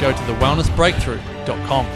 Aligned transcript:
go 0.00 0.12
to 0.12 0.18
thewellnessbreakthrough.com. 0.18 1.86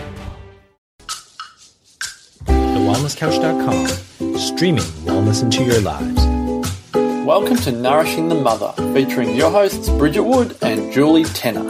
TheWellnessCouch.com, 2.47 4.39
streaming 4.39 4.85
wellness 5.05 5.43
into 5.43 5.65
your 5.65 5.81
lives. 5.81 6.25
Welcome 7.27 7.57
to 7.59 7.73
Nourishing 7.73 8.29
the 8.29 8.35
Mother, 8.35 8.73
featuring 8.95 9.37
your 9.37 9.51
hosts 9.51 9.89
Bridget 9.91 10.23
Wood 10.25 10.57
and 10.63 10.91
Julie 10.93 11.25
Tenner. 11.25 11.63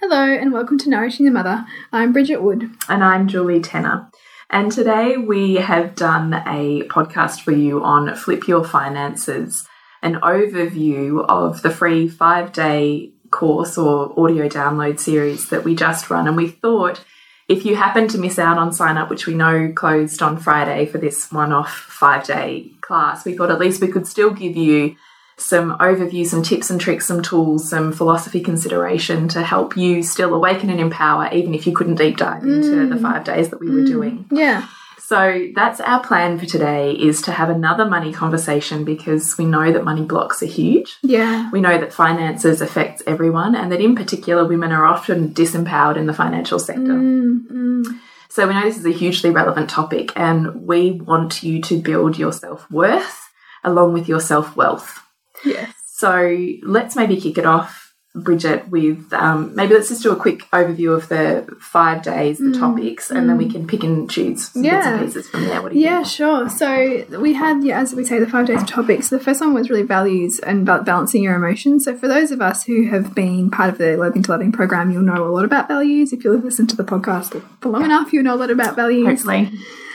Hello, 0.00 0.24
and 0.32 0.52
welcome 0.52 0.78
to 0.78 0.88
Nourishing 0.88 1.26
the 1.26 1.32
Mother. 1.32 1.66
I'm 1.92 2.12
Bridget 2.12 2.42
Wood. 2.42 2.70
And 2.88 3.04
I'm 3.04 3.28
Julie 3.28 3.60
Tenner. 3.60 4.10
And 4.50 4.72
today 4.72 5.16
we 5.16 5.56
have 5.56 5.94
done 5.94 6.34
a 6.34 6.82
podcast 6.88 7.40
for 7.40 7.52
you 7.52 7.82
on 7.82 8.14
Flip 8.14 8.46
Your 8.48 8.64
Finances, 8.64 9.66
an 10.04 10.20
overview 10.20 11.24
of 11.28 11.62
the 11.62 11.70
free 11.70 12.06
five 12.08 12.52
day 12.52 13.10
course 13.30 13.76
or 13.76 14.12
audio 14.20 14.48
download 14.48 15.00
series 15.00 15.48
that 15.48 15.64
we 15.64 15.74
just 15.74 16.10
run. 16.10 16.28
And 16.28 16.36
we 16.36 16.46
thought 16.46 17.02
if 17.48 17.64
you 17.64 17.74
happen 17.74 18.06
to 18.08 18.18
miss 18.18 18.38
out 18.38 18.58
on 18.58 18.72
sign 18.72 18.96
up, 18.96 19.10
which 19.10 19.26
we 19.26 19.34
know 19.34 19.72
closed 19.74 20.22
on 20.22 20.38
Friday 20.38 20.86
for 20.86 20.98
this 20.98 21.32
one 21.32 21.52
off 21.52 21.74
five 21.74 22.24
day 22.24 22.70
class, 22.80 23.24
we 23.24 23.36
thought 23.36 23.50
at 23.50 23.58
least 23.58 23.80
we 23.80 23.88
could 23.88 24.06
still 24.06 24.30
give 24.30 24.56
you 24.56 24.94
some 25.36 25.76
overview, 25.78 26.24
some 26.24 26.42
tips 26.42 26.70
and 26.70 26.80
tricks, 26.80 27.06
some 27.06 27.20
tools, 27.20 27.68
some 27.68 27.92
philosophy 27.92 28.40
consideration 28.40 29.26
to 29.28 29.42
help 29.42 29.76
you 29.76 30.02
still 30.02 30.32
awaken 30.32 30.70
and 30.70 30.78
empower, 30.78 31.28
even 31.32 31.54
if 31.54 31.66
you 31.66 31.74
couldn't 31.74 31.96
deep 31.96 32.16
dive 32.16 32.44
into 32.44 32.68
mm. 32.68 32.88
the 32.88 32.96
five 32.96 33.24
days 33.24 33.50
that 33.50 33.58
we 33.58 33.68
were 33.68 33.80
mm. 33.80 33.86
doing. 33.86 34.26
Yeah. 34.30 34.68
So 35.06 35.48
that's 35.54 35.80
our 35.80 36.02
plan 36.02 36.38
for 36.38 36.46
today 36.46 36.92
is 36.92 37.20
to 37.22 37.32
have 37.32 37.50
another 37.50 37.84
money 37.84 38.10
conversation 38.10 38.86
because 38.86 39.36
we 39.36 39.44
know 39.44 39.70
that 39.70 39.84
money 39.84 40.02
blocks 40.02 40.42
are 40.42 40.46
huge. 40.46 40.96
Yeah. 41.02 41.50
We 41.50 41.60
know 41.60 41.76
that 41.76 41.92
finances 41.92 42.62
affects 42.62 43.02
everyone 43.06 43.54
and 43.54 43.70
that 43.70 43.82
in 43.82 43.96
particular 43.96 44.46
women 44.46 44.72
are 44.72 44.86
often 44.86 45.34
disempowered 45.34 45.98
in 45.98 46.06
the 46.06 46.14
financial 46.14 46.58
sector. 46.58 46.94
Mm-hmm. 46.94 47.82
So 48.30 48.48
we 48.48 48.54
know 48.54 48.62
this 48.62 48.78
is 48.78 48.86
a 48.86 48.92
hugely 48.92 49.28
relevant 49.28 49.68
topic 49.68 50.10
and 50.16 50.66
we 50.66 50.92
want 50.92 51.42
you 51.42 51.60
to 51.60 51.82
build 51.82 52.18
your 52.18 52.32
self-worth 52.32 53.28
along 53.62 53.92
with 53.92 54.08
your 54.08 54.20
self-wealth. 54.20 55.00
Yes. 55.44 55.70
So 55.86 56.46
let's 56.62 56.96
maybe 56.96 57.20
kick 57.20 57.36
it 57.36 57.44
off, 57.44 57.83
Bridget, 58.16 58.68
with 58.68 59.12
um, 59.12 59.54
maybe 59.56 59.74
let's 59.74 59.88
just 59.88 60.04
do 60.04 60.12
a 60.12 60.16
quick 60.16 60.48
overview 60.52 60.96
of 60.96 61.08
the 61.08 61.44
five 61.58 62.02
days, 62.04 62.38
the 62.38 62.52
topics, 62.56 63.10
and 63.10 63.28
then 63.28 63.36
we 63.36 63.50
can 63.50 63.66
pick 63.66 63.82
and 63.82 64.08
choose 64.08 64.50
some 64.52 64.62
bits 64.62 64.72
Mm. 64.74 64.80
Yeah. 64.82 64.94
and 64.94 65.04
pieces 65.04 65.28
from 65.28 65.44
there. 65.46 65.60
What 65.60 65.72
do 65.72 65.78
you 65.78 65.84
Yeah, 65.84 65.96
think? 66.04 66.06
sure. 66.06 66.48
So 66.48 67.04
we 67.20 67.32
had, 67.32 67.64
yeah, 67.64 67.80
as 67.80 67.92
we 67.92 68.04
say, 68.04 68.20
the 68.20 68.26
five 68.28 68.46
days 68.46 68.62
of 68.62 68.68
topics. 68.68 69.08
The 69.08 69.18
first 69.18 69.40
one 69.40 69.52
was 69.52 69.68
really 69.68 69.82
values 69.82 70.38
and 70.38 70.64
ba- 70.64 70.82
balancing 70.86 71.24
your 71.24 71.34
emotions. 71.34 71.84
So 71.86 71.96
for 71.96 72.06
those 72.06 72.30
of 72.30 72.40
us 72.40 72.62
who 72.62 72.86
have 72.88 73.16
been 73.16 73.50
part 73.50 73.68
of 73.70 73.78
the 73.78 73.96
Loathing 73.96 74.22
to 74.22 74.30
Loving 74.30 74.52
program, 74.52 74.92
you'll 74.92 75.02
know 75.02 75.24
a 75.26 75.32
lot 75.34 75.44
about 75.44 75.66
values. 75.66 76.12
If 76.12 76.22
you've 76.24 76.44
listened 76.44 76.70
to 76.70 76.76
the 76.76 76.84
podcast 76.84 77.42
for 77.60 77.68
long 77.68 77.84
enough, 77.84 78.12
you'll 78.12 78.22
know 78.22 78.34
a 78.34 78.36
lot 78.36 78.50
about 78.52 78.76
values. 78.76 79.06
Hopefully. 79.08 79.50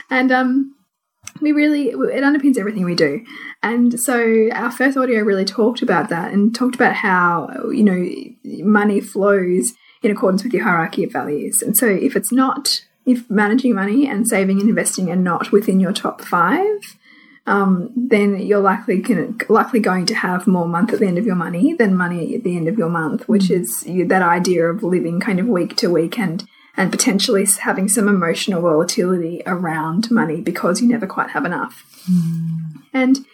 And 0.10 0.30
um, 0.34 0.76
we 1.42 1.52
really, 1.52 1.90
it 1.90 2.24
underpins 2.24 2.58
everything 2.58 2.86
we 2.86 2.96
do. 2.96 3.24
And 3.62 4.00
so 4.00 4.50
our 4.52 4.72
first 4.72 4.98
audio 4.98 5.22
really 5.22 5.46
talked 5.46 5.82
about 5.82 6.10
that 6.10 6.32
and 6.32 6.54
talked 6.54 6.76
about 6.76 6.94
how, 6.94 7.50
you 7.72 7.84
know, 7.84 8.64
money 8.64 9.02
flows 9.02 9.74
in 10.02 10.12
accordance 10.12 10.44
with 10.44 10.54
your 10.54 10.64
hierarchy 10.64 11.04
of 11.04 11.12
values. 11.12 11.62
And 11.62 11.76
so 11.76 11.88
if 11.88 12.16
it's 12.16 12.32
not, 12.32 12.86
if 13.06 13.30
managing 13.30 13.76
money 13.76 14.08
and 14.08 14.28
saving 14.28 14.60
and 14.60 14.70
investing 14.70 15.10
are 15.10 15.16
not 15.16 15.52
within 15.52 15.80
your 15.80 15.94
top 15.94 16.22
five, 16.22 16.98
um, 17.46 17.92
then 17.96 18.40
you're 18.40 18.60
likely 18.60 19.02
can, 19.02 19.38
likely 19.50 19.80
going 19.80 20.06
to 20.06 20.14
have 20.14 20.46
more 20.46 20.68
month 20.68 20.94
at 20.94 21.00
the 21.00 21.08
end 21.08 21.18
of 21.18 21.26
your 21.26 21.36
money 21.36 21.74
than 21.74 21.98
money 21.98 22.36
at 22.36 22.44
the 22.44 22.56
end 22.56 22.68
of 22.68 22.78
your 22.78 22.90
month, 22.90 23.28
which 23.28 23.50
is 23.50 23.84
you, 23.88 24.06
that 24.06 24.22
idea 24.22 24.66
of 24.66 24.84
living 24.84 25.20
kind 25.20 25.40
of 25.40 25.48
week 25.48 25.76
to 25.78 25.90
week 25.90 26.20
and 26.20 26.46
and 26.78 26.92
potentially 26.92 27.46
having 27.62 27.88
some 27.88 28.08
emotional 28.08 28.62
volatility 28.62 29.42
around 29.46 30.10
money 30.12 30.42
because 30.42 30.82
you 30.82 30.88
never 30.88 31.08
quite 31.08 31.32
have 31.32 31.46
enough. 31.46 31.84
Hmm. 32.06 32.80
And 32.94 33.26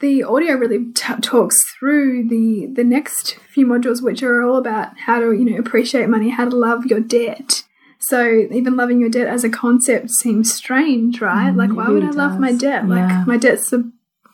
the 0.00 0.22
audio 0.22 0.54
really 0.54 0.92
t 0.92 1.14
talks 1.22 1.56
through 1.78 2.28
the 2.28 2.66
the 2.72 2.84
next 2.84 3.34
few 3.52 3.66
modules, 3.66 4.02
which 4.02 4.22
are 4.22 4.42
all 4.42 4.56
about 4.56 4.98
how 4.98 5.18
to 5.18 5.32
you 5.32 5.44
know 5.44 5.58
appreciate 5.58 6.08
money, 6.08 6.28
how 6.30 6.48
to 6.48 6.56
love 6.56 6.86
your 6.86 7.00
debt. 7.00 7.64
So 8.00 8.46
even 8.52 8.76
loving 8.76 9.00
your 9.00 9.10
debt 9.10 9.26
as 9.26 9.42
a 9.42 9.50
concept 9.50 10.10
seems 10.10 10.54
strange, 10.54 11.20
right? 11.20 11.52
Mm, 11.52 11.56
like, 11.56 11.72
why 11.72 11.88
would 11.88 12.04
I 12.04 12.06
really 12.06 12.16
love 12.16 12.38
my 12.38 12.52
debt? 12.52 12.84
Yeah. 12.86 12.88
Like 12.88 13.26
my 13.26 13.36
debt's 13.36 13.72
a 13.72 13.82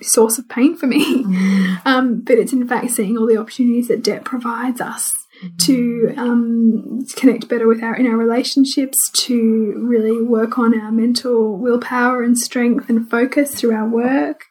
source 0.03 0.39
of 0.39 0.49
pain 0.49 0.77
for 0.77 0.87
me. 0.87 1.25
Mm. 1.25 1.81
Um, 1.87 2.21
but 2.21 2.39
it's 2.39 2.53
in 2.53 2.67
fact 2.67 2.93
seeing 2.93 3.19
all 3.19 3.27
the 3.27 3.37
opportunities 3.37 3.89
that 3.89 4.03
debt 4.03 4.25
provides 4.25 4.81
us 4.81 5.13
to 5.59 6.15
um, 6.17 7.05
connect 7.17 7.49
better 7.49 7.67
with 7.67 7.83
our 7.83 7.95
in 7.97 8.07
our 8.07 8.17
relationships, 8.17 8.97
to 9.15 9.75
really 9.79 10.21
work 10.23 10.59
on 10.59 10.79
our 10.79 10.91
mental 10.93 11.57
willpower 11.57 12.23
and 12.23 12.39
strength 12.39 12.89
and 12.89 13.09
focus 13.11 13.55
through 13.55 13.75
our 13.75 13.89
work. 13.89 14.45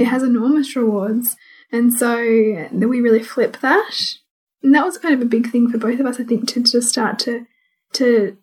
It 0.00 0.06
has 0.06 0.22
enormous 0.24 0.74
rewards, 0.74 1.36
and 1.70 1.94
so 1.94 2.16
we 2.18 3.00
really 3.00 3.22
flip 3.22 3.58
that. 3.60 3.94
And 4.62 4.74
that 4.74 4.84
was 4.84 4.98
kind 4.98 5.14
of 5.14 5.22
a 5.22 5.24
big 5.26 5.50
thing 5.50 5.70
for 5.70 5.78
both 5.78 6.00
of 6.00 6.06
us, 6.06 6.18
I 6.20 6.24
think, 6.24 6.48
to 6.48 6.62
just 6.62 6.88
start 6.88 7.18
to 7.20 7.46
to 7.94 8.36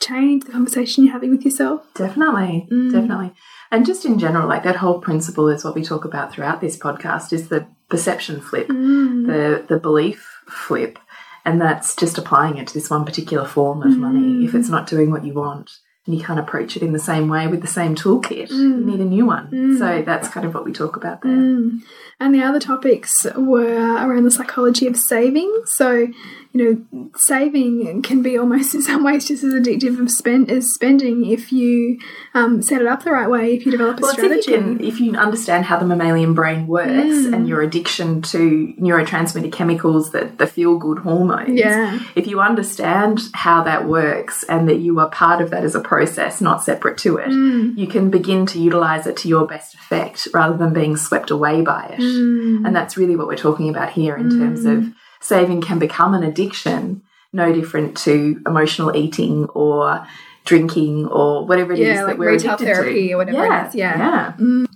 change 0.00 0.44
the 0.44 0.52
conversation 0.52 1.04
you're 1.04 1.12
having 1.12 1.30
with 1.30 1.44
yourself. 1.44 1.82
Definitely, 1.94 2.66
Mm. 2.72 2.90
definitely. 2.92 3.32
And 3.70 3.84
just 3.84 4.04
in 4.06 4.18
general, 4.18 4.48
like 4.48 4.62
that 4.64 4.76
whole 4.76 4.98
principle 4.98 5.48
is 5.48 5.62
what 5.62 5.74
we 5.74 5.82
talk 5.84 6.04
about 6.06 6.32
throughout 6.32 6.60
this 6.62 6.76
podcast 6.78 7.32
is 7.34 7.48
the 7.48 7.66
perception 7.90 8.40
flip, 8.40 8.68
Mm. 8.68 9.26
the 9.26 9.64
the 9.68 9.78
belief 9.78 10.26
flip. 10.48 10.98
And 11.44 11.60
that's 11.60 11.96
just 11.96 12.18
applying 12.18 12.58
it 12.58 12.66
to 12.68 12.74
this 12.74 12.90
one 12.90 13.04
particular 13.04 13.46
form 13.46 13.82
of 13.82 13.92
Mm. 13.94 13.98
money. 13.98 14.44
If 14.44 14.54
it's 14.54 14.68
not 14.68 14.86
doing 14.86 15.10
what 15.10 15.24
you 15.24 15.32
want 15.32 15.70
and 16.06 16.14
you 16.16 16.22
can't 16.22 16.38
approach 16.40 16.76
it 16.76 16.82
in 16.82 16.92
the 16.92 16.98
same 16.98 17.28
way 17.28 17.46
with 17.46 17.60
the 17.62 17.66
same 17.66 17.94
toolkit, 17.94 18.50
Mm. 18.50 18.80
you 18.80 18.84
need 18.84 19.00
a 19.00 19.04
new 19.04 19.26
one. 19.26 19.76
So 19.78 20.02
that's 20.04 20.28
kind 20.28 20.44
of 20.46 20.54
what 20.54 20.64
we 20.64 20.72
talk 20.72 20.96
about 20.96 21.22
there. 21.22 21.32
Mm. 21.32 21.80
And 22.18 22.34
the 22.34 22.42
other 22.42 22.60
topics 22.60 23.10
were 23.36 23.76
around 24.06 24.24
the 24.24 24.30
psychology 24.30 24.86
of 24.86 24.96
saving. 24.96 25.50
So, 25.76 26.08
you 26.52 26.84
know, 26.92 27.10
saving 27.16 28.02
can 28.02 28.22
be 28.22 28.36
almost 28.36 28.74
in 28.74 28.82
some 28.82 29.04
ways 29.04 29.26
just 29.28 29.44
as 29.44 29.54
addictive 29.54 30.00
of 30.00 30.10
spend 30.10 30.50
as 30.50 30.72
spending 30.74 31.24
if 31.30 31.52
you 31.52 31.98
um, 32.34 32.60
set 32.62 32.80
it 32.80 32.86
up 32.86 33.02
the 33.04 33.10
right 33.12 33.30
way, 33.30 33.54
if 33.54 33.64
you 33.64 33.72
develop 33.72 33.98
a 33.98 34.02
Well, 34.02 34.12
strategy. 34.12 34.38
if 34.40 34.46
you, 34.48 34.54
can, 34.56 34.80
if 34.84 35.00
you 35.00 35.14
understand 35.14 35.64
how 35.66 35.78
the 35.78 35.86
mammalian 35.86 36.34
brain 36.34 36.66
works 36.66 36.90
Mm. 36.90 37.34
and 37.34 37.48
your 37.48 37.60
addiction 37.62 38.22
to 38.22 38.74
neurotransmitter 38.80 39.52
chemicals, 39.52 40.10
that 40.12 40.38
the 40.38 40.46
feel 40.46 40.76
good 40.78 40.98
hormones. 40.98 41.58
Yeah. 41.58 41.98
If 42.16 42.26
you 42.26 42.40
understand 42.40 43.20
how 43.34 43.62
that 43.64 43.86
works 43.88 44.42
and 44.44 44.68
that 44.68 44.78
you 44.78 44.98
are 45.00 45.08
part 45.10 45.40
of 45.40 45.50
that 45.50 45.64
as 45.64 45.74
a 45.74 45.80
process, 45.80 46.40
not 46.40 46.62
separate 46.64 46.98
to 46.98 47.16
it, 47.16 47.28
Mm. 47.28 47.76
you 47.76 47.86
can 47.86 48.10
begin 48.10 48.46
to 48.46 48.58
utilize 48.60 49.06
it 49.06 49.16
to 49.18 49.28
your 49.28 49.46
best 49.46 49.74
effect 49.74 50.28
rather 50.34 50.56
than 50.56 50.72
being 50.72 50.96
swept 50.96 51.30
away 51.30 51.62
by 51.62 51.84
it. 51.96 52.00
Mm. 52.00 52.66
And 52.66 52.74
that's 52.74 52.96
really 52.96 53.16
what 53.16 53.26
we're 53.28 53.36
talking 53.36 53.68
about 53.68 53.90
here 53.90 54.16
in 54.16 54.30
terms 54.30 54.64
of 54.64 54.92
saving 55.20 55.60
can 55.60 55.78
become 55.78 56.14
an 56.14 56.22
addiction, 56.22 57.02
no 57.32 57.52
different 57.52 57.96
to 57.98 58.40
emotional 58.46 58.96
eating 58.96 59.46
or 59.50 60.06
drinking 60.44 61.06
or 61.06 61.46
whatever 61.46 61.72
it 61.72 61.78
is 61.78 61.86
Yeah, 61.86 61.94
that 61.96 62.06
like 62.08 62.18
we're 62.18 62.32
retail 62.32 62.54
addicted 62.54 62.74
therapy 62.74 63.08
to. 63.08 63.12
or 63.14 63.16
whatever 63.18 63.44
it 63.44 63.66
is, 63.68 63.74
yeah. 63.74 63.98
Yeah. 63.98 64.32
Mm. 64.38 64.66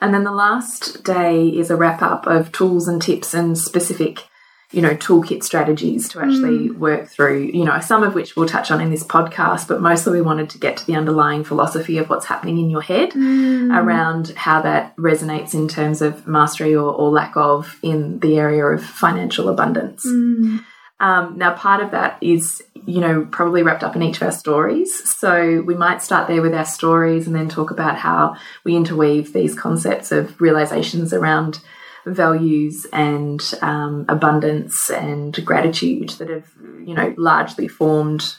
And 0.00 0.14
then 0.14 0.24
the 0.24 0.32
last 0.32 1.04
day 1.04 1.48
is 1.48 1.70
a 1.70 1.76
wrap 1.76 2.02
up 2.02 2.26
of 2.26 2.52
tools 2.52 2.88
and 2.88 3.00
tips 3.00 3.34
and 3.34 3.56
specific, 3.56 4.24
you 4.72 4.80
know, 4.80 4.94
toolkit 4.94 5.42
strategies 5.42 6.08
to 6.08 6.20
actually 6.20 6.68
mm. 6.68 6.78
work 6.78 7.08
through, 7.08 7.42
you 7.42 7.64
know, 7.64 7.80
some 7.80 8.04
of 8.04 8.14
which 8.14 8.36
we'll 8.36 8.46
touch 8.46 8.70
on 8.70 8.80
in 8.80 8.90
this 8.90 9.02
podcast, 9.02 9.66
but 9.66 9.80
mostly 9.80 10.12
we 10.12 10.22
wanted 10.22 10.48
to 10.50 10.58
get 10.58 10.76
to 10.76 10.86
the 10.86 10.94
underlying 10.94 11.42
philosophy 11.42 11.98
of 11.98 12.08
what's 12.08 12.26
happening 12.26 12.56
in 12.58 12.70
your 12.70 12.82
head 12.82 13.10
mm. 13.10 13.76
around 13.76 14.28
how 14.36 14.62
that 14.62 14.94
resonates 14.96 15.54
in 15.54 15.66
terms 15.66 16.00
of 16.00 16.26
mastery 16.26 16.74
or, 16.74 16.92
or 16.92 17.10
lack 17.10 17.36
of 17.36 17.78
in 17.82 18.20
the 18.20 18.38
area 18.38 18.64
of 18.64 18.84
financial 18.84 19.48
abundance. 19.48 20.06
Mm. 20.06 20.64
Um, 21.00 21.38
now, 21.38 21.54
part 21.54 21.82
of 21.82 21.90
that 21.90 22.18
is, 22.20 22.62
you 22.86 23.00
know, 23.00 23.26
probably 23.32 23.62
wrapped 23.62 23.82
up 23.82 23.96
in 23.96 24.02
each 24.02 24.18
of 24.18 24.22
our 24.24 24.32
stories. 24.32 24.92
So 25.18 25.62
we 25.62 25.74
might 25.74 26.02
start 26.02 26.28
there 26.28 26.42
with 26.42 26.54
our 26.54 26.66
stories 26.66 27.26
and 27.26 27.34
then 27.34 27.48
talk 27.48 27.70
about 27.70 27.96
how 27.96 28.36
we 28.64 28.76
interweave 28.76 29.32
these 29.32 29.58
concepts 29.58 30.12
of 30.12 30.38
realizations 30.40 31.12
around 31.12 31.60
values 32.06 32.86
and 32.92 33.54
um, 33.62 34.04
abundance 34.08 34.90
and 34.90 35.44
gratitude 35.44 36.10
that 36.10 36.28
have, 36.28 36.48
you 36.84 36.94
know, 36.94 37.14
largely 37.16 37.68
formed 37.68 38.36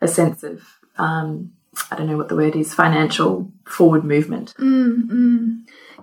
a 0.00 0.08
sense 0.08 0.42
of, 0.42 0.62
um, 0.96 1.52
I 1.90 1.96
don't 1.96 2.06
know 2.06 2.16
what 2.16 2.28
the 2.28 2.36
word 2.36 2.56
is, 2.56 2.74
financial 2.74 3.52
forward 3.66 4.04
movement. 4.04 4.54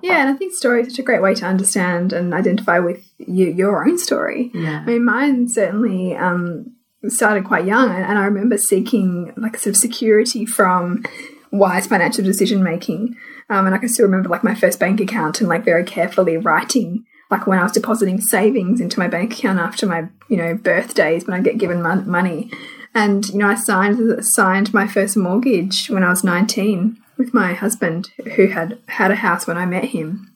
Yeah, 0.02 0.22
and 0.22 0.30
I 0.30 0.34
think 0.34 0.54
story 0.54 0.82
is 0.82 0.90
such 0.90 1.00
a 1.00 1.04
great 1.04 1.22
way 1.22 1.34
to 1.36 1.46
understand 1.46 2.14
and 2.14 2.34
identify 2.34 2.80
with 2.80 3.12
you, 3.18 3.48
your 3.48 3.88
own 3.88 3.98
story. 3.98 4.52
Yeah. 4.54 4.82
I 4.82 4.86
mean, 4.86 5.06
mine 5.06 5.50
certainly 5.50 6.16
um, 6.16 6.74
started 7.08 7.46
quite 7.46 7.66
young, 7.66 7.90
and, 7.90 8.04
and 8.04 8.18
I 8.18 8.26
remember 8.26 8.58
seeking 8.58 9.34
like 9.38 9.58
sort 9.58 9.76
of 9.76 9.78
security 9.78 10.46
from 10.46 11.04
wise 11.52 11.88
financial 11.88 12.24
decision 12.24 12.64
making. 12.64 13.16
Um, 13.50 13.66
and 13.66 13.74
I 13.74 13.78
can 13.78 13.90
still 13.90 14.06
remember 14.06 14.30
like 14.30 14.44
my 14.44 14.56
first 14.56 14.80
bank 14.80 15.00
account 15.00 15.40
and 15.40 15.50
like 15.50 15.64
very 15.64 15.84
carefully 15.84 16.38
writing 16.38 17.06
like 17.30 17.48
when 17.48 17.60
I 17.60 17.64
was 17.64 17.72
depositing 17.72 18.22
savings 18.22 18.80
into 18.80 19.00
my 19.00 19.08
bank 19.08 19.34
account 19.34 19.60
after 19.60 19.86
my 19.86 20.08
you 20.30 20.38
know 20.38 20.56
birthdays 20.56 21.28
when 21.28 21.40
I 21.40 21.44
get 21.44 21.58
given 21.58 21.82
mon 21.82 22.10
money. 22.10 22.52
And 22.94 23.28
you 23.30 23.40
know, 23.40 23.48
I 23.48 23.56
signed 23.56 24.00
signed 24.22 24.74
my 24.74 24.88
first 24.88 25.18
mortgage 25.18 25.88
when 25.88 26.04
I 26.04 26.10
was 26.10 26.24
nineteen 26.24 26.98
with 27.18 27.34
my 27.34 27.54
husband, 27.54 28.10
who 28.36 28.48
had 28.48 28.80
had 28.88 29.12
a 29.12 29.16
house 29.16 29.48
when 29.48 29.58
I 29.58 29.66
met 29.66 29.86
him. 29.86 30.32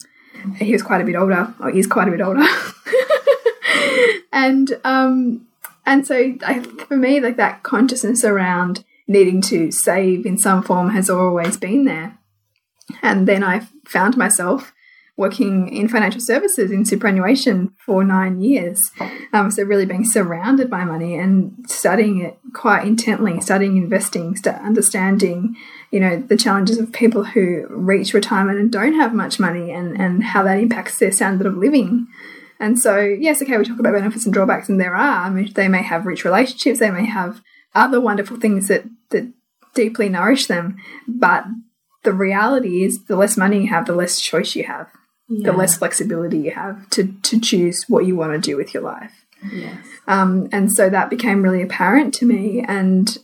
He 0.58 0.74
was 0.74 0.82
quite 0.82 1.02
a 1.02 1.06
bit 1.06 1.16
older. 1.16 1.54
Oh, 1.60 1.72
he's 1.72 1.88
quite 1.88 2.08
a 2.08 2.12
bit 2.12 2.22
older. 2.22 2.46
and 4.32 4.80
um, 4.84 5.48
and 5.86 6.06
so 6.06 6.34
I, 6.46 6.60
for 6.88 6.98
me, 6.98 7.20
like 7.20 7.38
that 7.38 7.64
consciousness 7.64 8.24
around 8.24 8.84
needing 9.08 9.42
to 9.42 9.72
save 9.72 10.26
in 10.26 10.38
some 10.38 10.64
form 10.64 10.90
has 10.90 11.10
always 11.10 11.58
been 11.58 11.86
there. 11.86 12.18
And 13.02 13.28
then 13.28 13.44
I 13.44 13.68
found 13.86 14.18
myself 14.18 14.74
working 15.18 15.68
in 15.76 15.88
financial 15.88 16.22
services 16.22 16.72
in 16.72 16.84
superannuation 16.86 17.72
for 17.86 18.04
nine 18.04 18.42
years. 18.42 18.80
Um, 19.34 19.52
so 19.52 19.62
really 19.64 19.86
being 19.86 20.06
surrounded 20.06 20.70
by 20.70 20.84
money 20.84 21.16
and 21.16 21.54
studying 21.68 22.22
it 22.22 22.40
quite 22.54 22.88
intently, 22.88 23.40
studying 23.40 23.78
investing, 23.78 24.36
st 24.36 24.56
understanding, 24.62 25.56
you 25.92 26.00
know, 26.00 26.18
the 26.18 26.38
challenges 26.38 26.80
of 26.80 26.92
people 26.92 27.24
who 27.24 27.68
reach 27.70 28.14
retirement 28.14 28.58
and 28.58 28.72
don't 28.72 28.96
have 28.96 29.14
much 29.14 29.40
money 29.40 29.72
and, 29.72 30.00
and 30.00 30.24
how 30.24 30.42
that 30.44 30.58
impacts 30.58 30.98
their 30.98 31.12
standard 31.12 31.46
of 31.46 31.58
living. 31.58 32.08
And 32.60 32.80
so, 32.80 33.00
yes, 33.00 33.42
okay, 33.42 33.58
we 33.58 33.66
talk 33.66 33.80
about 33.80 33.94
benefits 33.94 34.26
and 34.26 34.34
drawbacks, 34.34 34.70
and 34.70 34.80
there 34.80 34.96
are. 34.96 35.26
I 35.26 35.30
mean, 35.30 35.52
they 35.54 35.68
may 35.68 35.82
have 35.84 36.06
rich 36.06 36.24
relationships, 36.24 36.80
they 36.80 36.92
may 36.92 37.06
have 37.06 37.42
other 37.74 38.02
wonderful 38.02 38.38
things 38.38 38.68
that, 38.68 38.84
that 39.10 39.32
deeply 39.74 40.10
nourish 40.10 40.48
them, 40.48 40.78
but 41.08 41.46
the 42.04 42.14
reality 42.14 42.84
is 42.84 43.06
the 43.06 43.16
less 43.16 43.38
money 43.38 43.62
you 43.62 43.70
have, 43.70 43.86
the 43.86 43.96
less 43.96 44.20
choice 44.20 44.56
you 44.56 44.64
have, 44.64 44.88
the 45.30 45.54
less 45.54 45.78
flexibility 45.78 46.40
you 46.40 46.52
have 46.52 46.90
to, 46.90 47.14
to 47.22 47.40
choose 47.40 47.86
what 47.88 48.06
you 48.06 48.16
want 48.16 48.34
to 48.34 48.40
do 48.40 48.58
with 48.58 48.74
your 48.74 48.84
life. 48.84 49.26
Yes. 49.52 49.78
Um, 50.08 50.50
and 50.52 50.72
so 50.72 50.90
that 50.90 51.10
became 51.10 51.42
really 51.42 51.62
apparent 51.62 52.14
to 52.16 52.26
me. 52.26 52.64
And 52.68 53.18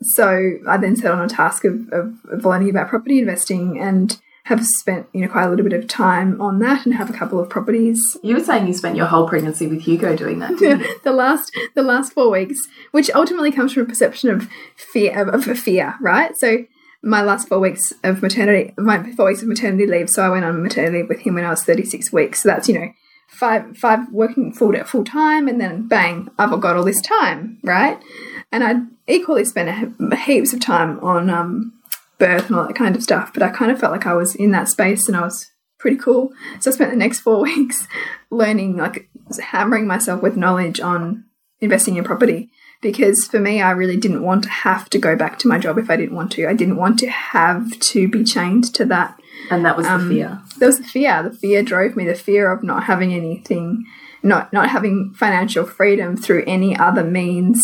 so 0.00 0.52
I 0.68 0.76
then 0.76 0.96
set 0.96 1.10
on 1.10 1.24
a 1.24 1.28
task 1.28 1.64
of, 1.64 1.88
of, 1.92 2.14
of 2.30 2.44
learning 2.44 2.70
about 2.70 2.88
property 2.88 3.18
investing 3.18 3.80
and 3.80 4.20
have 4.50 4.66
spent 4.66 5.06
you 5.12 5.20
know 5.20 5.28
quite 5.28 5.44
a 5.44 5.48
little 5.48 5.62
bit 5.62 5.72
of 5.72 5.86
time 5.86 6.40
on 6.40 6.58
that 6.58 6.84
and 6.84 6.96
have 6.96 7.08
a 7.08 7.12
couple 7.12 7.38
of 7.38 7.48
properties 7.48 8.00
You 8.20 8.34
were 8.34 8.42
saying 8.42 8.66
you 8.66 8.74
spent 8.74 8.96
your 8.96 9.06
whole 9.06 9.28
pregnancy 9.28 9.68
with 9.68 9.82
Hugo 9.82 10.16
doing 10.16 10.40
that, 10.40 10.58
didn't 10.58 10.80
you? 10.80 11.00
the 11.04 11.12
last 11.12 11.52
the 11.76 11.84
last 11.84 12.12
four 12.12 12.30
weeks, 12.30 12.58
which 12.90 13.10
ultimately 13.14 13.52
comes 13.52 13.72
from 13.72 13.84
a 13.84 13.86
perception 13.86 14.28
of 14.28 14.48
fear 14.76 15.28
of, 15.28 15.46
of 15.46 15.58
fear, 15.58 15.94
right? 16.00 16.36
So 16.36 16.64
my 17.00 17.22
last 17.22 17.46
four 17.48 17.60
weeks 17.60 17.92
of 18.02 18.22
maternity, 18.22 18.74
my 18.76 19.12
four 19.12 19.26
weeks 19.26 19.40
of 19.40 19.48
maternity 19.48 19.86
leave. 19.86 20.10
So 20.10 20.22
I 20.24 20.28
went 20.28 20.44
on 20.44 20.62
maternity 20.62 20.98
leave 20.98 21.08
with 21.08 21.20
him 21.20 21.34
when 21.36 21.44
I 21.44 21.50
was 21.50 21.62
thirty 21.62 21.84
six 21.84 22.12
weeks. 22.12 22.42
So 22.42 22.48
that's 22.48 22.68
you 22.68 22.74
know 22.74 22.92
five 23.28 23.76
five 23.76 24.10
working 24.10 24.52
full 24.52 24.74
full 24.84 25.04
time, 25.04 25.46
and 25.46 25.60
then 25.60 25.86
bang, 25.86 26.28
I've 26.38 26.60
got 26.60 26.76
all 26.76 26.84
this 26.84 27.00
time, 27.00 27.60
right? 27.62 28.02
And 28.50 28.64
I 28.64 28.80
equally 29.06 29.44
spent 29.44 29.94
heaps 30.26 30.52
of 30.52 30.60
time 30.60 30.98
on 31.04 31.30
um, 31.30 31.72
birth 32.20 32.46
and 32.46 32.56
all 32.56 32.66
that 32.66 32.76
kind 32.76 32.94
of 32.94 33.02
stuff. 33.02 33.32
But 33.32 33.42
I 33.42 33.48
kind 33.48 33.72
of 33.72 33.80
felt 33.80 33.92
like 33.92 34.06
I 34.06 34.14
was 34.14 34.36
in 34.36 34.52
that 34.52 34.68
space, 34.68 35.08
and 35.08 35.16
I 35.16 35.22
was 35.22 35.50
pretty 35.80 35.96
cool. 35.96 36.32
So 36.60 36.70
I 36.70 36.74
spent 36.74 36.90
the 36.92 36.96
next 36.96 37.20
four 37.20 37.42
weeks 37.42 37.88
learning, 38.30 38.76
like 38.76 39.10
hammering 39.40 39.88
myself 39.88 40.22
with 40.22 40.36
knowledge 40.36 40.78
on 40.78 41.24
investing 41.60 41.96
in 41.96 42.04
property. 42.04 42.50
Because 42.82 43.26
for 43.30 43.38
me, 43.38 43.60
I 43.60 43.72
really 43.72 43.98
didn't 43.98 44.22
want 44.22 44.44
to 44.44 44.48
have 44.48 44.88
to 44.90 44.98
go 44.98 45.14
back 45.14 45.38
to 45.40 45.48
my 45.48 45.58
job 45.58 45.76
if 45.76 45.90
I 45.90 45.96
didn't 45.96 46.14
want 46.14 46.32
to. 46.32 46.48
I 46.48 46.54
didn't 46.54 46.76
want 46.76 46.98
to 47.00 47.10
have 47.10 47.78
to 47.78 48.08
be 48.08 48.24
chained 48.24 48.72
to 48.74 48.86
that. 48.86 49.20
And 49.50 49.64
that 49.66 49.76
was 49.76 49.86
the 49.86 49.92
um, 49.92 50.08
fear. 50.08 50.40
There 50.58 50.68
was 50.68 50.78
the 50.78 50.84
fear. 50.84 51.22
The 51.22 51.36
fear 51.36 51.62
drove 51.62 51.94
me. 51.94 52.06
The 52.06 52.14
fear 52.14 52.50
of 52.50 52.62
not 52.62 52.84
having 52.84 53.12
anything, 53.12 53.84
not 54.22 54.52
not 54.52 54.70
having 54.70 55.12
financial 55.14 55.66
freedom 55.66 56.16
through 56.16 56.44
any 56.46 56.76
other 56.76 57.04
means 57.04 57.62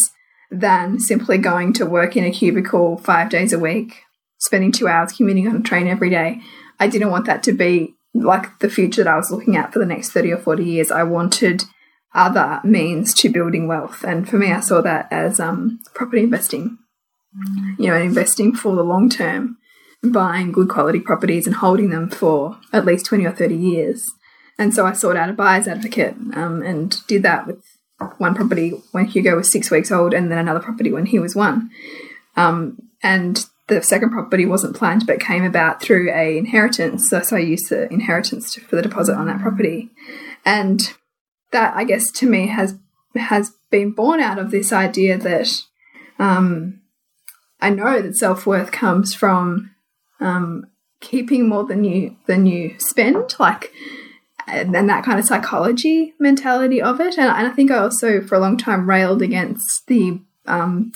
than 0.51 0.99
simply 1.01 1.39
going 1.39 1.73
to 1.75 1.87
work 1.87 2.17
in 2.17 2.25
a 2.25 2.31
cubicle 2.31 2.99
five 2.99 3.31
days 3.31 3.53
a 3.53 3.59
week, 3.59 4.03
spending 4.39 4.73
two 4.73 4.89
hours 4.89 5.13
commuting 5.13 5.49
on 5.49 5.57
a 5.57 5.61
train 5.61 5.89
every 5.89 6.11
day. 6.11 6.41
I 6.79 6.89
didn't 6.89 7.11
want 7.11 7.27
that 7.27 7.43
to 7.45 7.53
be 7.53 7.95
like 8.15 8.59
the 8.61 8.71
future 8.71 9.05
that 9.05 9.13
I 9.13 9.17
was 9.17 9.31
looking 9.31 9.57
at 9.57 9.73
for 9.73 9.79
the 9.79 9.87
next 9.87 10.11
30 10.11 10.33
or 10.33 10.39
40 10.39 10.65
years. 10.65 10.91
I 10.91 11.03
wanted 11.03 11.65
other 12.15 12.61
means 12.65 13.13
to 13.15 13.29
building 13.29 13.69
wealth. 13.69 14.03
And 14.03 14.29
for 14.29 14.39
me, 14.39 14.53
I 14.53 14.61
saw 14.61 14.81
that 14.81 15.09
as 15.11 15.39
um, 15.39 15.81
property 15.95 16.23
investing, 16.23 16.79
you 17.79 17.89
know, 17.89 17.97
investing 17.97 18.55
for 18.55 18.75
the 18.75 18.83
long 18.83 19.11
term, 19.11 19.59
buying 20.03 20.53
good 20.53 20.69
quality 20.69 21.01
properties 21.01 21.47
and 21.47 21.57
holding 21.57 21.91
them 21.91 22.09
for 22.09 22.59
at 22.73 22.87
least 22.87 23.07
20 23.07 23.27
or 23.27 23.33
30 23.33 23.55
years. 23.55 24.05
And 24.59 24.73
so 24.73 24.87
I 24.87 24.95
sought 24.95 25.17
out 25.17 25.29
a 25.29 25.35
buyer's 25.35 25.69
advocate 25.69 26.15
um, 26.35 26.63
and 26.63 27.07
did 27.07 27.23
that 27.25 27.47
with 27.47 27.63
one 28.19 28.35
property 28.35 28.71
when 28.93 29.07
Hugo 29.07 29.37
was 29.37 29.53
six 29.53 29.71
weeks 29.71 29.93
old 29.93 30.15
and 30.15 30.31
then 30.31 30.39
another 30.39 30.61
property 30.61 30.93
when 30.93 31.07
he 31.07 31.19
was 31.19 31.37
one. 31.37 31.71
Um, 32.37 32.79
and 33.03 33.45
the 33.69 33.83
second 33.83 34.11
property 34.11 34.47
wasn't 34.47 34.77
planned 34.77 35.07
but 35.07 35.21
came 35.21 35.45
about 35.45 35.83
through 35.83 36.13
a 36.13 36.39
inheritance. 36.39 37.09
So, 37.09 37.23
so 37.23 37.37
I 37.37 37.41
used 37.41 37.69
the 37.69 37.93
inheritance 37.93 38.55
to, 38.55 38.61
for 38.61 38.77
the 38.77 38.83
deposit 38.83 39.17
on 39.17 39.27
that 39.27 39.41
property. 39.41 39.91
And 40.45 40.95
that, 41.51 41.75
I 41.77 41.85
guess, 41.85 42.11
to 42.13 42.29
me 42.29 42.47
has 42.49 42.79
has 43.17 43.53
been 43.71 43.93
born 43.93 44.21
out 44.21 44.39
of 44.39 44.51
this 44.51 44.73
idea 44.73 45.17
that 45.19 45.63
um, 46.19 46.81
I 47.61 47.71
know 47.71 48.01
that 48.03 48.17
self 48.17 48.47
worth 48.47 48.71
comes 48.71 49.15
from 49.15 49.75
um, 50.21 50.67
keeping 51.01 51.49
more 51.49 51.65
than 51.65 51.85
you 51.85 52.17
than 52.27 52.47
you 52.47 52.77
spend, 52.79 53.35
like 53.39 53.73
and, 54.47 54.77
and 54.77 54.89
that 54.89 55.05
kind 55.05 55.19
of 55.19 55.25
psychology 55.25 56.15
mentality 56.19 56.81
of 56.81 57.01
it. 57.01 57.19
And, 57.19 57.29
and 57.29 57.47
I 57.47 57.51
think 57.51 57.71
I 57.71 57.79
also, 57.79 58.21
for 58.21 58.37
a 58.37 58.41
long 58.41 58.57
time, 58.57 58.89
railed 58.89 59.23
against 59.23 59.87
the 59.87 60.21
um, 60.47 60.93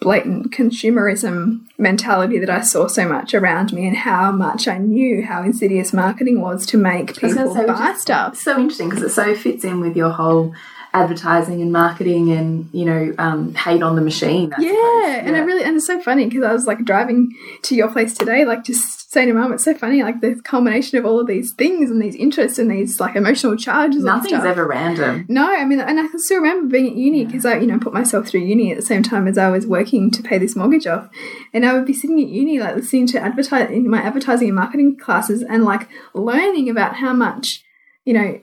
blatant 0.00 0.50
consumerism 0.50 1.60
mentality 1.78 2.38
that 2.38 2.50
I 2.50 2.62
saw 2.62 2.86
so 2.86 3.08
much 3.08 3.34
around 3.34 3.72
me, 3.72 3.86
and 3.86 3.96
how 3.96 4.32
much 4.32 4.66
I 4.66 4.78
knew 4.78 5.24
how 5.24 5.42
insidious 5.42 5.92
marketing 5.92 6.40
was 6.40 6.66
to 6.66 6.78
make 6.78 7.16
people 7.16 7.54
say, 7.54 7.66
buy 7.66 7.94
stuff. 7.98 8.36
so 8.36 8.58
interesting 8.58 8.88
because 8.88 9.04
it 9.04 9.10
so 9.10 9.34
fits 9.34 9.64
in 9.64 9.80
with 9.80 9.96
your 9.96 10.10
whole 10.10 10.54
advertising 10.92 11.62
and 11.62 11.72
marketing 11.72 12.32
and 12.32 12.68
you 12.72 12.84
know 12.84 13.14
um, 13.18 13.54
hate 13.54 13.82
on 13.82 13.96
the 13.96 14.02
machine. 14.02 14.52
Yeah, 14.58 14.70
suppose. 14.70 15.26
and 15.26 15.36
I 15.36 15.40
really 15.40 15.64
and 15.64 15.76
it's 15.76 15.86
so 15.86 16.00
funny 16.00 16.26
because 16.26 16.44
I 16.44 16.52
was 16.52 16.66
like 16.66 16.84
driving 16.84 17.36
to 17.62 17.74
your 17.74 17.90
place 17.90 18.14
today, 18.14 18.44
like 18.44 18.64
just 18.64 19.00
saying 19.10 19.26
to 19.26 19.34
mum, 19.34 19.52
it's 19.52 19.64
so 19.64 19.74
funny, 19.74 20.02
like 20.04 20.20
the 20.20 20.40
culmination 20.44 20.96
of 20.96 21.04
all 21.04 21.18
of 21.18 21.26
these 21.26 21.52
things 21.54 21.90
and 21.90 22.00
these 22.00 22.14
interests 22.14 22.58
and 22.58 22.70
these 22.70 23.00
like 23.00 23.16
emotional 23.16 23.56
charges. 23.56 24.04
nothing's 24.04 24.44
ever 24.44 24.66
random. 24.66 25.26
No, 25.28 25.52
I 25.52 25.64
mean, 25.64 25.80
and 25.80 25.98
I 25.98 26.06
can 26.06 26.20
still 26.20 26.38
remember 26.38 26.70
being 26.70 26.86
at 26.86 26.96
uni 26.96 27.24
because 27.24 27.44
I, 27.44 27.58
you 27.58 27.66
know, 27.66 27.78
put 27.78 27.92
myself 27.92 28.28
through 28.28 28.42
uni 28.42 28.70
at 28.70 28.76
the 28.76 28.86
same 28.86 29.02
time 29.02 29.26
as 29.26 29.36
I 29.36 29.48
was 29.48 29.66
working 29.66 30.12
to 30.12 30.22
pay 30.22 30.38
this 30.38 30.54
mortgage 30.54 30.86
off, 30.86 31.08
and 31.52 31.66
I 31.66 31.72
would 31.72 31.86
be 31.86 31.92
sitting 31.92 32.20
at 32.20 32.28
uni 32.28 32.60
like 32.60 32.76
listening 32.76 33.08
to 33.08 33.20
advertise 33.20 33.70
in 33.70 33.90
my 33.90 34.00
advertising 34.00 34.48
and 34.48 34.56
marketing 34.56 34.96
classes 34.96 35.42
and 35.42 35.64
like 35.64 35.88
learning 36.14 36.70
about 36.70 36.96
how 36.96 37.12
much, 37.12 37.64
you 38.04 38.12
know, 38.12 38.40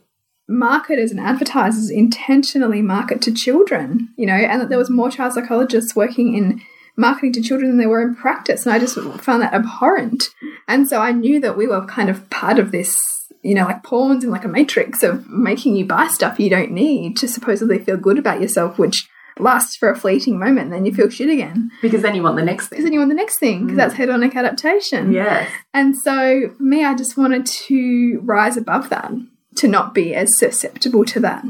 marketers 0.48 1.12
and 1.12 1.20
advertisers 1.20 1.90
intentionally 1.90 2.82
market 2.82 3.22
to 3.22 3.34
children, 3.34 4.10
you 4.16 4.26
know, 4.26 4.34
and 4.34 4.62
that 4.62 4.70
there 4.70 4.78
was 4.78 4.90
more 4.90 5.12
child 5.12 5.34
psychologists 5.34 5.96
working 5.96 6.36
in 6.36 6.62
marketing 6.96 7.34
to 7.34 7.42
children 7.42 7.70
than 7.70 7.78
there 7.78 7.90
were 7.90 8.02
in 8.02 8.16
practice, 8.16 8.66
and 8.66 8.74
I 8.74 8.80
just 8.80 8.96
found 9.22 9.42
that 9.42 9.54
abhorrent. 9.54 10.30
And 10.68 10.88
so 10.88 11.02
I 11.02 11.12
knew 11.12 11.40
that 11.42 11.58
we 11.58 11.68
were 11.68 11.86
kind 11.86 12.10
of 12.10 12.30
part 12.30 12.60
of 12.60 12.72
this 12.72 12.96
you 13.44 13.54
know, 13.54 13.66
like 13.66 13.84
pawns 13.84 14.24
in 14.24 14.32
like 14.32 14.44
a 14.44 14.50
matrix 14.50 15.04
of 15.04 15.30
making 15.30 15.76
you 15.76 15.86
buy 15.86 16.08
stuff 16.08 16.40
you 16.40 16.50
don't 16.50 16.72
need 16.72 17.16
to 17.16 17.28
supposedly 17.28 17.80
feel 17.80 17.96
good 17.96 18.18
about 18.18 18.42
yourself, 18.42 18.78
which 18.78 19.08
lasts 19.40 19.78
for 19.78 19.90
a 19.90 19.96
fleeting 19.96 20.40
moment, 20.40 20.66
and 20.66 20.74
then 20.74 20.86
you 20.86 20.94
feel 20.94 21.10
shit 21.10 21.30
again. 21.30 21.72
Because 21.82 22.02
then 22.02 22.16
you 22.16 22.24
want 22.24 22.36
the 22.36 22.44
next 22.44 22.70
Because 22.70 22.78
thing. 22.78 22.84
then 22.86 22.94
you 22.94 23.00
want 23.00 23.10
the 23.10 23.16
next 23.16 23.40
thing, 23.40 23.66
because 23.66 23.74
hmm. 23.74 23.78
that's 23.78 23.94
hedonic 23.94 24.36
adaptation. 24.36 25.12
Yes. 25.12 25.50
And 25.74 25.96
so 26.04 26.50
for 26.58 26.64
me, 26.64 26.84
I 26.84 26.96
just 26.96 27.18
wanted 27.18 27.46
to 27.46 28.20
rise 28.24 28.58
above 28.58 28.90
that, 28.90 29.12
to 29.58 29.68
not 29.68 29.94
be 29.94 30.16
as 30.16 30.38
susceptible 30.38 31.06
to 31.06 31.20
that. 31.22 31.44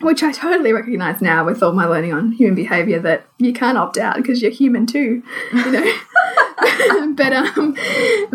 Which 0.00 0.22
I 0.22 0.32
totally 0.32 0.72
recognize 0.72 1.22
now 1.22 1.44
with 1.44 1.62
all 1.62 1.72
my 1.72 1.86
learning 1.86 2.12
on 2.12 2.32
human 2.32 2.54
behavior 2.54 2.98
that 3.00 3.26
you 3.38 3.52
can't 3.52 3.78
opt 3.78 3.96
out 3.96 4.16
because 4.16 4.42
you're 4.42 4.50
human 4.50 4.86
too, 4.86 5.22
you 5.52 5.70
know. 5.70 5.92
but 7.16 7.32
um, 7.32 7.76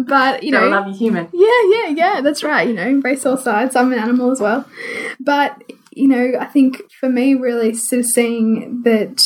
but 0.06 0.44
you 0.44 0.52
know, 0.52 0.60
Gotta 0.62 0.70
love 0.70 0.88
you 0.88 0.94
human. 0.98 1.28
yeah, 1.34 1.62
yeah, 1.70 1.88
yeah, 1.88 2.22
that's 2.22 2.44
right. 2.44 2.68
You 2.68 2.74
know, 2.74 2.88
embrace 2.88 3.26
all 3.26 3.38
sides. 3.38 3.76
I'm 3.76 3.92
an 3.94 4.00
animal 4.00 4.32
as 4.32 4.40
well. 4.40 4.66
But, 5.20 5.62
you 5.92 6.08
know, 6.08 6.34
I 6.40 6.46
think 6.46 6.82
for 7.00 7.10
me, 7.10 7.34
really 7.36 7.74
sort 7.74 8.00
of 8.02 8.06
seeing 8.08 8.84
that 8.84 9.20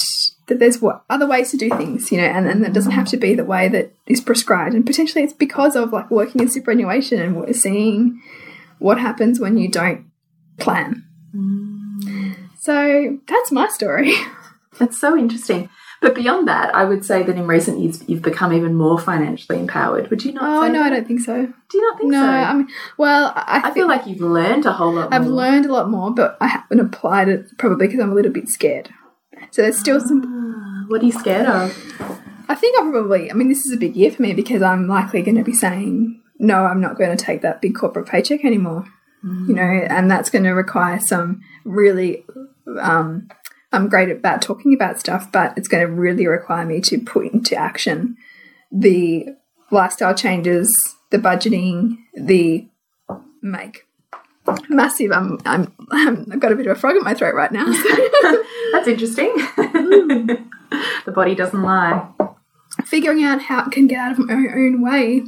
that 0.47 0.59
there's 0.59 0.81
what 0.81 1.03
other 1.09 1.25
ways 1.27 1.51
to 1.51 1.57
do 1.57 1.69
things, 1.69 2.11
you 2.11 2.17
know, 2.17 2.25
and, 2.25 2.47
and 2.47 2.63
that 2.63 2.73
doesn't 2.73 2.91
have 2.91 3.07
to 3.07 3.17
be 3.17 3.33
the 3.33 3.45
way 3.45 3.69
that 3.69 3.93
is 4.07 4.19
prescribed. 4.19 4.75
And 4.75 4.85
potentially 4.85 5.23
it's 5.23 5.33
because 5.33 5.75
of 5.75 5.93
like 5.93 6.11
working 6.11 6.41
in 6.41 6.49
superannuation 6.49 7.21
and 7.21 7.35
we're 7.37 7.53
seeing 7.53 8.21
what 8.83 8.99
happens 8.99 9.39
when 9.39 9.57
you 9.57 9.67
don't 9.69 10.11
plan. 10.59 11.03
So 12.59 13.17
that's 13.27 13.51
my 13.51 13.67
story. 13.69 14.13
That's 14.79 14.99
so 14.99 15.15
interesting. 15.15 15.69
But 16.01 16.15
beyond 16.15 16.47
that, 16.47 16.73
I 16.73 16.83
would 16.83 17.05
say 17.05 17.21
that 17.21 17.35
in 17.35 17.45
recent 17.45 17.79
years 17.79 18.03
you've 18.09 18.23
become 18.23 18.51
even 18.51 18.73
more 18.73 18.97
financially 18.99 19.59
empowered. 19.59 20.09
Would 20.09 20.25
you 20.25 20.33
not? 20.33 20.43
Oh 20.43 20.67
no, 20.71 20.81
I 20.81 20.89
don't 20.89 21.07
think 21.07 21.19
so. 21.19 21.45
Do 21.45 21.77
you 21.77 21.81
not 21.91 21.97
think 21.99 22.09
No, 22.11 22.21
so? 22.21 22.27
I 22.27 22.53
mean, 22.55 22.67
well, 22.97 23.33
I, 23.35 23.61
I 23.65 23.71
feel 23.73 23.87
like 23.87 24.07
you've 24.07 24.19
learned 24.21 24.65
a 24.65 24.71
whole 24.73 24.93
lot. 24.93 25.13
I've 25.13 25.25
more. 25.25 25.31
learned 25.31 25.67
a 25.67 25.71
lot 25.71 25.91
more, 25.91 26.11
but 26.11 26.37
I 26.41 26.47
haven't 26.47 26.79
applied 26.79 27.29
it 27.29 27.45
probably 27.59 27.85
because 27.85 27.99
I'm 28.01 28.11
a 28.11 28.15
little 28.15 28.31
bit 28.31 28.49
scared. 28.49 28.89
So 29.51 29.61
there's 29.61 29.77
still 29.77 29.99
some. 30.01 30.23
Ah, 30.25 30.85
What 30.87 31.03
are 31.03 31.05
you 31.05 31.11
scared 31.11 31.45
of? 31.45 31.69
I 32.49 32.55
think 32.55 32.79
I'll 32.79 32.89
probably. 32.89 33.29
I 33.29 33.35
mean, 33.35 33.49
this 33.49 33.63
is 33.67 33.71
a 33.73 33.77
big 33.77 33.95
year 33.95 34.09
for 34.09 34.23
me 34.23 34.33
because 34.33 34.63
I'm 34.63 34.87
likely 34.87 35.21
going 35.21 35.37
to 35.37 35.43
be 35.43 35.53
saying 35.53 36.19
no. 36.43 36.65
I'm 36.65 36.81
not 36.81 36.97
going 36.97 37.15
to 37.15 37.23
take 37.23 37.41
that 37.41 37.61
big 37.61 37.75
corporate 37.75 38.07
paycheck 38.07 38.45
anymore. 38.45 38.85
You 39.47 39.55
know, 39.55 39.61
and 39.61 40.11
that's 40.11 40.29
going 40.29 40.43
to 40.43 40.51
require 40.51 40.99
some 40.99 41.41
really. 41.63 42.25
Um, 42.79 43.29
I'm 43.71 43.87
great 43.87 44.09
about 44.11 44.41
talking 44.41 44.73
about 44.73 44.99
stuff, 44.99 45.31
but 45.31 45.57
it's 45.57 45.69
going 45.69 45.87
to 45.87 45.91
really 45.91 46.27
require 46.27 46.65
me 46.65 46.81
to 46.81 46.99
put 46.99 47.31
into 47.31 47.55
action 47.55 48.17
the 48.71 49.27
lifestyle 49.71 50.13
changes, 50.13 50.95
the 51.09 51.17
budgeting, 51.17 51.97
the 52.13 52.67
make 53.41 53.85
massive. 54.69 55.11
I'm, 55.11 55.39
I'm, 55.45 55.73
I've 55.91 56.39
got 56.39 56.51
a 56.51 56.55
bit 56.55 56.67
of 56.67 56.77
a 56.77 56.79
frog 56.79 56.95
in 56.95 57.03
my 57.03 57.13
throat 57.13 57.35
right 57.35 57.51
now. 57.51 57.65
That's 58.71 58.87
interesting. 58.87 59.31
the 59.55 61.11
body 61.13 61.35
doesn't 61.35 61.61
lie. 61.61 62.07
figuring 62.85 63.23
out 63.23 63.43
how 63.43 63.65
it 63.65 63.71
can 63.71 63.87
get 63.87 63.99
out 63.99 64.11
of 64.13 64.19
my 64.19 64.33
own 64.33 64.81
way 64.81 65.23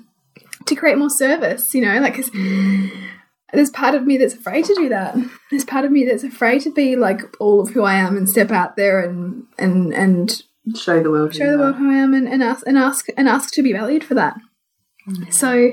to 0.65 0.75
create 0.75 0.98
more 0.98 1.10
service, 1.10 1.63
you 1.74 1.81
know, 1.81 2.00
like 2.00 2.15
'cause 2.15 2.31
there's 3.53 3.69
part 3.72 3.95
of 3.95 4.05
me 4.05 4.17
that's 4.17 4.34
afraid 4.34 4.65
to 4.65 4.75
do 4.75 4.89
that. 4.89 5.15
There's 5.51 5.65
part 5.65 5.86
of 5.86 5.91
me 5.91 6.05
that's 6.05 6.24
afraid 6.24 6.62
to 6.62 6.72
be 6.72 6.95
like 6.95 7.22
all 7.39 7.62
of 7.62 7.69
who 7.69 7.84
I 7.84 7.93
am 7.95 8.17
and 8.17 8.27
step 8.27 8.51
out 8.51 8.75
there 8.75 9.00
and 9.00 9.43
and 9.57 9.93
and 9.93 10.41
Show 10.75 11.01
the 11.03 11.12
world. 11.12 11.31
who 11.34 11.38
show 11.39 11.51
the 11.51 11.57
world 11.60 11.75
who 11.75 11.91
I 11.91 11.95
am 11.95 12.13
and, 12.15 12.27
and 12.27 12.41
ask 12.41 12.63
and 12.65 12.77
ask 12.77 13.05
and 13.15 13.29
ask 13.29 13.53
to 13.53 13.62
be 13.62 13.72
valued 13.72 14.03
for 14.03 14.15
that. 14.15 14.36
Mm. 15.07 15.31
So 15.31 15.72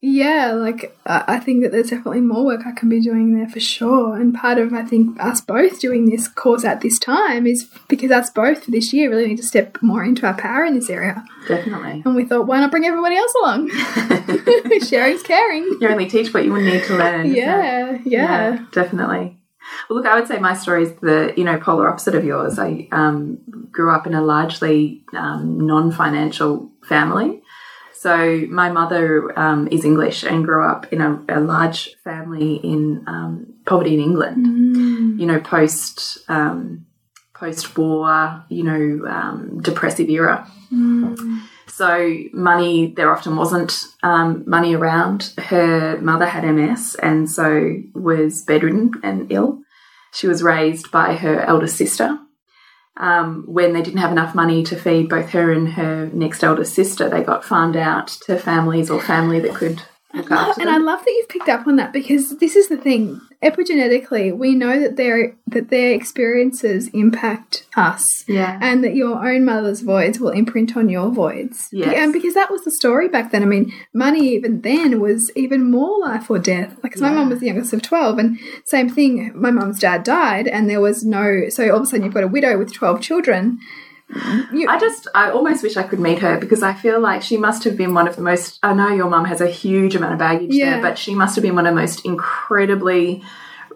yeah, 0.00 0.52
like 0.52 0.96
I 1.06 1.24
I 1.26 1.40
think 1.40 1.62
that 1.62 1.72
there's 1.72 1.90
definitely 1.90 2.20
more 2.20 2.44
work 2.44 2.60
I 2.66 2.72
can 2.72 2.88
be 2.88 3.00
doing 3.00 3.36
there 3.36 3.48
for 3.48 3.58
sure. 3.58 4.16
And 4.16 4.34
part 4.34 4.58
of 4.58 4.72
I 4.72 4.84
think 4.84 5.20
us 5.22 5.40
both 5.40 5.80
doing 5.80 6.08
this 6.08 6.28
course 6.28 6.64
at 6.64 6.80
this 6.80 6.98
time 6.98 7.46
is 7.46 7.68
because 7.88 8.10
us 8.10 8.30
both 8.30 8.64
for 8.64 8.70
this 8.70 8.92
year 8.92 9.10
really 9.10 9.26
need 9.26 9.38
to 9.38 9.42
step 9.42 9.78
more 9.82 10.04
into 10.04 10.26
our 10.26 10.34
power 10.34 10.64
in 10.64 10.74
this 10.74 10.88
area. 10.88 11.24
Definitely. 11.48 12.02
And 12.04 12.14
we 12.14 12.24
thought, 12.24 12.46
why 12.46 12.60
not 12.60 12.70
bring 12.70 12.84
everybody 12.84 13.16
else 13.16 13.32
along? 13.42 13.70
Sharing's 14.88 15.22
caring. 15.22 15.64
You 15.80 15.88
only 15.88 16.08
teach 16.08 16.32
what 16.32 16.44
you 16.44 16.52
would 16.52 16.64
need 16.64 16.84
to 16.84 16.96
learn. 16.96 17.26
isn't? 17.26 17.36
Yeah, 17.36 17.98
yeah. 18.04 18.64
definitely. 18.72 19.38
Well, 19.88 19.98
look, 19.98 20.06
I 20.06 20.18
would 20.18 20.28
say 20.28 20.38
my 20.38 20.54
story 20.54 20.84
is 20.84 20.92
the 21.00 21.34
you 21.36 21.44
know 21.44 21.58
polar 21.58 21.88
opposite 21.88 22.14
of 22.14 22.24
yours. 22.24 22.58
I 22.58 22.88
um, 22.92 23.38
grew 23.70 23.92
up 23.92 24.06
in 24.06 24.14
a 24.14 24.22
largely 24.22 25.04
um, 25.12 25.66
non-financial 25.66 26.70
family. 26.84 27.42
So 28.00 28.46
my 28.48 28.70
mother 28.70 29.36
um, 29.36 29.66
is 29.72 29.84
English 29.84 30.22
and 30.22 30.44
grew 30.44 30.64
up 30.64 30.92
in 30.92 31.00
a, 31.00 31.20
a 31.28 31.40
large 31.40 31.96
family 32.04 32.54
in 32.54 33.02
um, 33.08 33.54
poverty 33.66 33.94
in 33.94 34.00
England. 34.00 34.46
You 35.20 35.26
know, 35.26 35.40
post 35.40 36.18
um, 36.28 36.86
post 37.34 37.76
war, 37.76 38.44
you 38.48 38.62
know, 38.62 39.08
um, 39.08 39.60
depressive 39.62 40.08
era. 40.08 40.48
So 41.66 42.18
money, 42.32 42.92
there 42.96 43.12
often 43.12 43.36
wasn't 43.36 43.80
um, 44.04 44.44
money 44.46 44.74
around. 44.74 45.32
Her 45.38 45.98
mother 46.00 46.26
had 46.26 46.44
MS 46.44 46.96
and 47.02 47.28
so 47.30 47.82
was 47.94 48.42
bedridden 48.42 48.92
and 49.02 49.30
ill. 49.32 49.60
She 50.12 50.28
was 50.28 50.42
raised 50.42 50.90
by 50.90 51.14
her 51.14 51.40
elder 51.40 51.66
sister. 51.66 52.18
Um, 52.98 53.44
when 53.46 53.72
they 53.72 53.82
didn't 53.82 54.00
have 54.00 54.10
enough 54.12 54.34
money 54.34 54.64
to 54.64 54.76
feed 54.76 55.08
both 55.08 55.30
her 55.30 55.52
and 55.52 55.68
her 55.74 56.10
next 56.12 56.42
elder 56.42 56.64
sister, 56.64 57.08
they 57.08 57.22
got 57.22 57.44
farmed 57.44 57.76
out 57.76 58.08
to 58.26 58.38
families 58.38 58.90
or 58.90 59.00
family 59.00 59.38
that 59.40 59.54
could 59.54 59.82
after 60.14 60.62
And. 60.62 60.70
I 60.70 60.78
love 60.78 61.00
that 61.04 61.10
you've 61.10 61.28
picked 61.28 61.48
up 61.48 61.66
on 61.66 61.76
that 61.76 61.92
because 61.92 62.38
this 62.38 62.56
is 62.56 62.68
the 62.68 62.76
thing. 62.76 63.20
Epigenetically, 63.42 64.36
we 64.36 64.54
know 64.54 64.80
that 64.80 64.96
their 64.96 65.36
that 65.46 65.70
their 65.70 65.92
experiences 65.92 66.88
impact 66.92 67.66
us. 67.76 68.24
Yeah. 68.26 68.58
And 68.60 68.82
that 68.82 68.94
your 68.96 69.26
own 69.28 69.44
mother's 69.44 69.80
voids 69.80 70.18
will 70.18 70.30
imprint 70.30 70.76
on 70.76 70.88
your 70.88 71.10
voids. 71.10 71.68
Yes. 71.70 71.94
And 71.96 72.12
because 72.12 72.34
that 72.34 72.50
was 72.50 72.64
the 72.64 72.72
story 72.72 73.08
back 73.08 73.30
then. 73.30 73.42
I 73.42 73.46
mean, 73.46 73.72
money 73.94 74.28
even 74.34 74.62
then 74.62 75.00
was 75.00 75.30
even 75.36 75.70
more 75.70 76.00
life 76.00 76.28
or 76.30 76.38
death. 76.38 76.76
Like, 76.82 76.92
'cause 76.94 77.02
my 77.02 77.10
mum 77.12 77.28
was 77.28 77.40
the 77.40 77.46
youngest 77.46 77.72
of 77.72 77.82
12, 77.82 78.18
and 78.18 78.38
same 78.64 78.88
thing, 78.88 79.32
my 79.34 79.50
mum's 79.50 79.78
dad 79.78 80.02
died, 80.02 80.48
and 80.48 80.68
there 80.68 80.80
was 80.80 81.04
no. 81.04 81.48
So 81.48 81.70
all 81.70 81.76
of 81.76 81.82
a 81.82 81.86
sudden, 81.86 82.04
you've 82.04 82.14
got 82.14 82.24
a 82.24 82.28
widow 82.28 82.58
with 82.58 82.72
12 82.72 83.00
children. 83.00 83.58
You, 84.52 84.66
I 84.68 84.78
just, 84.78 85.06
I 85.14 85.30
almost 85.30 85.62
wish 85.62 85.76
I 85.76 85.82
could 85.82 86.00
meet 86.00 86.20
her 86.20 86.38
because 86.38 86.62
I 86.62 86.72
feel 86.72 86.98
like 86.98 87.20
she 87.22 87.36
must 87.36 87.64
have 87.64 87.76
been 87.76 87.92
one 87.94 88.08
of 88.08 88.16
the 88.16 88.22
most. 88.22 88.58
I 88.62 88.72
know 88.72 88.88
your 88.88 89.08
mum 89.08 89.26
has 89.26 89.40
a 89.40 89.48
huge 89.48 89.94
amount 89.94 90.14
of 90.14 90.18
baggage 90.18 90.52
Yeah. 90.54 90.74
there, 90.74 90.82
but 90.82 90.98
she 90.98 91.14
must 91.14 91.34
have 91.36 91.42
been 91.42 91.54
one 91.54 91.66
of 91.66 91.74
the 91.74 91.80
most 91.80 92.04
incredibly 92.06 93.22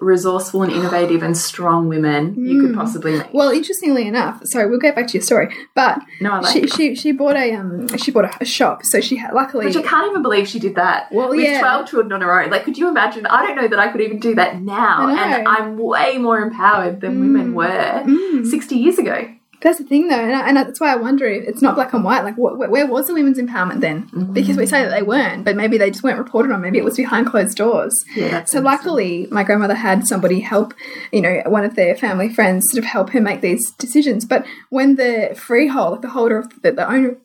resourceful 0.00 0.64
and 0.64 0.72
innovative 0.72 1.22
and 1.22 1.36
strong 1.36 1.88
women 1.88 2.34
you 2.36 2.54
Mm. 2.58 2.60
could 2.66 2.74
possibly 2.74 3.12
meet. 3.12 3.26
well, 3.32 3.50
interestingly 3.52 4.08
enough, 4.08 4.44
sorry, 4.44 4.68
we'll 4.68 4.80
get 4.80 4.96
back 4.96 5.06
to 5.08 5.12
your 5.12 5.22
story, 5.22 5.54
but 5.76 6.00
No, 6.20 6.32
I 6.32 6.40
like 6.40 6.52
she, 6.52 6.60
it. 6.62 6.72
she 6.72 6.94
she 6.96 7.12
bought 7.12 7.36
a 7.36 7.52
um 7.54 7.86
she 7.98 8.10
bought 8.10 8.24
a, 8.24 8.36
a 8.40 8.44
shop, 8.44 8.84
so 8.84 9.00
she 9.00 9.14
had 9.16 9.32
luckily 9.32 9.66
Which 9.66 9.76
I 9.76 9.82
can't 9.82 10.10
even 10.10 10.22
believe 10.22 10.48
she 10.48 10.58
did 10.58 10.74
that. 10.74 11.12
Well, 11.12 11.28
with 11.28 11.38
yeah. 11.40 11.60
12 11.60 11.86
children 11.88 12.12
on 12.14 12.20
her 12.22 12.42
own. 12.42 12.50
Like, 12.50 12.64
could 12.64 12.76
you 12.78 12.88
imagine? 12.88 13.26
I 13.26 13.46
don't 13.46 13.54
know 13.54 13.68
that 13.68 13.78
I 13.78 13.92
could 13.92 14.00
even 14.00 14.18
do 14.18 14.34
that 14.34 14.60
now. 14.60 15.06
Mm. 15.06 15.16
And 15.18 15.46
I'm 15.48 15.78
way 15.78 16.18
more 16.18 16.40
empowered 16.40 17.00
than 17.00 17.20
women 17.20 17.54
were 17.54 18.02
60 18.44 18.74
years 18.74 18.98
ago. 18.98 19.28
That's 19.62 19.78
the 19.78 19.84
thing, 19.84 20.08
though, 20.08 20.18
and, 20.18 20.34
I, 20.34 20.48
and 20.48 20.56
that's 20.56 20.80
why 20.80 20.92
I 20.92 20.96
wonder 20.96 21.24
if 21.24 21.46
it's 21.46 21.62
not 21.62 21.76
black 21.76 21.92
and 21.92 22.02
white. 22.02 22.24
Like, 22.24 22.34
wh 22.34 22.56
wh- 22.56 22.70
where 22.70 22.86
was 22.86 23.06
the 23.06 23.14
women's 23.14 23.38
empowerment 23.38 23.80
then? 23.80 24.10
Because 24.32 24.56
we 24.56 24.66
say 24.66 24.82
that 24.82 24.90
they 24.90 25.02
weren't, 25.02 25.44
but 25.44 25.54
maybe 25.54 25.78
they 25.78 25.90
just 25.90 26.02
weren't 26.02 26.18
reported 26.18 26.52
on. 26.52 26.60
Maybe 26.60 26.78
it 26.78 26.84
was 26.84 26.96
behind 26.96 27.28
closed 27.28 27.56
doors. 27.56 27.94
Yeah, 28.16 28.44
So 28.44 28.60
luckily, 28.60 29.28
my 29.30 29.44
grandmother 29.44 29.74
had 29.74 30.06
somebody 30.06 30.40
help, 30.40 30.74
you 31.12 31.20
know, 31.20 31.42
one 31.46 31.64
of 31.64 31.76
their 31.76 31.94
family 31.96 32.28
friends 32.28 32.66
sort 32.70 32.78
of 32.78 32.84
help 32.90 33.10
her 33.10 33.20
make 33.20 33.40
these 33.40 33.70
decisions. 33.72 34.24
But 34.24 34.44
when 34.70 34.96
the 34.96 35.32
freehold, 35.36 35.92
like 35.92 36.02
the 36.02 36.10
holder 36.10 36.38
of 36.38 36.62
the, 36.62 36.72
the 36.72 36.90
owner 36.90 37.16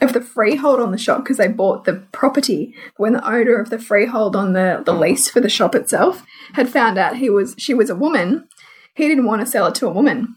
of 0.00 0.12
the 0.12 0.20
freehold 0.20 0.80
on 0.80 0.92
the 0.92 0.98
shop, 0.98 1.24
because 1.24 1.38
they 1.38 1.48
bought 1.48 1.84
the 1.84 1.94
property, 2.12 2.74
when 2.98 3.14
the 3.14 3.26
owner 3.26 3.56
of 3.56 3.70
the 3.70 3.78
freehold 3.78 4.36
on 4.36 4.52
the 4.52 4.82
the 4.84 4.92
lease 4.92 5.28
for 5.28 5.40
the 5.40 5.48
shop 5.48 5.74
itself 5.74 6.24
had 6.52 6.68
found 6.68 6.98
out 6.98 7.16
he 7.16 7.30
was 7.30 7.54
she 7.58 7.72
was 7.74 7.90
a 7.90 7.96
woman 7.96 8.46
he 8.94 9.06
didn't 9.06 9.26
want 9.26 9.40
to 9.40 9.46
sell 9.46 9.66
it 9.66 9.76
to 9.76 9.86
a 9.86 9.92
woman. 9.92 10.34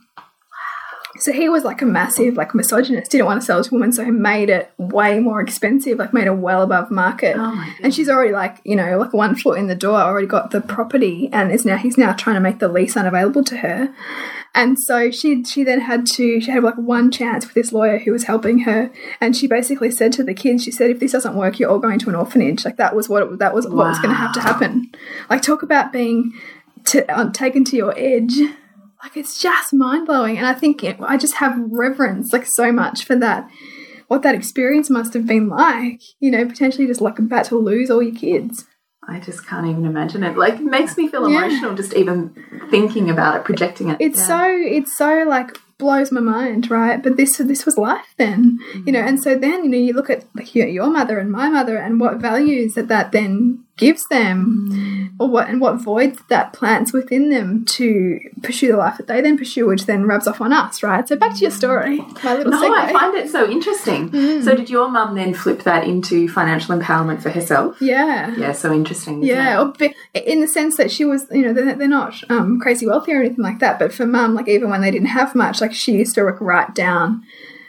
So 1.22 1.32
he 1.32 1.50
was 1.50 1.64
like 1.64 1.84
a 1.84 1.86
massive 1.86 2.36
like 2.36 2.56
misogynist, 2.56 3.12
didn't 3.12 3.28
want 3.28 3.40
to 3.40 3.46
sell 3.46 3.64
to 3.64 3.70
a 3.70 3.72
woman, 3.72 3.94
so 3.94 4.04
he 4.04 4.10
made 4.10 4.50
it 4.50 4.72
way 4.80 5.20
more 5.20 5.40
expensive, 5.40 6.00
like 6.00 6.14
made 6.14 6.26
it 6.26 6.36
well 6.36 6.64
above 6.64 6.90
market. 6.90 7.36
Oh 7.38 7.74
and 7.82 7.94
she's 7.94 8.10
already 8.10 8.32
like, 8.32 8.60
you 8.64 8.76
know, 8.76 8.98
like 8.98 9.14
one 9.14 9.36
foot 9.36 9.60
in 9.60 9.68
the 9.68 9.76
door, 9.76 10.00
already 10.00 10.26
got 10.26 10.50
the 10.50 10.62
property 10.62 11.30
and 11.32 11.52
is 11.52 11.64
now 11.64 11.78
he's 11.78 11.96
now 11.96 12.14
trying 12.14 12.36
to 12.36 12.40
make 12.40 12.58
the 12.58 12.68
lease 12.68 12.98
unavailable 12.98 13.44
to 13.44 13.58
her. 13.58 13.94
And 14.56 14.78
so 14.80 15.12
she 15.12 15.44
she 15.44 15.64
then 15.64 15.82
had 15.82 16.08
to 16.08 16.42
she 16.42 16.50
had 16.50 16.64
like 16.64 16.76
one 16.76 17.12
chance 17.12 17.46
with 17.46 17.54
this 17.54 17.72
lawyer 17.72 18.00
who 18.00 18.12
was 18.12 18.24
helping 18.24 18.60
her, 18.60 18.92
and 19.22 19.38
she 19.38 19.46
basically 19.48 19.92
said 19.92 20.12
to 20.14 20.24
the 20.24 20.34
kids, 20.34 20.64
she 20.64 20.72
said, 20.72 20.90
if 20.90 21.00
this 21.00 21.12
doesn't 21.12 21.36
work, 21.36 21.60
you're 21.60 21.70
all 21.70 21.80
going 21.80 22.00
to 22.00 22.10
an 22.10 22.16
orphanage. 22.16 22.66
Like 22.66 22.78
that 22.78 22.96
was 22.96 23.08
what 23.08 23.22
it, 23.22 23.40
that 23.40 23.54
was 23.54 23.68
what 23.68 23.76
was 23.76 24.00
going 24.00 24.10
to 24.10 24.16
have 24.16 24.34
to 24.34 24.42
happen. 24.42 24.92
Like 25.30 25.44
talk 25.44 25.62
about 25.62 25.94
being 25.94 26.34
to, 26.86 27.10
uh, 27.16 27.32
taken 27.32 27.64
to 27.66 27.76
your 27.76 27.94
edge. 27.96 28.40
Like 29.04 29.18
it's 29.18 29.40
just 29.42 29.74
mind 29.74 30.06
blowing, 30.06 30.38
and 30.38 30.46
I 30.46 30.54
think 30.54 30.84
it, 30.84 30.98
I 31.02 31.18
just 31.18 31.36
have 31.36 31.58
reverence 31.72 32.32
like 32.34 32.46
so 32.46 32.72
much 32.72 33.04
for 33.06 33.16
that. 33.16 33.50
What 34.08 34.24
that 34.24 34.36
experience 34.36 34.90
must 34.90 35.14
have 35.14 35.26
been 35.26 35.48
like, 35.48 36.02
you 36.20 36.30
know, 36.30 36.46
potentially 36.46 36.86
just 36.86 37.00
like 37.02 37.18
about 37.18 37.46
to 37.46 37.58
lose 37.58 37.90
all 37.90 38.04
your 38.04 38.14
kids. 38.14 38.66
I 39.08 39.20
just 39.20 39.48
can't 39.48 39.66
even 39.68 39.86
imagine 39.86 40.24
it. 40.24 40.38
Like, 40.38 40.56
it 40.56 40.64
makes 40.64 40.96
me 40.98 41.08
feel 41.08 41.28
Yeah. 41.30 41.38
emotional 41.46 41.74
just 41.76 41.94
even 41.94 42.36
thinking 42.70 43.10
about 43.10 43.38
it, 43.38 43.44
projecting 43.46 43.90
it. 43.90 43.98
It's 44.00 44.20
Yeah. 44.20 44.28
so 44.28 44.46
it's 44.78 44.96
so 44.98 45.24
like 45.28 45.58
blows 45.80 46.12
my 46.12 46.22
mind, 46.22 46.70
right? 46.70 47.02
But 47.02 47.18
this 47.18 47.38
this 47.38 47.66
was 47.66 47.78
life 47.78 48.06
then, 48.18 48.60
you 48.86 48.92
know. 48.92 49.02
Mm. 49.02 49.08
And 49.08 49.24
so 49.24 49.34
then 49.36 49.64
you 49.64 49.70
know 49.72 49.78
you 49.78 49.94
look 49.94 50.10
at 50.12 50.26
like 50.36 50.54
your, 50.54 50.68
your 50.68 50.90
mother 50.92 51.18
and 51.18 51.32
my 51.32 51.50
mother 51.50 51.78
and 51.78 52.00
what 52.00 52.18
values 52.18 52.74
that 52.76 52.90
that 52.90 53.12
then 53.12 53.64
gives 53.78 54.04
them, 54.10 55.16
or 55.20 55.28
what 55.28 55.50
and 55.50 55.60
what 55.60 55.76
voids 55.82 56.20
that 56.30 56.54
plants 56.54 56.94
within 56.94 57.30
them 57.30 57.66
to 57.66 58.20
pursue 58.44 58.72
the 58.72 58.78
life 58.78 58.98
that 58.98 59.08
they 59.08 59.22
then 59.22 59.38
pursue, 59.38 59.66
which 59.66 59.86
then 59.86 60.06
rubs 60.06 60.28
off 60.28 60.40
on 60.42 60.54
us, 60.54 60.84
right? 60.84 61.08
So 61.08 61.16
back 61.16 61.34
to 61.36 61.42
your 61.42 61.52
story, 61.52 61.98
my 62.24 62.36
little 62.36 62.52
No, 62.52 62.62
segue. 62.62 62.78
I 62.78 62.92
find 62.94 63.16
it 63.16 63.30
so 63.30 63.50
interesting. 63.50 64.10
Mm. 64.12 64.44
So, 64.44 64.56
did 64.56 64.70
your 64.70 64.88
mum 64.90 65.16
then 65.16 65.34
flip 65.34 65.64
that 65.64 65.86
into 65.88 66.28
financial 66.28 66.78
empowerment 66.78 67.22
for 67.22 67.30
herself? 67.30 67.82
yeah. 67.82 68.36
Yeah, 68.38 68.52
so 68.52 68.72
interesting. 68.74 69.24
Yeah, 69.24 69.60
it? 69.60 69.62
or 69.62 69.74
bi- 69.74 69.96
in 70.20 70.42
the 70.42 70.48
sense 70.48 70.78
that 70.78 70.92
she 70.92 71.06
was, 71.06 71.26
you 71.32 71.42
know, 71.44 71.54
they're, 71.54 71.76
they're 71.76 71.88
not 71.88 72.16
um, 72.30 72.60
crazy 72.60 72.86
wealthy 72.86 73.14
or 73.14 73.20
anything 73.22 73.44
like 73.44 73.60
that. 73.60 73.80
But 73.80 73.94
for 73.94 74.06
mum, 74.06 74.36
like 74.36 74.48
even 74.48 74.70
when 74.70 74.82
they 74.82 74.92
didn't 74.92 75.08
have 75.08 75.34
much, 75.34 75.62
like 75.62 75.74
she 75.74 75.94
used 75.94 76.16
to 76.16 76.24
write 76.24 76.76
down, 76.76 77.24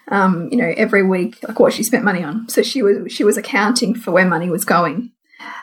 um, 0.09 0.49
you 0.51 0.59
know, 0.59 0.73
every 0.77 1.03
week 1.03 1.39
like 1.47 1.59
what 1.59 1.73
she 1.73 1.83
spent 1.83 2.05
money 2.05 2.23
on. 2.23 2.49
So 2.49 2.63
she 2.63 2.83
was 2.83 3.11
she 3.13 3.25
was 3.25 3.37
accounting 3.37 3.95
for 3.95 4.11
where 4.11 4.27
money 4.27 4.51
was 4.51 4.65
going, 4.65 5.11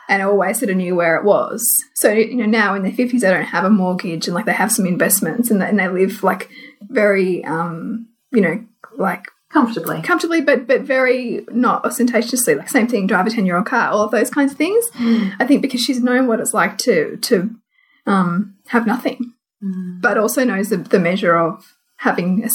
and 0.08 0.22
always 0.22 0.58
sort 0.58 0.70
of 0.70 0.76
knew 0.76 0.94
where 0.94 1.16
it 1.16 1.24
was. 1.24 1.64
So 1.96 2.12
you 2.12 2.34
know, 2.36 2.46
now 2.46 2.74
in 2.74 2.82
their 2.82 2.92
fifties, 2.92 3.22
they 3.22 3.30
don't 3.30 3.44
have 3.44 3.64
a 3.64 3.70
mortgage 3.70 4.26
and 4.26 4.34
like 4.34 4.46
they 4.46 4.52
have 4.52 4.72
some 4.72 4.86
investments 4.86 5.50
and 5.50 5.60
they, 5.60 5.66
and 5.68 5.78
they 5.78 5.88
live 5.88 6.22
like 6.22 6.50
very, 6.82 7.44
um, 7.44 8.08
you 8.32 8.40
know, 8.40 8.64
like 8.96 9.26
Comfortably. 9.52 10.00
comfortably, 10.02 10.40
but 10.40 10.68
but 10.68 10.82
very 10.82 11.44
not 11.50 11.84
ostentatiously. 11.84 12.54
Like 12.54 12.68
same 12.68 12.86
thing, 12.86 13.08
drive 13.08 13.26
a 13.26 13.30
ten 13.30 13.46
year 13.46 13.56
old 13.56 13.66
car, 13.66 13.88
all 13.90 14.02
of 14.02 14.12
those 14.12 14.30
kinds 14.30 14.52
of 14.52 14.58
things. 14.58 14.84
I 15.40 15.44
think 15.44 15.60
because 15.60 15.80
she's 15.80 16.00
known 16.00 16.28
what 16.28 16.38
it's 16.38 16.54
like 16.54 16.78
to 16.78 17.16
to 17.16 17.50
um, 18.06 18.54
have 18.68 18.86
nothing, 18.86 19.32
but 20.00 20.16
also 20.16 20.44
knows 20.44 20.68
the, 20.68 20.76
the 20.76 21.00
measure 21.00 21.36
of 21.36 21.74
having 21.96 22.44
a, 22.44 22.48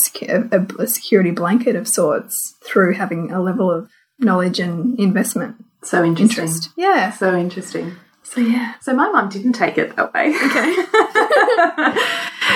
a, 0.51 0.67
a 0.79 0.87
security 0.87 1.31
blanket 1.31 1.75
of 1.75 1.87
sorts 1.87 2.33
through 2.63 2.93
having 2.93 3.29
a 3.29 3.41
level 3.41 3.69
of 3.69 3.89
knowledge 4.17 4.61
and 4.61 4.97
investment 4.97 5.57
So 5.85 6.03
interesting. 6.03 6.43
interest. 6.45 6.69
Yeah. 6.75 7.11
So 7.11 7.35
interesting. 7.35 7.95
So 8.23 8.41
yeah. 8.41 8.73
So 8.81 8.93
my 8.93 9.09
mum 9.11 9.29
didn't 9.29 9.53
take 9.53 9.77
it 9.77 9.95
that 9.95 10.13
way. 10.13 10.35
Okay. 10.35 10.75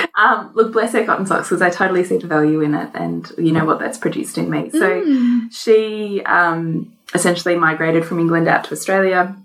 um, 0.17 0.51
look, 0.55 0.73
bless 0.73 0.93
her 0.93 1.05
cotton 1.05 1.25
socks 1.25 1.47
because 1.49 1.61
I 1.61 1.69
totally 1.69 2.03
see 2.03 2.17
the 2.17 2.27
value 2.27 2.61
in 2.61 2.73
it, 2.73 2.89
and 2.93 3.31
you 3.37 3.51
know 3.51 3.65
what 3.65 3.79
that's 3.79 3.97
produced 3.97 4.37
in 4.37 4.49
me. 4.49 4.69
So 4.71 5.01
Mm. 5.01 5.51
she 5.51 6.21
um, 6.25 6.91
essentially 7.13 7.55
migrated 7.55 8.05
from 8.05 8.19
England 8.19 8.47
out 8.47 8.63
to 8.65 8.71
Australia. 8.73 9.35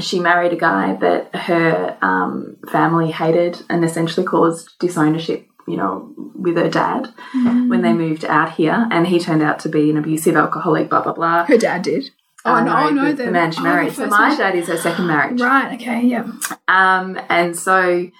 She 0.00 0.20
married 0.20 0.52
a 0.52 0.56
guy 0.56 0.94
that 0.96 1.34
her 1.34 1.96
um, 2.02 2.56
family 2.70 3.10
hated 3.10 3.62
and 3.70 3.84
essentially 3.84 4.26
caused 4.26 4.78
disownership. 4.78 5.46
You 5.66 5.78
know, 5.78 6.12
with 6.34 6.56
her 6.58 6.68
dad 6.68 7.08
when 7.32 7.80
they 7.80 7.94
moved 7.94 8.26
out 8.26 8.52
here, 8.52 8.86
and 8.90 9.06
he 9.06 9.18
turned 9.18 9.42
out 9.42 9.58
to 9.60 9.70
be 9.70 9.88
an 9.90 9.96
abusive 9.96 10.36
alcoholic. 10.36 10.90
Blah 10.90 11.00
blah 11.02 11.14
blah. 11.14 11.46
Her 11.46 11.56
dad 11.56 11.80
did. 11.80 12.10
Oh 12.44 12.62
no! 12.62 12.76
Oh 12.76 12.90
no! 12.90 13.04
the, 13.06 13.16
The, 13.16 13.24
the 13.24 13.30
man 13.30 13.52
she 13.52 13.60
oh, 13.60 13.64
married. 13.64 13.94
So 13.94 14.06
my 14.06 14.36
dad 14.36 14.54
is 14.54 14.68
her 14.68 14.76
second 14.76 15.06
marriage. 15.06 15.40
Right. 15.40 15.74
Okay. 15.74 16.02
Yeah. 16.02 16.30
Um, 16.68 17.20
and 17.28 17.56
so 17.56 18.10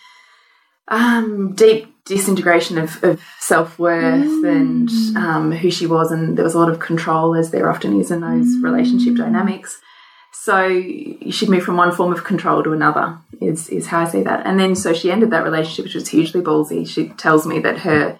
um, 0.88 1.54
deep 1.54 1.94
disintegration 2.04 2.78
of, 2.78 3.02
of 3.02 3.22
self 3.38 3.78
worth 3.78 4.44
and 4.44 4.88
um, 5.16 5.52
who 5.52 5.70
she 5.70 5.86
was, 5.86 6.10
and 6.10 6.36
there 6.36 6.44
was 6.44 6.54
a 6.54 6.58
lot 6.58 6.70
of 6.70 6.78
control, 6.78 7.34
as 7.34 7.50
there 7.50 7.70
often 7.70 7.98
is 8.00 8.10
in 8.10 8.20
those 8.20 8.58
relationship 8.62 9.16
dynamics. 9.16 9.80
So 10.32 10.68
she'd 10.68 11.48
moved 11.48 11.64
from 11.64 11.78
one 11.78 11.92
form 11.92 12.12
of 12.12 12.24
control 12.24 12.62
to 12.64 12.72
another, 12.72 13.18
is, 13.40 13.70
is 13.70 13.86
how 13.86 14.00
I 14.00 14.08
see 14.08 14.22
that. 14.24 14.46
And 14.46 14.60
then 14.60 14.74
so 14.74 14.92
she 14.92 15.10
ended 15.10 15.30
that 15.30 15.44
relationship, 15.44 15.86
which 15.86 15.94
was 15.94 16.08
hugely 16.08 16.42
ballsy. 16.42 16.86
She 16.86 17.08
tells 17.08 17.46
me 17.46 17.60
that 17.60 17.78
her 17.78 18.18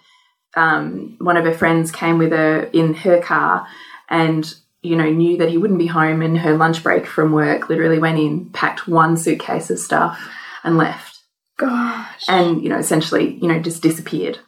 um, 0.57 1.17
one 1.19 1.37
of 1.37 1.45
her 1.45 1.53
friends 1.53 1.91
came 1.91 2.17
with 2.17 2.33
her 2.33 2.63
in 2.73 2.95
her 2.95 3.21
car 3.21 3.67
and 4.09 4.55
you 4.85 4.97
know 4.97 5.11
knew 5.11 5.37
that 5.39 5.49
he 5.49 5.59
wouldn't 5.59 5.79
be 5.79 5.87
home 5.87 6.23
in 6.23 6.37
her 6.37 6.57
lunch 6.57 6.83
break 6.83 7.07
from 7.07 7.33
work 7.33 7.69
literally 7.69 7.99
went 7.99 8.19
in 8.19 8.51
packed 8.51 8.87
one 8.87 9.17
suitcase 9.17 9.71
of 9.71 9.79
stuff 9.79 10.31
and 10.63 10.77
left. 10.77 11.19
Gosh. 11.57 12.25
and 12.29 12.63
you 12.63 12.69
know 12.69 12.79
essentially 12.79 13.35
you 13.41 13.49
know 13.49 13.61
just 13.61 13.83
disappeared. 13.83 14.39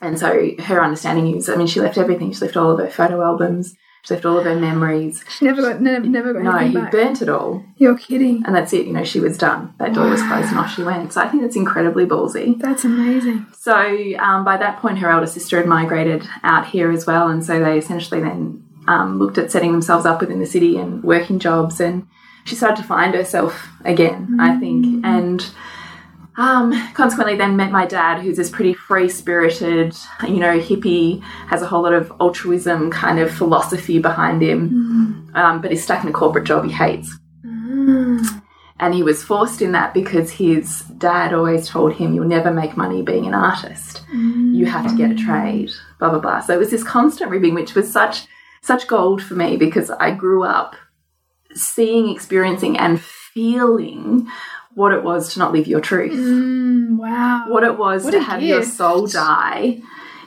And 0.00 0.18
so 0.18 0.50
her 0.64 0.82
understanding 0.82 1.34
is 1.36 1.48
i 1.48 1.56
mean 1.56 1.66
she 1.66 1.80
left 1.80 1.98
everything. 1.98 2.32
She 2.32 2.40
left 2.40 2.56
all 2.56 2.70
of 2.72 2.78
her 2.78 2.90
photo 2.90 3.22
albums. 3.22 3.74
She 4.04 4.12
left 4.12 4.26
all 4.26 4.36
of 4.36 4.44
her 4.44 4.54
memories. 4.54 5.24
She 5.30 5.46
never 5.46 5.62
got 5.62 5.80
never, 5.80 6.04
never 6.06 6.32
got 6.34 6.42
no 6.42 6.58
he 6.58 6.74
back. 6.74 6.92
burnt 6.92 7.22
it 7.22 7.30
all. 7.30 7.64
You're 7.78 7.96
kidding. 7.96 8.42
and 8.44 8.54
that's 8.54 8.72
it. 8.74 8.86
You 8.86 8.92
know 8.92 9.02
she 9.04 9.18
was 9.18 9.38
done. 9.38 9.74
That 9.78 9.94
door 9.94 10.08
was 10.08 10.20
closed 10.22 10.50
and 10.50 10.58
off 10.58 10.74
she 10.74 10.82
went. 10.82 11.12
So 11.12 11.20
i 11.22 11.28
think 11.28 11.42
that's 11.42 11.56
incredibly 11.56 12.04
ballsy. 12.06 12.58
That's 12.60 12.84
amazing. 12.84 13.46
so 13.58 13.74
um, 14.18 14.44
by 14.44 14.56
that 14.58 14.78
point, 14.80 14.98
her 14.98 15.08
elder 15.10 15.26
sister 15.26 15.56
had 15.56 15.66
migrated 15.66 16.28
out 16.42 16.66
here 16.66 16.90
as 16.90 17.06
well, 17.06 17.28
and 17.28 17.44
so 17.44 17.58
they 17.58 17.78
essentially 17.78 18.20
then 18.20 18.63
um, 18.86 19.18
looked 19.18 19.38
at 19.38 19.50
setting 19.50 19.72
themselves 19.72 20.06
up 20.06 20.20
within 20.20 20.40
the 20.40 20.46
city 20.46 20.76
and 20.76 21.02
working 21.02 21.38
jobs, 21.38 21.80
and 21.80 22.06
she 22.44 22.54
started 22.54 22.76
to 22.80 22.88
find 22.88 23.14
herself 23.14 23.68
again, 23.84 24.38
I 24.40 24.58
think, 24.58 25.04
and 25.04 25.44
um, 26.36 26.72
consequently 26.94 27.36
then 27.36 27.56
met 27.56 27.70
my 27.70 27.86
dad, 27.86 28.20
who's 28.20 28.36
this 28.36 28.50
pretty 28.50 28.74
free 28.74 29.08
spirited, 29.08 29.94
you 30.22 30.36
know, 30.40 30.58
hippie, 30.58 31.22
has 31.48 31.62
a 31.62 31.66
whole 31.66 31.82
lot 31.82 31.92
of 31.92 32.12
altruism 32.20 32.90
kind 32.90 33.20
of 33.20 33.32
philosophy 33.32 33.98
behind 34.00 34.42
him, 34.42 35.30
um, 35.34 35.60
but 35.60 35.70
he's 35.70 35.84
stuck 35.84 36.02
in 36.02 36.10
a 36.10 36.12
corporate 36.12 36.44
job 36.44 36.64
he 36.64 36.72
hates. 36.72 37.16
And 38.80 38.92
he 38.92 39.04
was 39.04 39.22
forced 39.22 39.62
in 39.62 39.70
that 39.72 39.94
because 39.94 40.32
his 40.32 40.80
dad 40.98 41.32
always 41.32 41.68
told 41.68 41.92
him, 41.94 42.12
You'll 42.12 42.24
never 42.24 42.52
make 42.52 42.76
money 42.76 43.02
being 43.02 43.24
an 43.26 43.32
artist. 43.32 44.02
You 44.56 44.66
have 44.66 44.90
to 44.90 44.96
get 44.96 45.12
a 45.12 45.14
trade, 45.14 45.70
blah, 46.00 46.10
blah, 46.10 46.18
blah. 46.18 46.40
So 46.40 46.54
it 46.54 46.58
was 46.58 46.72
this 46.72 46.82
constant 46.82 47.30
ribbing, 47.30 47.54
which 47.54 47.76
was 47.76 47.90
such 47.90 48.26
such 48.64 48.86
gold 48.86 49.22
for 49.22 49.34
me 49.34 49.56
because 49.56 49.90
I 49.90 50.10
grew 50.12 50.42
up 50.42 50.74
seeing, 51.52 52.08
experiencing, 52.08 52.78
and 52.78 53.00
feeling 53.00 54.28
what 54.74 54.92
it 54.92 55.04
was 55.04 55.32
to 55.34 55.38
not 55.38 55.52
live 55.52 55.66
your 55.66 55.80
truth. 55.80 56.18
Mm, 56.18 56.96
wow. 56.96 57.44
What 57.48 57.62
it 57.62 57.78
was 57.78 58.04
What 58.04 58.12
to 58.12 58.20
have 58.20 58.42
your 58.42 58.62
soul 58.62 59.06
die 59.06 59.80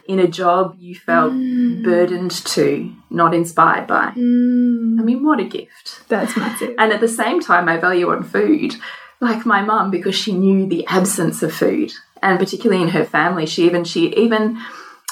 in 0.08 0.20
a 0.20 0.28
job 0.28 0.76
you 0.80 0.96
felt 0.96 1.34
burdened 1.34 2.32
to, 2.32 2.94
not 3.10 3.34
inspired 3.34 3.88
by. 3.88 4.14
I 4.16 4.16
mean, 4.16 5.26
what 5.26 5.42
a 5.42 5.44
gift. 5.44 6.08
That's 6.08 6.38
massive. 6.38 6.76
And 6.78 6.94
at 6.94 7.02
the 7.02 7.10
same 7.10 7.42
time, 7.42 7.66
my 7.66 7.78
value 7.78 8.10
on 8.10 8.24
food, 8.24 8.76
like 9.20 9.46
my 9.46 9.62
mum, 9.64 9.92
because 9.92 10.16
she 10.16 10.32
knew 10.32 10.66
the 10.66 10.86
absence 10.88 11.44
of 11.44 11.54
food, 11.54 11.92
and 12.22 12.40
particularly 12.40 12.82
in 12.82 12.90
her 12.90 13.04
family, 13.04 13.46
she 13.46 13.66
even 13.66 13.84
she 13.84 14.14
even 14.16 14.58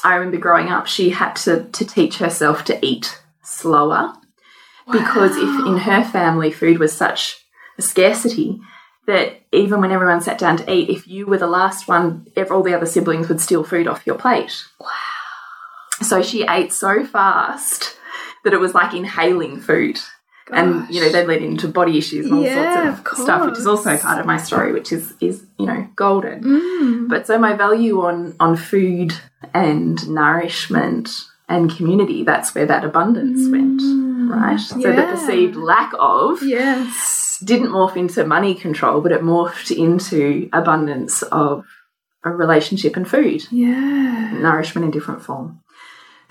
I 0.06 0.16
remember 0.16 0.38
growing 0.38 0.70
up, 0.70 0.86
she 0.86 1.10
had 1.10 1.34
to 1.38 1.64
to 1.64 1.84
teach 1.84 2.18
herself 2.20 2.64
to 2.66 2.86
eat 2.86 3.22
slower 3.42 4.14
because 4.92 5.36
if 5.36 5.66
in 5.66 5.78
her 5.80 6.04
family 6.04 6.52
food 6.52 6.78
was 6.78 6.94
such 6.94 7.44
a 7.80 7.82
scarcity 7.82 8.62
that 9.08 9.42
even 9.52 9.82
when 9.82 9.92
everyone 9.92 10.22
sat 10.22 10.38
down 10.38 10.58
to 10.58 10.72
eat, 10.72 10.90
if 10.90 11.08
you 11.08 11.26
were 11.26 11.40
the 11.40 11.48
last 11.48 11.88
one, 11.88 12.28
all 12.52 12.62
the 12.62 12.76
other 12.76 12.86
siblings 12.86 13.30
would 13.30 13.42
steal 13.42 13.64
food 13.64 13.88
off 13.88 14.06
your 14.06 14.16
plate. 14.16 14.66
Wow. 14.80 14.90
So 16.02 16.22
she 16.22 16.44
ate 16.44 16.72
so 16.72 17.04
fast 17.04 17.98
that 18.44 18.54
it 18.54 18.60
was 18.60 18.76
like 18.76 18.94
inhaling 18.94 19.60
food. 19.60 19.98
And 20.52 20.88
you 20.94 21.02
know, 21.02 21.10
they 21.12 21.26
led 21.26 21.42
into 21.42 21.68
body 21.68 21.98
issues 21.98 22.26
and 22.28 22.36
all 22.36 22.44
Yeah, 22.44 22.86
sorts 22.86 23.00
of, 23.00 23.14
of 23.20 23.24
stuff, 23.24 23.46
which 23.50 23.58
is 23.60 23.66
also 23.68 23.98
part 23.98 24.20
of 24.20 24.26
my 24.26 24.38
story, 24.38 24.72
which 24.74 24.92
is 24.92 25.14
is, 25.20 25.44
you 25.58 25.66
know, 25.66 25.88
golden. 25.96 26.44
Mm. 26.44 27.10
But 27.10 27.26
so 27.26 27.38
my 27.40 27.54
value 27.54 28.02
on 28.02 28.36
on 28.40 28.56
food 28.56 29.14
and 29.54 30.08
nourishment 30.10 31.10
and 31.50 31.76
community, 31.76 32.24
that's 32.24 32.54
where 32.56 32.66
that 32.66 32.84
abundance 32.86 33.50
went. 33.50 33.82
Right? 34.32 34.60
So 34.60 34.76
the 34.80 34.88
Mm. 34.90 35.12
Perceived 35.12 35.56
lack 35.56 35.92
of 36.00 36.42
yes. 36.44 37.40
didn't 37.44 37.70
morph 37.70 37.96
into 37.96 38.26
money 38.26 38.56
control, 38.56 39.02
but 39.02 39.12
it 39.12 39.22
morphed 39.22 39.76
into 39.76 40.50
abundance 40.54 41.22
of 41.24 41.66
a 42.24 42.32
relationship 42.32 42.96
and 42.98 43.08
food, 43.08 43.44
Yeah. 43.52 44.32
nourishment 44.42 44.86
in 44.86 44.92
different 44.92 45.22
form. 45.22 45.60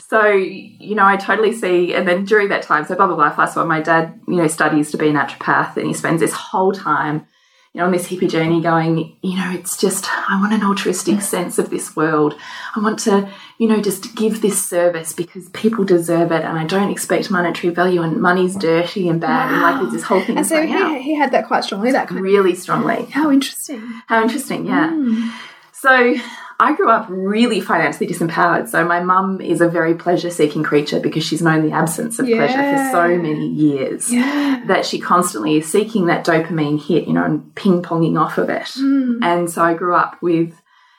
So, 0.08 0.26
you 0.32 0.94
know, 0.94 1.04
I 1.04 1.16
totally 1.16 1.52
see, 1.52 1.94
and 1.94 2.06
then 2.06 2.24
during 2.24 2.48
that 2.50 2.62
time, 2.62 2.84
so 2.84 2.94
blah, 2.94 3.06
blah, 3.06 3.16
blah, 3.16 3.30
fast 3.30 3.54
forward, 3.54 3.68
my 3.68 3.80
dad, 3.80 4.20
you 4.28 4.36
know, 4.36 4.46
studies 4.48 4.90
to 4.90 4.98
be 4.98 5.08
a 5.08 5.12
naturopath 5.12 5.76
and 5.76 5.86
he 5.86 5.94
spends 5.94 6.20
this 6.20 6.32
whole 6.32 6.72
time, 6.72 7.26
you 7.72 7.80
know, 7.80 7.86
on 7.86 7.92
this 7.92 8.08
hippie 8.08 8.28
journey 8.28 8.60
going, 8.60 9.16
you 9.22 9.36
know, 9.36 9.50
it's 9.52 9.78
just, 9.78 10.06
I 10.12 10.38
want 10.38 10.52
an 10.52 10.62
altruistic 10.62 11.22
sense 11.22 11.58
of 11.58 11.70
this 11.70 11.96
world. 11.96 12.38
I 12.76 12.80
want 12.80 12.98
to, 13.00 13.28
you 13.58 13.66
know, 13.66 13.80
just 13.80 14.14
give 14.14 14.42
this 14.42 14.62
service 14.62 15.14
because 15.14 15.48
people 15.48 15.84
deserve 15.84 16.30
it 16.32 16.44
and 16.44 16.58
I 16.58 16.66
don't 16.66 16.90
expect 16.90 17.30
monetary 17.30 17.74
value 17.74 18.02
and 18.02 18.20
money's 18.20 18.56
dirty 18.56 19.08
and 19.08 19.20
bad. 19.20 19.52
And 19.52 19.62
like, 19.62 19.80
there's 19.80 19.94
this 19.94 20.02
whole 20.02 20.20
thing 20.20 20.36
And 20.36 20.46
so 20.46 20.58
out 20.58 20.96
he, 20.98 21.02
he 21.02 21.14
had 21.14 21.32
that 21.32 21.46
quite 21.46 21.64
strongly, 21.64 21.92
that 21.92 22.08
kind 22.08 22.18
of. 22.18 22.24
really 22.24 22.54
strongly. 22.54 23.06
How 23.06 23.30
interesting. 23.32 23.80
How 24.06 24.22
interesting, 24.22 24.66
yeah. 24.66 24.90
Hmm. 24.90 25.30
So 25.72 26.14
I 26.60 26.74
grew 26.76 26.88
up 26.88 27.06
really 27.08 27.60
financially 27.60 28.06
disempowered. 28.06 28.68
So 28.68 28.84
my 28.84 29.00
mum 29.00 29.40
is 29.40 29.60
a 29.60 29.68
very 29.68 29.94
pleasure 29.94 30.30
seeking 30.30 30.62
creature 30.62 31.00
because 31.00 31.24
she's 31.24 31.42
known 31.42 31.66
the 31.66 31.72
absence 31.72 32.18
of 32.18 32.26
pleasure 32.26 32.52
for 32.54 32.90
so 32.92 33.16
many 33.16 33.48
years 33.48 34.12
Yeah. 34.12 34.62
that 34.66 34.86
she 34.86 35.00
constantly 35.00 35.56
is 35.56 35.70
seeking 35.70 36.06
that 36.06 36.24
dopamine 36.24 36.80
hit, 36.80 37.06
you 37.06 37.12
know, 37.12 37.24
and 37.24 37.54
ping 37.54 37.82
ponging 37.82 38.18
off 38.20 38.38
of 38.38 38.50
it. 38.50 38.66
Mm. 38.78 39.18
And 39.22 39.50
so 39.50 39.62
I 39.62 39.74
grew 39.74 39.94
up 39.94 40.22
with, 40.22 40.54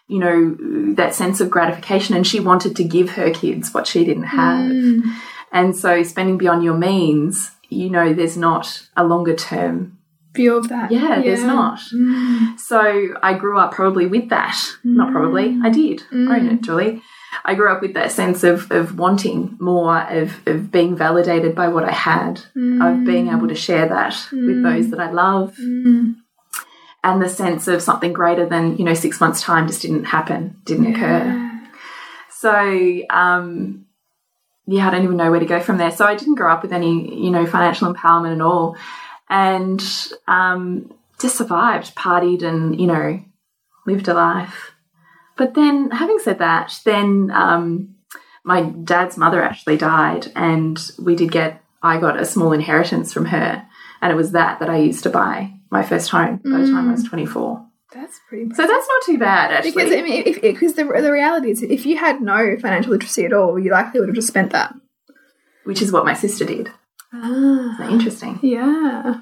you 0.08 0.20
know, 0.20 0.94
that 0.96 1.16
sense 1.16 1.40
of 1.40 1.50
gratification 1.50 2.16
and 2.16 2.28
she 2.28 2.40
wanted 2.40 2.76
to 2.76 2.84
give 2.84 3.12
her 3.12 3.32
kids 3.32 3.74
what 3.74 3.88
she 3.88 4.04
didn't 4.04 4.24
have. 4.24 4.70
Mm. 4.70 5.04
And 5.52 5.76
so 5.76 6.04
spending 6.04 6.38
beyond 6.38 6.64
your 6.64 6.78
means, 6.78 7.52
you 7.70 7.90
know, 7.90 8.14
there's 8.14 8.38
not 8.38 8.88
a 8.98 9.04
longer 9.06 9.36
term 9.36 9.98
View 10.36 10.58
of 10.58 10.70
that. 10.70 10.92
yeah, 10.92 11.22
there's 11.22 11.44
not. 11.44 11.80
Mm. 11.94 12.60
So 12.60 13.14
I 13.22 13.34
grew 13.34 13.58
up 13.58 13.74
probably 13.74 14.08
with 14.08 14.30
that. 14.30 14.60
Not 14.84 15.12
probably, 15.12 15.50
mm. 15.50 15.66
I 15.66 15.70
did. 15.70 16.04
Own 16.12 16.48
it, 16.48 16.62
Julie. 16.62 17.02
I 17.44 17.54
grew 17.56 17.72
up 17.72 17.82
with 17.82 17.94
that 17.96 18.12
sense 18.12 18.44
of, 18.44 18.72
of 18.72 18.98
wanting 18.98 19.58
more, 19.60 20.02
of, 20.10 20.48
of 20.48 20.72
being 20.72 20.96
validated 20.96 21.54
by 21.54 21.68
what 21.68 21.84
I 21.84 21.92
had, 21.92 22.38
of 22.38 22.44
mm. 22.56 23.06
being 23.06 23.28
able 23.28 23.48
to 23.48 23.56
share 23.56 23.88
that 23.90 24.16
with 24.32 24.64
those 24.64 24.90
that 24.92 25.00
I 25.00 25.12
love. 25.12 25.58
And 27.04 27.22
the 27.22 27.30
sense 27.30 27.68
of 27.68 27.82
something 27.82 28.14
greater 28.14 28.48
than, 28.48 28.78
you 28.78 28.84
know, 28.84 28.96
six 28.96 29.20
months' 29.20 29.42
time 29.42 29.68
just 29.68 29.82
didn't 29.82 30.06
happen, 30.06 30.60
didn't 30.64 30.96
occur. 30.96 31.52
So, 32.30 33.02
um, 33.10 33.86
yeah, 34.68 34.88
I 34.88 34.92
don't 34.92 35.04
even 35.04 35.18
know 35.18 35.30
where 35.30 35.40
to 35.40 35.46
go 35.46 35.60
from 35.60 35.78
there. 35.78 35.92
So 35.92 36.06
I 36.06 36.16
didn't 36.16 36.36
grow 36.36 36.52
up 36.52 36.64
with 36.64 36.74
any, 36.74 37.24
you 37.24 37.30
know, 37.30 37.46
financial 37.46 37.94
empowerment 37.94 38.36
at 38.36 38.42
all, 38.42 38.76
and 39.30 39.84
um, 40.28 40.94
just 41.20 41.38
survived, 41.38 41.96
partied, 41.96 42.44
and 42.44 42.80
you 42.80 42.88
know, 42.88 43.24
lived 43.86 44.08
a 44.08 44.14
life. 44.14 44.72
But 45.38 45.54
then, 45.54 45.92
having 45.92 46.20
said 46.20 46.40
that, 46.40 46.80
then 46.86 47.32
um, 47.34 47.96
my 48.44 48.62
dad's 48.64 49.18
mother 49.18 49.42
actually 49.42 49.78
died, 49.78 50.32
and 50.36 50.80
we 51.00 51.16
did 51.16 51.32
get, 51.32 51.62
I 51.84 52.00
got 52.00 52.20
a 52.20 52.26
small 52.26 52.54
inheritance 52.54 53.12
from 53.14 53.26
her, 53.26 53.68
and 54.02 54.12
it 54.12 54.16
was 54.16 54.32
that 54.32 54.60
that 54.60 54.70
I 54.70 54.78
used 54.78 55.04
to 55.04 55.10
buy 55.10 55.52
my 55.72 55.84
first 55.84 56.10
home 56.10 56.38
by 56.44 56.58
the 56.60 56.68
time 56.68 56.88
I 56.90 56.92
was 56.94 57.04
twenty 57.04 57.26
four. 57.26 57.66
That's 57.94 58.20
pretty 58.28 58.54
So 58.54 58.68
that's 58.68 58.88
not 58.88 59.02
too 59.06 59.18
bad, 59.18 59.52
actually. 59.52 59.72
Because 59.72 59.92
I 59.94 60.02
mean, 60.02 60.24
if 60.26 60.42
because 60.42 60.74
the 60.74 60.84
the 60.84 61.12
reality 61.12 61.52
is, 61.52 61.62
if 61.64 61.86
you 61.86 61.98
had 61.98 62.22
no 62.22 62.58
financial 62.58 62.92
literacy 62.92 63.26
at 63.26 63.34
all, 63.34 63.58
you 63.58 63.72
likely 63.72 64.00
would 64.00 64.10
have 64.10 64.16
just 64.16 64.28
spent 64.28 64.52
that. 64.52 64.74
which 65.64 65.82
is 65.82 65.92
what 65.92 66.06
my 66.06 66.14
sister 66.14 66.46
did. 66.46 66.72
Ah, 67.14 67.74
Isn't 67.82 67.94
interesting? 67.94 68.40
yeah. 68.42 69.22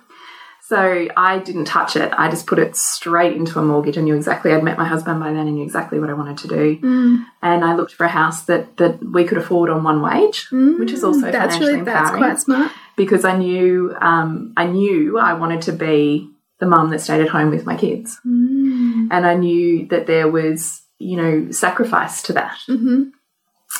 So 0.66 1.08
I 1.18 1.40
didn't 1.40 1.66
touch 1.66 1.98
it. 1.98 2.12
I 2.18 2.30
just 2.30 2.48
put 2.48 2.58
it 2.58 2.76
straight 2.78 3.36
into 3.36 3.60
a 3.60 3.62
mortgage. 3.64 3.98
I 3.98 4.02
knew 4.02 4.16
exactly. 4.16 4.54
I'd 4.54 4.64
met 4.64 4.78
my 4.78 4.88
husband 4.88 5.20
by 5.20 5.28
then 5.28 5.46
and 5.46 5.56
knew 5.56 5.64
exactly 5.64 6.00
what 6.00 6.10
I 6.10 6.14
wanted 6.14 6.38
to 6.40 6.48
do. 6.48 6.78
Mm. 6.78 7.26
And 7.42 7.66
I 7.66 7.76
looked 7.76 7.92
for 7.94 8.06
a 8.06 8.10
house 8.10 8.44
that 8.46 8.78
that 8.78 9.04
we 9.06 9.26
could 9.26 9.38
afford 9.38 9.70
on 9.70 9.84
one 9.84 10.02
wage, 10.02 10.48
which 10.52 10.92
is 10.92 11.04
also 11.04 11.20
Mm. 11.28 11.32
That's 11.34 11.56
financially 11.56 11.72
really 11.74 11.84
that's 11.86 12.10
quite 12.12 12.40
smart. 12.40 12.72
because 12.96 13.26
I 13.26 13.38
knew 13.38 13.94
um, 14.00 14.54
I 14.56 14.66
knew 14.66 15.20
I 15.20 15.34
wanted 15.34 15.64
to 15.64 15.74
be 15.74 16.30
the 16.60 16.66
mum 16.66 16.90
that 16.92 17.02
stayed 17.02 17.22
at 17.22 17.28
home 17.30 17.50
with 17.50 17.66
my 17.66 17.76
kids, 17.76 18.18
Mm. 18.26 19.10
and 19.12 19.28
I 19.28 19.34
knew 19.36 19.86
that 19.88 20.08
there 20.08 20.30
was 20.32 20.82
you 20.98 21.18
know 21.18 21.52
sacrifice 21.52 22.22
to 22.24 22.34
that. 22.34 22.58
Mhm. 22.70 23.12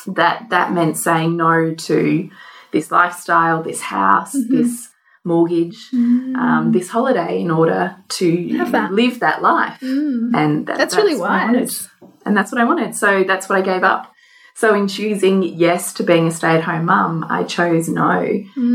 That 0.06 0.50
that 0.50 0.72
meant 0.74 0.98
saying 0.98 1.34
no 1.36 1.72
to 1.74 2.28
this 2.74 2.90
lifestyle, 2.90 3.62
this 3.62 3.80
house, 3.80 4.34
Mm-hmm. 4.36 4.56
this 4.56 4.90
mortgage, 5.26 5.78
um, 5.94 6.70
this 6.72 6.88
holiday 6.90 7.40
in 7.40 7.50
order 7.50 7.96
to 8.18 8.26
Mm. 8.30 8.70
That. 8.72 8.92
live 8.92 9.20
that 9.20 9.40
life. 9.40 9.78
And 9.80 10.66
that, 10.66 10.76
That's 10.76 10.96
really 10.96 11.16
what 11.16 11.30
I 11.30 11.46
wanted. 11.46 11.60
wise. 11.62 11.88
And 12.26 12.36
that's 12.36 12.52
what 12.52 12.60
I 12.60 12.64
wanted. 12.64 12.94
So 12.94 13.24
that's 13.24 13.48
what 13.48 13.56
I 13.58 13.62
gave 13.62 13.82
up. 13.84 14.10
So 14.56 14.72
in 14.74 14.86
choosing 14.86 15.42
yes 15.42 15.92
to 15.94 16.02
being 16.04 16.28
a 16.28 16.30
stay-at-home 16.30 16.84
mum, 16.84 17.26
I 17.28 17.42
chose 17.42 17.88
no 17.88 18.20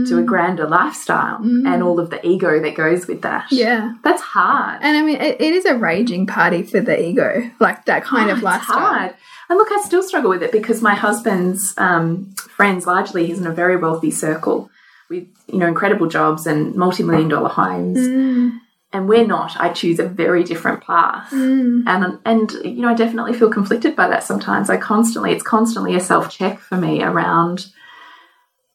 to 0.08 0.18
a 0.18 0.24
grander 0.24 0.68
lifestyle 0.68 1.38
and 1.42 1.82
all 1.84 2.00
of 2.02 2.10
the 2.10 2.20
ego 2.28 2.60
that 2.64 2.76
goes 2.76 3.08
with 3.08 3.22
that. 3.22 3.46
Yeah. 3.52 3.94
That's 4.04 4.22
hard. 4.22 4.80
And 4.82 4.98
I 4.98 5.02
mean, 5.04 5.22
it, 5.22 5.40
it 5.40 5.54
is 5.54 5.64
a 5.66 5.78
raging 5.78 6.26
party 6.26 6.64
for 6.64 6.82
the 6.82 6.98
ego, 7.10 7.50
like 7.62 7.86
that 7.86 8.04
kind 8.04 8.30
of 8.30 8.38
It's 8.40 8.44
lifestyle. 8.44 8.78
hard. 8.80 9.16
And 9.50 9.58
look, 9.58 9.72
I 9.72 9.82
still 9.82 10.04
struggle 10.04 10.30
with 10.30 10.44
it 10.44 10.52
because 10.52 10.82
my 10.82 10.94
husband's 10.94 11.74
um, 11.78 12.34
friends, 12.50 12.86
largely, 12.86 13.26
he's 13.26 13.40
in 13.40 13.48
a 13.48 13.54
very 13.54 13.78
wealthy 13.78 14.12
circle 14.12 14.70
with 15.10 15.28
you 15.48 15.58
know 15.58 15.68
incredible 15.68 16.08
jobs 16.08 16.46
and 16.46 16.76
multi-million 16.76 17.28
dollar 17.30 17.50
homes, 17.50 17.98
mm. 17.98 18.60
and 18.94 19.10
we're 19.10 19.26
not. 19.26 19.60
I 19.60 19.70
choose 19.70 19.98
a 20.00 20.06
very 20.08 20.44
different 20.44 20.84
path, 20.84 21.32
mm. 21.32 21.84
and 21.88 22.20
and 22.26 22.52
you 22.64 22.82
know 22.82 22.90
I 22.90 22.94
definitely 22.94 23.34
feel 23.34 23.50
conflicted 23.50 23.96
by 23.96 24.08
that 24.08 24.24
sometimes. 24.24 24.70
I 24.70 24.78
constantly, 24.78 25.32
it's 25.32 25.44
constantly 25.44 25.96
a 25.96 26.00
self 26.00 26.30
check 26.30 26.60
for 26.60 26.78
me 26.78 27.02
around 27.02 27.68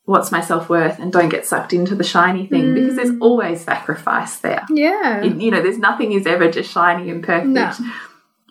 what's 0.07 0.33
my 0.33 0.41
self 0.41 0.69
worth, 0.69 0.99
and 0.99 1.13
don't 1.13 1.29
get 1.29 1.47
sucked 1.47 1.73
into 1.73 1.95
the 1.95 2.05
shiny 2.05 2.47
thing 2.47 2.75
because 2.75 2.97
there's 2.97 3.11
mm. 3.11 3.21
always 3.21 3.61
sacrifice 3.61 4.39
there. 4.39 4.65
Yeah. 4.71 5.23
It- 5.23 5.37
you 5.41 5.51
know, 5.51 5.63
there's 5.63 5.79
nothing 5.79 6.13
is 6.13 6.27
ever 6.27 6.51
just 6.51 6.73
shiny 6.73 7.11
and 7.11 7.23
perfect. 7.23 7.47
No. 7.47 7.73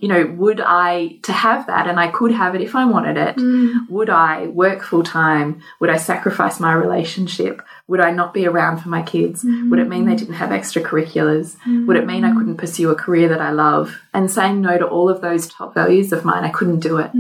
You 0.04 0.10
know, 0.10 0.26
would 0.26 0.60
I 0.60 1.20
to 1.22 1.32
have 1.32 1.66
that, 1.68 1.88
and 1.88 1.98
I 1.98 2.10
could 2.10 2.34
have 2.34 2.56
it 2.56 2.62
if 2.62 2.76
I 2.76 2.84
wanted 2.84 3.16
it? 3.16 3.38
Mm. 3.38 3.90
Would 3.90 4.10
I 4.10 4.48
work 4.48 4.84
full 4.84 5.02
time? 5.02 5.62
Would 5.80 5.90
I 5.90 5.96
sacrifice 5.96 6.60
my 6.60 6.74
relationship? 6.74 7.62
Would 7.88 8.02
I 8.02 8.12
not 8.12 8.34
be 8.34 8.46
around 8.46 8.80
for 8.80 8.90
my 8.90 9.02
kids? 9.02 9.46
Would 9.46 9.80
it 9.80 9.88
mean 9.88 10.06
they 10.06 10.18
didn't 10.18 10.34
have 10.34 10.50
extracurriculars? 10.50 11.56
Would 11.88 11.96
it 11.96 12.06
mean 12.06 12.26
I 12.26 12.34
couldn't 12.34 12.58
pursue 12.58 12.90
a 12.90 12.96
career 12.96 13.30
that 13.30 13.40
I 13.40 13.52
love? 13.52 13.96
And 14.14 14.30
saying 14.30 14.60
no 14.60 14.78
to 14.78 14.86
all 14.86 15.08
of 15.10 15.22
those 15.22 15.48
top 15.48 15.74
values 15.74 16.12
of 16.12 16.26
mine, 16.26 16.44
I 16.44 16.50
couldn't 16.50 16.82
do 16.82 16.98
it. 16.98 17.12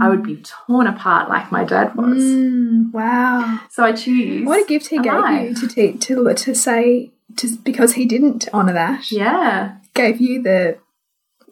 I 0.00 0.08
would 0.08 0.22
be 0.22 0.42
torn 0.42 0.86
apart 0.86 1.28
like 1.28 1.52
my 1.52 1.64
dad 1.64 1.94
was. 1.94 2.22
Mm, 2.22 2.90
wow. 2.90 3.60
So 3.68 3.84
I 3.84 3.92
choose. 3.92 4.46
What 4.46 4.64
a 4.64 4.66
gift 4.66 4.86
he 4.88 4.98
gave 4.98 5.42
you 5.42 5.54
to 5.56 5.68
te- 5.68 5.98
to 5.98 6.32
to 6.32 6.54
say 6.54 7.10
to 7.36 7.56
because 7.58 7.92
he 7.92 8.06
didn't 8.06 8.48
honor 8.54 8.72
that. 8.72 9.12
Yeah. 9.12 9.76
Gave 9.92 10.22
you 10.22 10.42
the 10.42 10.78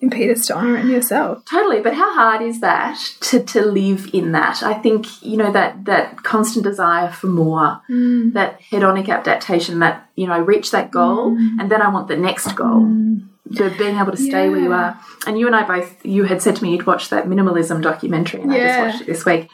impetus 0.01 0.47
to 0.47 0.57
honor 0.57 0.77
it 0.77 0.81
in 0.81 0.91
yourself. 0.91 1.45
Totally, 1.45 1.81
but 1.81 1.95
how 1.95 2.15
hard 2.15 2.43
is 2.43 2.61
that 2.61 2.99
to, 3.21 3.43
to 3.43 3.65
live 3.65 4.11
in 4.13 4.33
that? 4.33 4.63
I 4.63 4.75
think, 4.75 5.07
you 5.23 5.37
know, 5.37 5.53
that 5.53 5.85
that 5.87 6.23
constant 6.23 6.65
desire 6.65 7.11
for 7.11 7.27
more, 7.27 7.81
mm. 7.89 8.33
that 8.35 8.61
hedonic 8.61 9.09
adaptation, 9.09 9.79
that, 9.81 10.09
you 10.15 10.27
know, 10.27 10.35
I 10.35 10.39
reach 10.39 10.71
that 10.71 10.91
goal 10.91 11.33
mm. 11.33 11.61
and 11.61 11.71
then 11.71 11.83
I 11.83 11.89
want 11.89 12.09
the 12.09 12.17
next 12.17 12.53
goal. 12.53 12.83
Mm. 12.83 13.29
The 13.51 13.75
being 13.79 13.97
able 13.97 14.13
to 14.13 14.19
stay 14.19 14.51
where 14.51 14.61
you 14.61 14.73
are. 14.75 15.01
And 15.27 15.39
you 15.39 15.47
and 15.47 15.57
I 15.57 15.67
both 15.67 16.05
you 16.05 16.25
had 16.25 16.43
said 16.43 16.57
to 16.57 16.63
me 16.63 16.73
you'd 16.73 16.87
watched 16.87 17.09
that 17.11 17.25
minimalism 17.25 17.83
documentary 17.83 18.43
and 18.43 18.53
I 18.53 18.59
just 18.59 18.79
watched 18.79 19.01
it 19.01 19.07
this 19.07 19.25
week. 19.25 19.49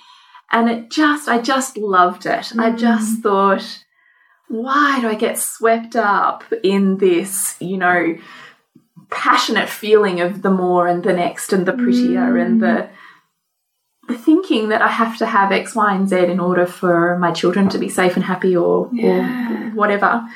And 0.51 0.69
it 0.69 0.91
just 0.91 1.29
I 1.29 1.41
just 1.41 1.79
loved 1.79 2.27
it. 2.27 2.53
I 2.59 2.73
just 2.73 3.23
thought, 3.23 3.85
why 4.49 5.01
do 5.01 5.09
I 5.09 5.15
get 5.15 5.39
swept 5.39 5.95
up 5.95 6.43
in 6.65 6.99
this, 6.99 7.57
you 7.61 7.77
know, 7.77 8.17
passionate 9.15 9.69
feeling 9.69 10.21
of 10.21 10.43
the 10.43 10.51
more 10.51 10.87
and 10.87 11.03
the 11.03 11.13
next 11.13 11.53
and 11.53 11.65
the 11.65 11.73
prettier 11.73 12.37
and 12.37 12.61
mm. 12.61 12.61
the 12.61 12.91
the 14.07 14.19
thinking 14.19 14.69
that 14.69 14.83
I 14.83 14.89
have 14.89 15.17
to 15.19 15.27
have 15.27 15.51
X, 15.51 15.75
Y, 15.75 15.95
and 15.95 16.07
Z 16.07 16.19
in 16.19 16.39
order 16.39 16.67
for 16.67 17.19
my 17.19 17.33
children 17.33 17.71
to 17.71 17.79
be 17.79 17.89
safe 17.89 18.17
and 18.17 18.25
happy 18.25 18.55
or, 18.55 18.91
Yeah. 18.93 19.71
or 19.71 19.71
whatever. 19.71 20.29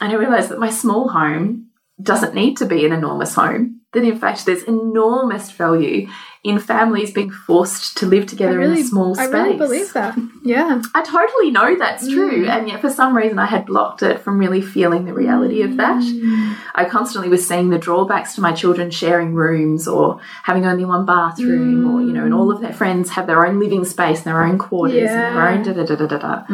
And 0.00 0.12
I 0.12 0.14
realized 0.14 0.48
that 0.48 0.58
my 0.58 0.70
small 0.70 1.08
home 1.08 1.66
doesn't 2.02 2.34
need 2.34 2.56
to 2.56 2.64
be 2.64 2.86
an 2.86 2.92
enormous 2.92 3.34
home. 3.34 3.81
That 3.92 4.04
in 4.04 4.18
fact 4.18 4.46
there's 4.46 4.62
enormous 4.62 5.50
value 5.50 6.08
in 6.44 6.58
families 6.58 7.12
being 7.12 7.30
forced 7.30 7.96
to 7.98 8.06
live 8.06 8.26
together 8.26 8.58
really, 8.58 8.80
in 8.80 8.86
a 8.86 8.88
small 8.88 9.14
space. 9.14 9.28
I 9.28 9.30
really 9.30 9.56
believe 9.56 9.92
that. 9.92 10.18
Yeah. 10.42 10.82
I 10.94 11.02
totally 11.02 11.52
know 11.52 11.76
that's 11.76 12.08
true, 12.08 12.46
mm. 12.46 12.48
and 12.48 12.68
yet 12.68 12.80
for 12.80 12.90
some 12.90 13.16
reason 13.16 13.38
I 13.38 13.46
had 13.46 13.66
blocked 13.66 14.02
it 14.02 14.20
from 14.20 14.38
really 14.38 14.60
feeling 14.60 15.04
the 15.04 15.14
reality 15.14 15.62
of 15.62 15.76
that. 15.76 16.02
Mm. 16.02 16.56
I 16.74 16.84
constantly 16.86 17.28
was 17.28 17.46
seeing 17.46 17.70
the 17.70 17.78
drawbacks 17.78 18.34
to 18.34 18.40
my 18.40 18.52
children 18.52 18.90
sharing 18.90 19.34
rooms 19.34 19.86
or 19.86 20.20
having 20.42 20.66
only 20.66 20.84
one 20.84 21.06
bathroom, 21.06 21.94
or 21.94 22.00
you 22.00 22.12
know, 22.12 22.24
and 22.24 22.34
all 22.34 22.50
of 22.50 22.60
their 22.60 22.72
friends 22.72 23.10
have 23.10 23.28
their 23.28 23.46
own 23.46 23.60
living 23.60 23.84
space 23.84 24.18
and 24.18 24.26
their 24.26 24.42
own 24.42 24.58
quarters 24.58 25.10
and 25.10 25.36
their 25.36 25.48
own 25.48 25.62
da 25.62 25.72
da 25.72 25.84
da 25.84 25.94
da 25.94 26.06
da 26.06 26.18
da. 26.18 26.44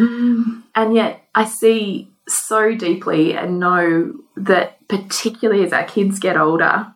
And 0.75 0.95
yet 0.95 1.23
I 1.35 1.47
see 1.47 2.13
so 2.29 2.75
deeply 2.75 3.35
and 3.35 3.59
know 3.59 4.13
that 4.37 4.87
particularly 4.89 5.65
as 5.65 5.73
our 5.73 5.85
kids 5.85 6.19
get 6.19 6.37
older, 6.37 6.95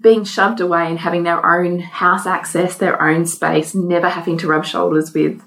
being 0.00 0.24
shoved 0.24 0.60
away 0.60 0.86
and 0.88 0.98
having 0.98 1.22
their 1.22 1.44
own 1.44 1.80
house 1.80 2.26
access, 2.26 2.76
their 2.76 3.00
own 3.00 3.26
space, 3.26 3.74
never 3.74 4.08
having 4.08 4.38
to 4.38 4.46
rub 4.46 4.64
shoulders 4.64 5.12
with 5.12 5.42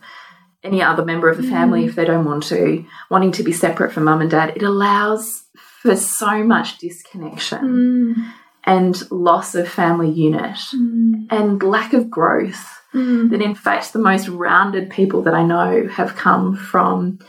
any 0.63 0.81
other 0.81 1.03
member 1.03 1.29
of 1.29 1.37
the 1.37 1.47
family 1.47 1.83
mm. 1.83 1.87
if 1.87 1.95
they 1.95 2.05
don't 2.05 2.25
want 2.25 2.43
to, 2.43 2.85
wanting 3.09 3.31
to 3.31 3.43
be 3.43 3.51
separate 3.51 3.91
from 3.91 4.03
mum 4.03 4.21
and 4.21 4.31
dad, 4.31 4.53
it 4.55 4.63
allows 4.63 5.43
for 5.81 5.95
so 5.95 6.43
much 6.43 6.77
disconnection 6.77 7.59
mm. 8.15 8.33
and 8.65 9.09
loss 9.11 9.55
of 9.55 9.67
family 9.67 10.09
unit 10.09 10.57
mm. 10.75 11.25
and 11.31 11.63
lack 11.63 11.93
of 11.93 12.09
growth. 12.09 12.77
That 12.93 13.41
in 13.41 13.55
fact, 13.55 13.93
the 13.93 13.99
most 13.99 14.27
rounded 14.27 14.89
people 14.89 15.21
that 15.21 15.33
I 15.33 15.43
know 15.43 15.87
have 15.87 16.17
come 16.17 16.57
from 16.57 17.19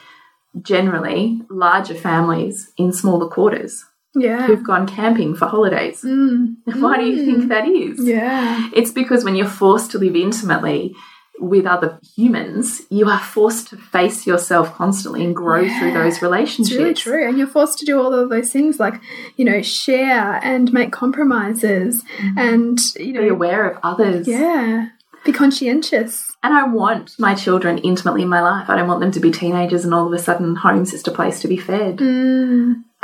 generally 0.61 1.41
larger 1.49 1.95
families 1.95 2.73
in 2.77 2.93
smaller 2.93 3.29
quarters 3.29 3.85
Yeah. 4.15 4.47
who've 4.47 4.65
gone 4.65 4.87
camping 4.87 5.35
for 5.35 5.47
holidays. 5.47 6.03
Mm. 6.03 6.57
Why 6.65 6.99
do 6.99 7.05
you 7.05 7.25
think 7.25 7.45
mm. 7.45 7.49
that 7.49 7.67
is? 7.67 8.05
Yeah. 8.05 8.69
It's 8.75 8.91
because 8.91 9.25
when 9.25 9.37
you're 9.37 9.49
forced 9.49 9.91
to 9.93 9.99
live 9.99 10.17
intimately 10.17 10.95
with 11.39 11.67
other 11.67 11.99
humans, 12.15 12.83
you 12.91 13.09
are 13.09 13.19
forced 13.19 13.69
to 13.69 13.77
face 13.77 14.27
yourself 14.27 14.75
constantly 14.75 15.25
and 15.25 15.35
grow 15.35 15.69
through 15.79 15.93
those 15.93 16.23
relationships. 16.23 16.71
It's 16.73 16.79
really 16.79 16.95
true. 16.95 17.29
And 17.29 17.39
you're 17.39 17.47
forced 17.47 17.79
to 17.79 17.87
do 17.87 18.01
all 18.01 18.15
of 18.15 18.31
those 18.31 18.53
things 18.53 18.79
like, 18.79 18.95
you 19.37 19.45
know, 19.45 19.61
share 19.63 20.39
and 20.45 20.73
make 20.73 20.93
compromises 20.93 22.05
mm. 22.19 22.39
and, 22.39 22.79
you 22.97 23.13
know, 23.13 23.23
Be 23.23 23.29
aware 23.29 23.69
of 23.69 23.79
others. 23.83 24.29
yeah, 24.29 24.91
be 25.25 25.33
conscientious. 25.33 26.37
And 26.43 26.55
I 26.55 26.65
want 26.65 27.13
my 27.19 27.35
children 27.35 27.79
intimately 27.79 28.23
in 28.23 28.29
my 28.29 28.43
life. 28.43 28.69
I 28.69 28.77
don't 28.77 28.89
want 28.89 29.01
them 29.01 29.13
to 29.13 29.21
be 29.21 29.31
teenagers 29.31 29.85
and 29.85 29.95
all 29.95 30.07
of 30.07 30.13
a 30.13 30.19
sudden 30.19 30.57
home's 30.57 30.91
just 30.91 31.09
a 31.09 31.13
place 31.13 31.41
to 31.41 31.49
be 31.49 31.57
fed. 31.57 31.99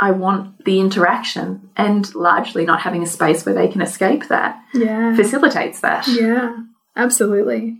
Mm. 0.01 0.07
I 0.07 0.11
want 0.11 0.65
the 0.65 0.79
interaction 0.79 1.69
and 1.75 2.13
largely 2.15 2.65
not 2.65 2.81
having 2.81 3.03
a 3.03 3.07
space 3.07 3.45
where 3.45 3.55
they 3.55 3.67
can 3.67 3.81
escape 3.81 4.27
that 4.29 4.59
Yeah. 4.73 5.15
facilitates 5.15 5.81
that. 5.81 6.07
Yeah. 6.07 6.55
Absolutely. 6.95 7.77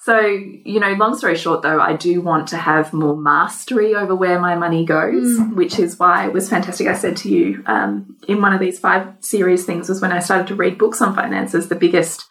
So, 0.00 0.20
you 0.20 0.78
know, 0.78 0.92
long 0.92 1.16
story 1.16 1.34
short, 1.36 1.62
though, 1.62 1.80
I 1.80 1.94
do 1.96 2.20
want 2.20 2.46
to 2.48 2.56
have 2.56 2.92
more 2.92 3.16
mastery 3.16 3.96
over 3.96 4.14
where 4.14 4.38
my 4.38 4.54
money 4.54 4.84
goes, 4.84 5.36
which 5.52 5.80
is 5.80 5.98
why 5.98 6.26
it 6.26 6.32
was 6.32 6.48
fantastic. 6.48 6.86
I 6.86 6.94
said 6.94 7.16
to 7.18 7.28
you 7.28 7.64
um, 7.66 8.16
in 8.28 8.40
one 8.40 8.52
of 8.52 8.60
these 8.60 8.78
five 8.78 9.08
series 9.18 9.64
things 9.64 9.88
was 9.88 10.00
when 10.00 10.12
I 10.12 10.20
started 10.20 10.46
to 10.46 10.54
read 10.54 10.78
books 10.78 11.02
on 11.02 11.12
finances, 11.16 11.68
the 11.68 11.74
biggest 11.74 12.26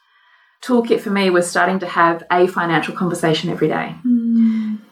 toolkit 0.63 1.01
for 1.01 1.09
me 1.09 1.29
was 1.29 1.49
starting 1.49 1.79
to 1.79 1.85
have 1.85 2.23
a 2.31 2.47
financial 2.47 2.95
conversation 2.95 3.49
every 3.49 3.67
day. 3.67 3.93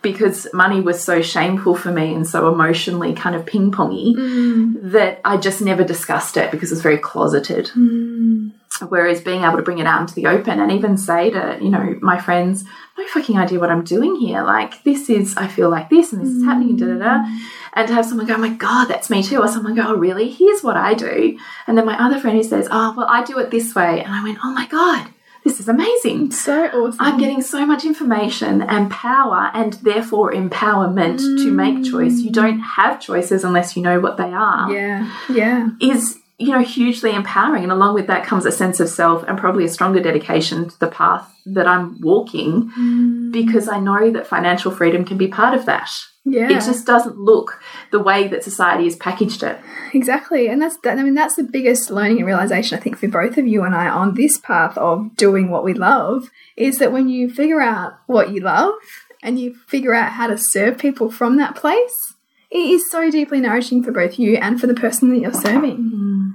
Because 0.04 0.48
money 0.54 0.82
was 0.82 1.02
so 1.02 1.22
shameful 1.22 1.76
for 1.76 1.92
me 1.92 2.14
and 2.14 2.28
so 2.28 2.52
emotionally 2.54 3.14
kind 3.14 3.36
of 3.36 3.46
ping 3.46 3.72
pongy 3.72 4.14
mm. 4.14 4.92
that 4.92 5.22
I 5.24 5.38
just 5.38 5.62
never 5.62 5.84
discussed 5.84 6.38
it 6.38 6.52
because 6.52 6.72
it 6.72 6.76
was 6.76 6.82
very 6.82 6.98
closeted. 6.98 7.68
Mm. 7.68 8.52
Whereas 8.90 9.22
being 9.22 9.44
able 9.44 9.58
to 9.58 9.64
bring 9.64 9.80
it 9.80 9.88
out 9.88 10.02
into 10.02 10.16
the 10.16 10.28
open 10.28 10.60
and 10.60 10.72
even 10.72 10.98
say 10.98 11.30
to, 11.30 11.58
you 11.62 11.70
know, 11.70 11.98
my 12.02 12.20
friends, 12.20 12.66
no 12.98 13.08
fucking 13.08 13.38
idea 13.38 13.60
what 13.60 13.70
I'm 13.70 13.84
doing 13.84 14.16
here. 14.16 14.44
Like, 14.44 14.84
this 14.84 15.10
is, 15.10 15.38
I 15.38 15.48
feel 15.48 15.70
like 15.70 15.90
this 15.90 16.12
and 16.12 16.22
this 16.22 16.30
is 16.30 16.44
happening, 16.44 16.72
and 16.72 16.80
da 16.80 16.86
da 16.88 16.98
da. 16.98 17.24
Mm. 17.24 17.40
And 17.76 17.88
to 17.88 17.94
have 17.94 18.06
someone 18.06 18.28
go, 18.28 18.36
oh 18.36 18.40
my 18.40 18.50
God, 18.50 18.86
that's 18.86 19.10
me 19.10 19.24
too. 19.24 19.40
Or 19.40 19.48
someone 19.48 19.76
go, 19.76 19.88
oh, 19.88 19.96
really? 19.96 20.30
Here's 20.30 20.64
what 20.64 20.76
I 20.76 20.96
do. 20.96 21.40
And 21.66 21.78
then 21.78 21.86
my 21.86 22.04
other 22.04 22.20
friend 22.20 22.36
who 22.36 22.44
says, 22.44 22.68
oh, 22.70 22.94
well, 22.98 23.08
I 23.10 23.24
do 23.24 23.40
it 23.40 23.52
this 23.52 23.74
way. 23.74 24.04
And 24.04 24.14
I 24.14 24.24
went, 24.24 24.40
oh 24.44 24.52
my 24.52 24.68
God, 24.68 25.13
this 25.44 25.60
is 25.60 25.68
amazing. 25.68 26.32
So 26.32 26.68
awesome. 26.68 26.98
I'm 27.00 27.20
getting 27.20 27.42
so 27.42 27.66
much 27.66 27.86
information 27.86 28.62
and 28.62 28.90
power 28.90 29.52
and 29.54 29.74
therefore 29.74 30.32
empowerment 30.32 31.18
to 31.18 31.52
make 31.52 31.76
mm. 31.76 31.92
choice. 31.92 32.20
You 32.20 32.32
don't 32.32 32.60
have 32.60 33.00
choices 33.00 33.44
unless 33.44 33.76
you 33.76 33.84
know 33.84 34.00
what 34.00 34.18
they 34.18 34.32
are 34.32 34.72
yeah. 34.72 35.12
Yeah. 35.30 35.70
is 35.82 36.18
you 36.40 36.50
know 36.50 36.62
hugely 36.62 37.14
empowering 37.14 37.64
and 37.64 37.72
along 37.72 37.94
with 37.94 38.08
that 38.08 38.26
comes 38.26 38.46
a 38.46 38.52
sense 38.52 38.80
of 38.80 38.90
self 38.90 39.24
and 39.28 39.38
probably 39.38 39.66
a 39.66 39.70
stronger 39.70 40.02
dedication 40.02 40.70
to 40.70 40.80
the 40.80 40.88
path 40.88 41.30
that 41.46 41.68
I'm 41.68 42.00
walking 42.02 42.72
mm. 42.72 43.32
because 43.32 43.68
I 43.68 43.80
know 43.80 44.12
that 44.12 44.28
financial 44.28 44.72
freedom 44.72 45.06
can 45.06 45.18
be 45.18 45.28
part 45.28 45.54
of 45.54 45.66
that. 45.66 45.90
Yeah. 46.26 46.50
It 46.50 46.62
just 46.62 46.86
doesn't 46.86 47.18
look 47.18 47.62
the 47.92 48.00
way 48.00 48.30
that 48.30 48.46
society 48.46 48.86
has 48.86 48.96
packaged 48.96 49.44
it. 49.44 49.60
Exactly, 49.94 50.48
and 50.48 50.62
that's 50.62 50.78
that. 50.84 50.98
I 50.98 51.04
mean, 51.04 51.16
that's 51.16 51.36
the 51.36 51.44
biggest 51.44 51.92
learning 51.92 52.18
and 52.18 52.26
realization 52.26 52.78
I 52.78 52.82
think 52.82 52.98
for 52.98 53.10
both 53.10 53.38
of 53.38 53.46
you 53.46 53.64
and 53.64 53.76
I 53.76 53.90
on 53.90 54.16
this 54.16 54.38
path 54.38 54.78
of 54.78 55.16
doing 55.18 55.50
what 55.50 55.66
we 55.66 55.74
love 55.74 56.30
is 56.56 56.78
that 56.78 56.94
when 56.94 57.10
you 57.10 57.30
figure 57.30 57.60
out 57.60 57.94
what 58.08 58.30
you 58.32 58.40
love 58.40 58.74
and 59.22 59.38
you 59.38 59.56
figure 59.68 59.94
out 59.94 60.14
how 60.14 60.28
to 60.28 60.38
serve 60.38 60.78
people 60.78 61.12
from 61.12 61.38
that 61.38 61.56
place, 61.56 62.16
it 62.50 62.58
is 62.58 62.90
so 62.90 63.12
deeply 63.12 63.42
nourishing 63.42 63.84
for 63.84 63.92
both 63.92 64.18
you 64.18 64.38
and 64.38 64.62
for 64.62 64.68
the 64.68 64.74
person 64.74 65.10
that 65.10 65.20
you're 65.20 65.34
serving. 65.34 65.78
Mm-hmm. 65.78 66.30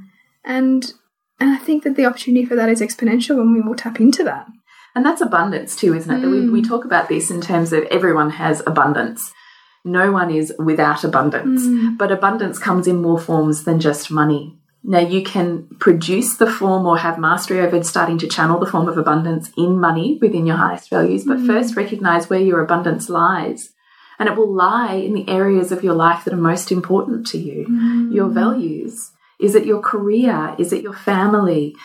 And 0.45 0.93
and 1.41 1.51
I 1.51 1.57
think 1.57 1.85
that 1.85 1.97
the 1.97 2.05
opportunity 2.05 2.45
for 2.45 2.57
that 2.57 2.69
is 2.69 2.83
exponential 2.83 3.37
when 3.37 3.55
we 3.55 3.61
will 3.61 3.75
tap 3.75 4.01
into 4.01 4.25
that. 4.25 4.49
And 4.95 5.07
that's 5.07 5.21
abundance 5.21 5.77
too, 5.77 5.95
isn't 5.95 6.13
it? 6.13 6.21
That 6.21 6.29
we, 6.29 6.49
we 6.51 6.61
mm. 6.61 6.69
talk 6.69 6.85
about 6.85 7.09
this 7.09 7.31
in 7.31 7.41
terms 7.41 7.73
of 7.73 7.85
everyone 7.85 8.31
has 8.31 8.63
abundance. 8.67 9.33
No 9.89 10.13
one 10.13 10.31
is 10.31 10.53
without 10.59 11.05
abundance, 11.05 11.63
mm. 11.63 11.97
but 11.97 12.13
abundance 12.13 12.59
comes 12.59 12.87
in 12.87 13.03
more 13.03 13.19
forms 13.19 13.65
than 13.65 13.81
just 13.81 14.11
money. 14.11 14.59
Now, 14.85 15.01
you 15.01 15.23
can 15.23 15.67
produce 15.81 16.37
the 16.37 16.51
form 16.51 16.87
or 16.87 16.99
have 16.99 17.19
mastery 17.19 17.61
over 17.61 17.83
starting 17.83 18.19
to 18.19 18.29
channel 18.29 18.61
the 18.61 18.71
form 18.71 18.89
of 18.89 18.97
abundance 18.97 19.51
in 19.57 19.81
money 19.81 20.19
within 20.21 20.47
your 20.47 20.57
highest 20.57 20.89
values, 20.89 21.25
but 21.25 21.39
mm. 21.39 21.47
first 21.47 21.77
recognize 21.77 22.31
where 22.31 22.41
your 22.41 22.63
abundance 22.63 23.09
lies. 23.09 23.73
And 24.19 24.29
it 24.29 24.37
will 24.37 24.53
lie 24.53 24.95
in 24.95 25.15
the 25.15 25.29
areas 25.29 25.73
of 25.73 25.85
your 25.85 25.95
life 25.95 26.25
that 26.25 26.35
are 26.35 26.39
most 26.39 26.73
important 26.73 27.27
to 27.29 27.39
you 27.39 27.67
mm. 27.69 28.15
your 28.15 28.29
values. 28.29 29.13
Is 29.41 29.55
it 29.55 29.67
your 29.67 29.81
career? 29.81 30.55
Is 30.59 30.73
it 30.73 30.83
your 30.83 30.95
family? 30.95 31.77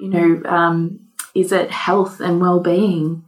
You 0.00 0.08
know, 0.08 0.50
um, 0.50 1.00
is 1.34 1.52
it 1.52 1.70
health 1.70 2.20
and 2.20 2.40
well 2.40 2.60
being? 2.60 3.24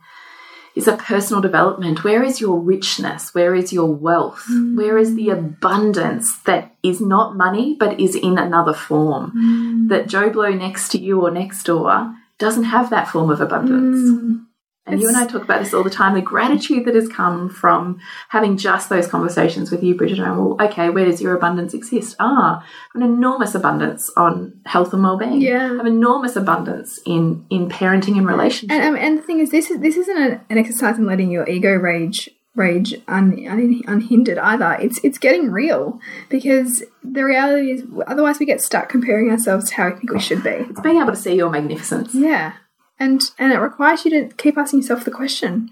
Is 0.74 0.88
a 0.88 0.96
personal 0.96 1.40
development? 1.40 2.02
Where 2.02 2.24
is 2.24 2.40
your 2.40 2.58
richness? 2.58 3.32
Where 3.32 3.54
is 3.54 3.72
your 3.72 3.92
wealth? 3.94 4.44
Mm. 4.50 4.76
Where 4.76 4.98
is 4.98 5.14
the 5.14 5.30
abundance 5.30 6.36
that 6.46 6.74
is 6.82 7.00
not 7.00 7.36
money 7.36 7.76
but 7.78 8.00
is 8.00 8.16
in 8.16 8.38
another 8.38 8.74
form? 8.74 9.32
Mm. 9.36 9.88
That 9.88 10.08
Joe 10.08 10.30
Blow 10.30 10.50
next 10.50 10.88
to 10.90 10.98
you 10.98 11.24
or 11.24 11.30
next 11.30 11.62
door 11.62 12.12
doesn't 12.38 12.64
have 12.64 12.90
that 12.90 13.08
form 13.08 13.30
of 13.30 13.40
abundance. 13.40 13.98
Mm. 13.98 14.46
And 14.86 15.00
you 15.00 15.08
and 15.08 15.16
I 15.16 15.26
talk 15.26 15.42
about 15.42 15.62
this 15.62 15.72
all 15.72 15.82
the 15.82 15.88
time 15.88 16.14
the 16.14 16.20
gratitude 16.20 16.84
that 16.84 16.94
has 16.94 17.08
come 17.08 17.48
from 17.48 17.98
having 18.28 18.58
just 18.58 18.90
those 18.90 19.06
conversations 19.06 19.70
with 19.70 19.82
you, 19.82 19.94
Bridget. 19.94 20.18
And 20.18 20.36
well, 20.36 20.56
okay, 20.60 20.90
where 20.90 21.06
does 21.06 21.22
your 21.22 21.34
abundance 21.34 21.72
exist? 21.72 22.16
Ah, 22.20 22.64
an 22.94 23.02
enormous 23.02 23.54
abundance 23.54 24.10
on 24.16 24.60
health 24.66 24.92
and 24.92 25.02
well-being. 25.02 25.40
Yeah. 25.40 25.76
Have 25.76 25.86
enormous 25.86 26.36
abundance 26.36 27.00
in 27.06 27.46
in 27.48 27.70
parenting 27.70 28.18
and 28.18 28.26
relationships. 28.26 28.72
And 28.72 28.96
um, 28.96 28.96
and 28.96 29.16
the 29.16 29.22
thing 29.22 29.40
is, 29.40 29.50
this 29.50 29.70
is 29.70 29.80
this 29.80 29.96
isn't 29.96 30.18
an, 30.18 30.40
an 30.50 30.58
exercise 30.58 30.98
in 30.98 31.06
letting 31.06 31.30
your 31.30 31.48
ego 31.48 31.74
rage 31.74 32.28
rage 32.54 32.94
un, 33.08 33.32
un, 33.48 33.82
unhindered 33.86 34.38
either. 34.38 34.76
It's 34.80 35.00
it's 35.02 35.18
getting 35.18 35.50
real 35.50 36.00
because 36.28 36.84
the 37.02 37.24
reality 37.24 37.72
is, 37.72 37.84
otherwise 38.06 38.38
we 38.38 38.46
get 38.46 38.60
stuck 38.60 38.88
comparing 38.88 39.30
ourselves 39.30 39.70
to 39.70 39.74
how 39.74 39.88
we 39.90 39.96
think 39.96 40.12
we 40.12 40.20
should 40.20 40.42
be. 40.42 40.50
it's 40.50 40.80
being 40.80 41.00
able 41.00 41.10
to 41.10 41.16
see 41.16 41.34
your 41.34 41.50
magnificence. 41.50 42.14
Yeah, 42.14 42.52
and 42.98 43.22
and 43.38 43.52
it 43.52 43.58
requires 43.58 44.04
you 44.04 44.10
to 44.10 44.34
keep 44.36 44.56
asking 44.56 44.80
yourself 44.80 45.04
the 45.04 45.10
question 45.10 45.70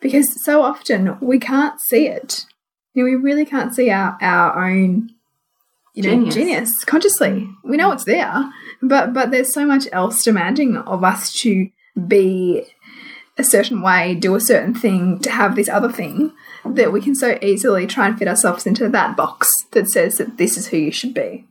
because 0.00 0.26
so 0.44 0.62
often 0.62 1.18
we 1.20 1.38
can't 1.38 1.80
see 1.80 2.06
it. 2.06 2.46
You 2.94 3.04
know, 3.04 3.10
we 3.10 3.16
really 3.16 3.44
can't 3.44 3.74
see 3.74 3.90
our 3.90 4.16
our 4.20 4.68
own 4.68 5.10
you 5.94 6.02
know 6.02 6.10
Genius. 6.10 6.34
genius, 6.34 6.70
consciously. 6.84 7.48
We 7.64 7.76
know 7.76 7.92
it's 7.92 8.04
there, 8.04 8.50
but 8.82 9.12
but 9.12 9.30
there's 9.30 9.52
so 9.52 9.64
much 9.64 9.88
else 9.92 10.22
demanding 10.22 10.76
of 10.76 11.04
us 11.04 11.32
to 11.40 11.68
be 12.06 12.64
a 13.38 13.44
certain 13.44 13.80
way, 13.80 14.14
do 14.14 14.34
a 14.34 14.40
certain 14.40 14.74
thing, 14.74 15.18
to 15.20 15.30
have 15.30 15.56
this 15.56 15.68
other 15.68 15.90
thing 15.90 16.32
that 16.64 16.92
we 16.92 17.00
can 17.00 17.14
so 17.14 17.38
easily 17.40 17.86
try 17.86 18.06
and 18.06 18.18
fit 18.18 18.28
ourselves 18.28 18.66
into 18.66 18.88
that 18.88 19.16
box 19.16 19.48
that 19.72 19.88
says 19.88 20.18
that 20.18 20.36
this 20.36 20.56
is 20.56 20.68
who 20.68 20.76
you 20.76 20.92
should 20.92 21.14
be. 21.14 21.46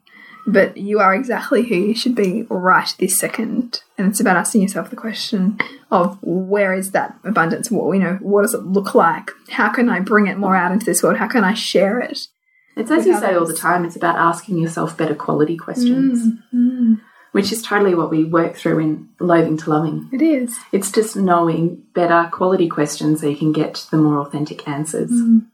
But 0.47 0.78
you 0.78 0.99
are 0.99 1.13
exactly 1.13 1.67
who 1.67 1.75
you 1.75 1.95
should 1.95 2.15
be 2.15 2.45
right 2.49 2.93
this 2.99 3.19
second. 3.19 3.82
And 3.97 4.08
it's 4.08 4.19
about 4.19 4.38
asking 4.38 4.62
yourself 4.62 4.89
the 4.89 4.95
question 4.95 5.60
of 5.91 6.17
where 6.21 6.73
is 6.73 6.91
that 6.91 7.17
abundance? 7.23 7.69
What 7.69 7.93
you 7.93 7.99
know, 7.99 8.17
what 8.21 8.43
does 8.43 8.54
it 8.54 8.63
look 8.63 8.95
like? 8.95 9.32
How 9.49 9.69
can 9.69 9.89
I 9.89 9.99
bring 9.99 10.28
it 10.28 10.38
more 10.38 10.56
out 10.56 10.71
into 10.71 10.86
this 10.86 11.04
world? 11.04 11.17
How 11.17 11.28
can 11.28 11.43
I 11.43 11.54
share 11.54 11.99
it? 11.99 12.28
It's 12.75 12.91
as 12.91 13.06
you 13.06 13.19
say 13.19 13.36
all 13.36 13.45
the 13.45 13.54
time, 13.54 13.84
it's 13.84 13.97
about 13.97 14.15
asking 14.15 14.58
yourself 14.58 14.95
better 14.95 15.15
quality 15.15 15.58
questions. 15.58 16.25
Mm, 16.25 16.43
mm. 16.54 17.02
Which 17.32 17.52
is 17.52 17.62
totally 17.62 17.93
what 17.93 18.10
we 18.10 18.23
work 18.23 18.56
through 18.56 18.80
in 18.80 19.10
Loathing 19.19 19.58
to 19.58 19.69
Loving. 19.69 20.10
It 20.12 20.21
is. 20.21 20.58
It's 20.71 20.91
just 20.91 21.15
knowing 21.15 21.84
better 21.93 22.28
quality 22.32 22.67
questions 22.67 23.21
so 23.21 23.28
you 23.28 23.36
can 23.36 23.52
get 23.52 23.86
the 23.91 23.97
more 23.97 24.19
authentic 24.19 24.67
answers. 24.67 25.12
Mm. 25.12 25.45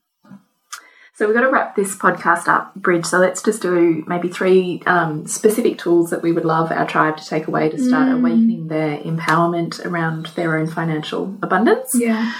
So 1.15 1.25
we've 1.25 1.35
got 1.35 1.43
to 1.43 1.49
wrap 1.49 1.77
this 1.77 1.95
podcast 1.95 2.49
up, 2.49 2.75
Bridge. 2.75 3.05
So 3.05 3.19
let's 3.19 3.41
just 3.41 3.61
do 3.61 4.03
maybe 4.05 4.27
three 4.27 4.81
um, 4.85 5.25
specific 5.25 5.77
tools 5.77 6.09
that 6.09 6.21
we 6.21 6.33
would 6.33 6.43
love 6.43 6.73
our 6.73 6.85
tribe 6.85 7.15
to 7.15 7.25
take 7.25 7.47
away 7.47 7.69
to 7.69 7.81
start 7.81 8.11
awakening 8.11 8.67
their 8.67 8.97
empowerment 8.99 9.85
around 9.85 10.25
their 10.35 10.57
own 10.57 10.67
financial 10.67 11.37
abundance. 11.41 11.91
Yeah. 11.95 12.33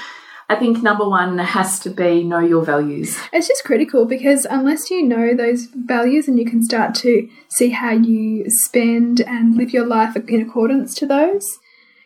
I 0.50 0.56
think 0.56 0.84
number 0.84 1.08
one 1.08 1.38
has 1.38 1.80
to 1.80 1.90
be 1.90 2.24
know 2.24 2.40
your 2.40 2.66
values. 2.66 3.18
It's 3.32 3.48
just 3.48 3.64
critical 3.64 4.06
because 4.06 4.46
unless 4.46 4.92
you 4.92 5.04
know 5.04 5.34
those 5.34 5.68
values 5.74 6.28
and 6.28 6.38
you 6.38 6.46
can 6.46 6.62
start 6.62 6.94
to 6.96 7.30
see 7.48 7.70
how 7.70 7.92
you 7.92 8.44
spend 8.50 9.22
and 9.22 9.56
live 9.56 9.72
your 9.72 9.88
life 9.88 10.18
in 10.28 10.42
accordance 10.42 10.94
to 10.96 11.08
those, 11.08 11.60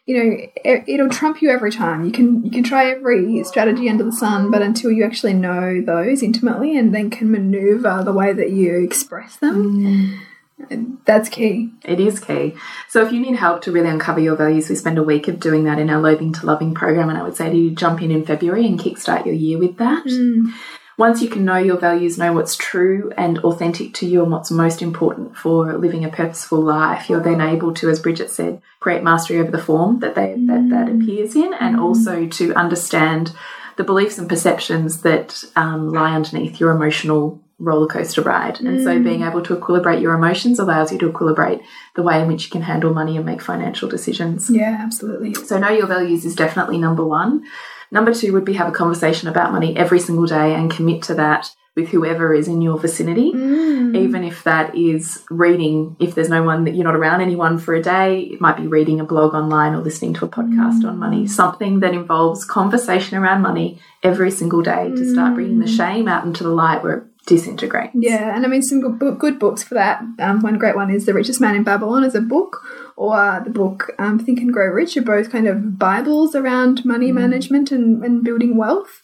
you 0.10 0.17
know, 0.17 0.38
it, 0.65 0.86
it'll 0.88 1.08
trump 1.08 1.39
you 1.39 1.52
every 1.52 1.72
time. 1.72 2.04
You 2.04 2.12
can 2.12 2.43
you 2.43 2.50
can 2.50 2.63
try 2.63 2.89
every 2.89 3.43
strategy 3.43 3.88
under 3.88 4.04
the 4.04 4.12
sun, 4.12 4.50
but 4.50 4.63
until 4.63 4.91
you 4.91 5.06
actually 5.06 5.36
know 5.36 5.84
those 5.86 6.24
intimately 6.24 6.76
and 6.76 6.95
then 6.95 7.12
can 7.12 7.30
maneuver 7.30 8.02
the 8.04 8.12
way 8.12 8.34
that 8.34 8.50
you 8.50 8.84
express 8.84 9.36
them, 9.36 10.19
mm. 10.67 10.98
that's 11.06 11.30
key. 11.30 11.69
It 11.86 12.00
is 12.00 12.19
key. 12.19 12.56
So 12.88 13.06
if 13.06 13.13
you 13.13 13.19
need 13.19 13.36
help 13.36 13.62
to 13.65 13.72
really 13.72 13.89
uncover 13.89 14.19
your 14.19 14.36
values, 14.36 14.67
we 14.67 14.74
spend 14.74 14.98
a 14.98 15.04
week 15.04 15.28
of 15.28 15.39
doing 15.39 15.65
that 15.65 15.78
in 15.78 15.91
our 15.91 16.02
Loathing 16.02 16.34
to 16.34 16.45
Loving 16.48 16.74
program. 16.74 17.10
And 17.10 17.17
I 17.19 17.22
would 17.22 17.36
say 17.36 17.52
to 17.52 17.56
you, 17.56 17.69
jump 17.69 18.02
in 18.02 18.10
in 18.10 18.26
February 18.26 18.65
and 18.65 18.80
kickstart 18.80 19.28
your 19.28 19.36
year 19.36 19.60
with 19.60 19.78
that. 19.78 20.06
Mm. 20.06 20.54
Once 20.99 21.21
you 21.21 21.29
can 21.29 21.45
know 21.45 21.55
your 21.55 21.77
values, 21.77 22.17
know 22.17 22.33
what's 22.33 22.57
true 22.57 23.09
and 23.15 23.39
authentic 23.39 23.93
to 23.93 24.05
you 24.05 24.21
and 24.21 24.33
what's 24.33 24.51
most 24.51 24.81
important 24.81 25.33
for 25.38 25.77
living 25.77 26.03
a 26.03 26.09
purposeful 26.09 26.59
life, 26.62 27.09
you're 27.09 27.23
then 27.23 27.39
able 27.39 27.73
to, 27.73 27.89
as 27.89 28.01
Bridget 28.01 28.29
said, 28.29 28.62
create 28.81 29.01
mastery 29.01 29.39
over 29.39 29.49
the 29.49 29.57
form 29.57 30.01
that 30.01 30.13
they 30.15 30.35
that, 30.47 30.67
that 30.69 30.88
mm. 30.88 31.01
appears 31.01 31.38
in 31.38 31.53
and 31.53 31.77
mm. 31.77 31.81
also 31.81 32.27
to 32.27 32.53
understand 32.53 33.31
the 33.77 33.85
beliefs 33.85 34.17
and 34.17 34.27
perceptions 34.27 35.01
that 35.03 35.41
um, 35.55 35.89
lie 35.89 36.13
underneath 36.13 36.59
your 36.59 36.71
emotional 36.71 37.41
roller 37.59 37.88
coaster 37.88 38.21
ride. 38.21 38.59
And 38.59 38.83
so 38.83 38.99
mm. 38.99 39.03
being 39.05 39.21
able 39.23 39.41
to 39.43 39.55
equilibrate 39.55 40.01
your 40.01 40.13
emotions 40.13 40.59
allows 40.59 40.91
you 40.91 40.97
to 40.99 41.09
equilibrate 41.09 41.63
the 41.95 42.03
way 42.03 42.21
in 42.21 42.27
which 42.27 42.43
you 42.43 42.49
can 42.49 42.63
handle 42.63 42.93
money 42.93 43.15
and 43.15 43.25
make 43.25 43.41
financial 43.41 43.88
decisions. 43.88 44.49
Yeah, 44.49 44.77
absolutely. 44.81 45.33
So 45.33 45.57
know 45.59 45.69
your 45.69 45.88
values 45.88 46.25
is 46.25 46.35
definitely 46.35 46.77
number 46.77 47.05
one. 47.05 47.45
Number 47.91 48.13
two 48.13 48.34
would 48.34 48.45
be 48.45 48.54
have 48.54 48.67
a 48.67 48.71
conversation 48.71 49.28
about 49.28 49.52
money 49.52 49.75
every 49.75 49.99
single 49.99 50.25
day 50.25 50.54
and 50.54 50.71
commit 50.71 51.04
to 51.04 51.15
that 51.15 51.52
with 51.75 51.89
whoever 51.89 52.34
is 52.34 52.47
in 52.47 52.62
your 52.62 52.78
vicinity, 52.78 53.32
mm. 53.32 53.95
even 53.95 54.23
if 54.23 54.43
that 54.43 54.75
is 54.75 55.23
reading, 55.30 55.95
if 55.99 56.13
there's 56.13 56.30
no 56.30 56.43
one 56.43 56.65
that 56.65 56.75
you're 56.75 56.84
not 56.84 56.95
around 56.95 57.21
anyone 57.21 57.58
for 57.58 57.73
a 57.73 57.82
day, 57.82 58.21
it 58.21 58.41
might 58.41 58.58
be 58.58 58.67
reading 58.67 58.99
a 58.99 59.06
blog 59.06 59.34
online 59.34 59.73
or 59.73 59.82
listening 59.82 60.13
to 60.13 60.25
a 60.25 60.30
podcast 60.30 60.84
on 60.84 60.97
money, 60.97 61.23
mm. 61.23 61.30
something 61.30 61.80
that 61.80 61.93
involves 61.93 62.43
conversation 62.43 63.17
around 63.17 63.41
money 63.41 63.80
every 64.04 64.32
single 64.32 64.62
day 64.62 64.89
to 64.89 65.10
start 65.10 65.32
mm. 65.32 65.36
bringing 65.36 65.60
the 65.60 65.67
shame 65.67 66.08
out 66.08 66.25
into 66.25 66.43
the 66.43 66.49
light 66.49 66.84
where 66.84 66.97
it 66.97 67.04
disintegrates. 67.25 67.93
Yeah, 67.93 68.36
and 68.36 68.45
I 68.45 68.49
mean 68.49 68.62
some 68.62 68.82
good, 68.82 68.99
book, 68.99 69.19
good 69.19 69.39
books 69.39 69.63
for 69.63 69.75
that. 69.75 70.01
Um, 70.19 70.41
one 70.41 70.58
great 70.58 70.75
one 70.75 70.89
is 70.89 71.05
The 71.05 71.13
Richest 71.13 71.39
Man 71.39 71.55
in 71.55 71.63
Babylon 71.63 72.03
as 72.03 72.15
a 72.15 72.21
book, 72.21 72.63
or 72.95 73.41
the 73.43 73.51
book 73.51 73.91
um, 73.99 74.19
Think 74.19 74.39
and 74.39 74.51
Grow 74.51 74.67
Rich 74.67 74.97
are 74.97 75.01
both 75.01 75.32
kind 75.32 75.47
of 75.47 75.77
bibles 75.77 76.36
around 76.36 76.86
money 76.86 77.12
management 77.12 77.71
and, 77.71 78.03
and 78.03 78.23
building 78.23 78.58
wealth. 78.58 79.01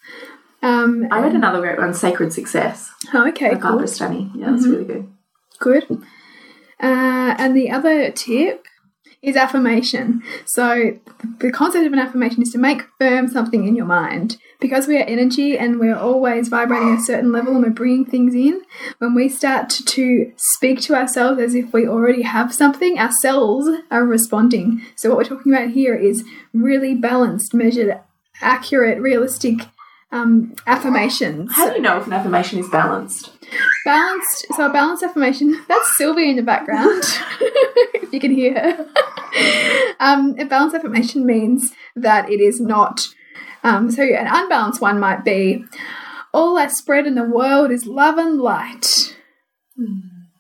Um, 0.61 1.07
I 1.11 1.19
read 1.19 1.35
another 1.35 1.61
great 1.61 1.77
one, 1.77 1.93
Sacred 1.93 2.33
Success, 2.33 2.91
oh, 3.13 3.27
okay, 3.29 3.51
cool. 3.51 3.77
Barbara. 3.77 4.29
Yeah, 4.35 4.51
that's 4.51 4.65
really 4.65 4.85
good. 4.85 5.07
Good. 5.59 5.83
Uh, 6.81 7.35
and 7.37 7.55
the 7.55 7.69
other 7.69 8.11
tip 8.11 8.65
is 9.25 9.35
affirmation. 9.35 10.21
So 10.45 10.97
the 11.39 11.51
concept 11.51 11.87
of 11.87 11.93
an 11.93 11.99
affirmation 11.99 12.43
is 12.43 12.51
to 12.51 12.59
make 12.59 12.83
firm 12.99 13.27
something 13.27 13.67
in 13.67 13.75
your 13.75 13.85
mind. 13.85 14.37
Because 14.59 14.87
we 14.87 14.97
are 14.97 15.03
energy 15.03 15.57
and 15.57 15.79
we're 15.79 15.97
always 15.97 16.47
vibrating 16.47 16.93
a 16.93 17.01
certain 17.01 17.31
level 17.31 17.53
and 17.53 17.63
we're 17.63 17.71
bringing 17.71 18.05
things 18.05 18.33
in, 18.33 18.61
when 18.99 19.13
we 19.13 19.27
start 19.27 19.69
to, 19.71 19.83
to 19.83 20.31
speak 20.37 20.79
to 20.81 20.95
ourselves 20.95 21.41
as 21.41 21.55
if 21.55 21.73
we 21.73 21.87
already 21.87 22.21
have 22.21 22.53
something, 22.53 22.97
our 22.97 23.11
cells 23.11 23.67
are 23.91 24.05
responding. 24.05 24.81
So 24.95 25.09
what 25.09 25.17
we're 25.17 25.25
talking 25.25 25.53
about 25.53 25.71
here 25.71 25.95
is 25.95 26.23
really 26.53 26.95
balanced, 26.95 27.53
measured, 27.53 27.99
accurate, 28.41 29.01
realistic 29.01 29.67
um, 30.11 30.55
affirmations. 30.65 31.51
How 31.53 31.69
do 31.69 31.75
you 31.75 31.81
know 31.81 31.97
if 31.97 32.07
an 32.07 32.13
affirmation 32.13 32.59
is 32.59 32.69
balanced? 32.69 33.31
Balanced, 33.83 34.45
so 34.55 34.69
a 34.69 34.73
balanced 34.73 35.03
affirmation. 35.03 35.61
That's 35.67 35.97
Sylvia 35.97 36.27
in 36.27 36.37
the 36.37 36.43
background, 36.43 37.03
if 37.41 38.13
you 38.13 38.19
can 38.19 38.31
hear 38.31 38.53
her. 38.53 38.87
Um, 39.99 40.35
a 40.37 40.45
balanced 40.45 40.75
affirmation 40.75 41.25
means 41.25 41.71
that 41.95 42.29
it 42.29 42.41
is 42.41 42.59
not. 42.59 43.07
Um, 43.63 43.89
so 43.89 44.03
an 44.03 44.27
unbalanced 44.29 44.81
one 44.81 44.99
might 44.99 45.23
be, 45.23 45.65
all 46.33 46.57
I 46.57 46.67
spread 46.67 47.07
in 47.07 47.15
the 47.15 47.23
world 47.23 47.71
is 47.71 47.85
love 47.85 48.17
and 48.17 48.37
light. 48.37 49.17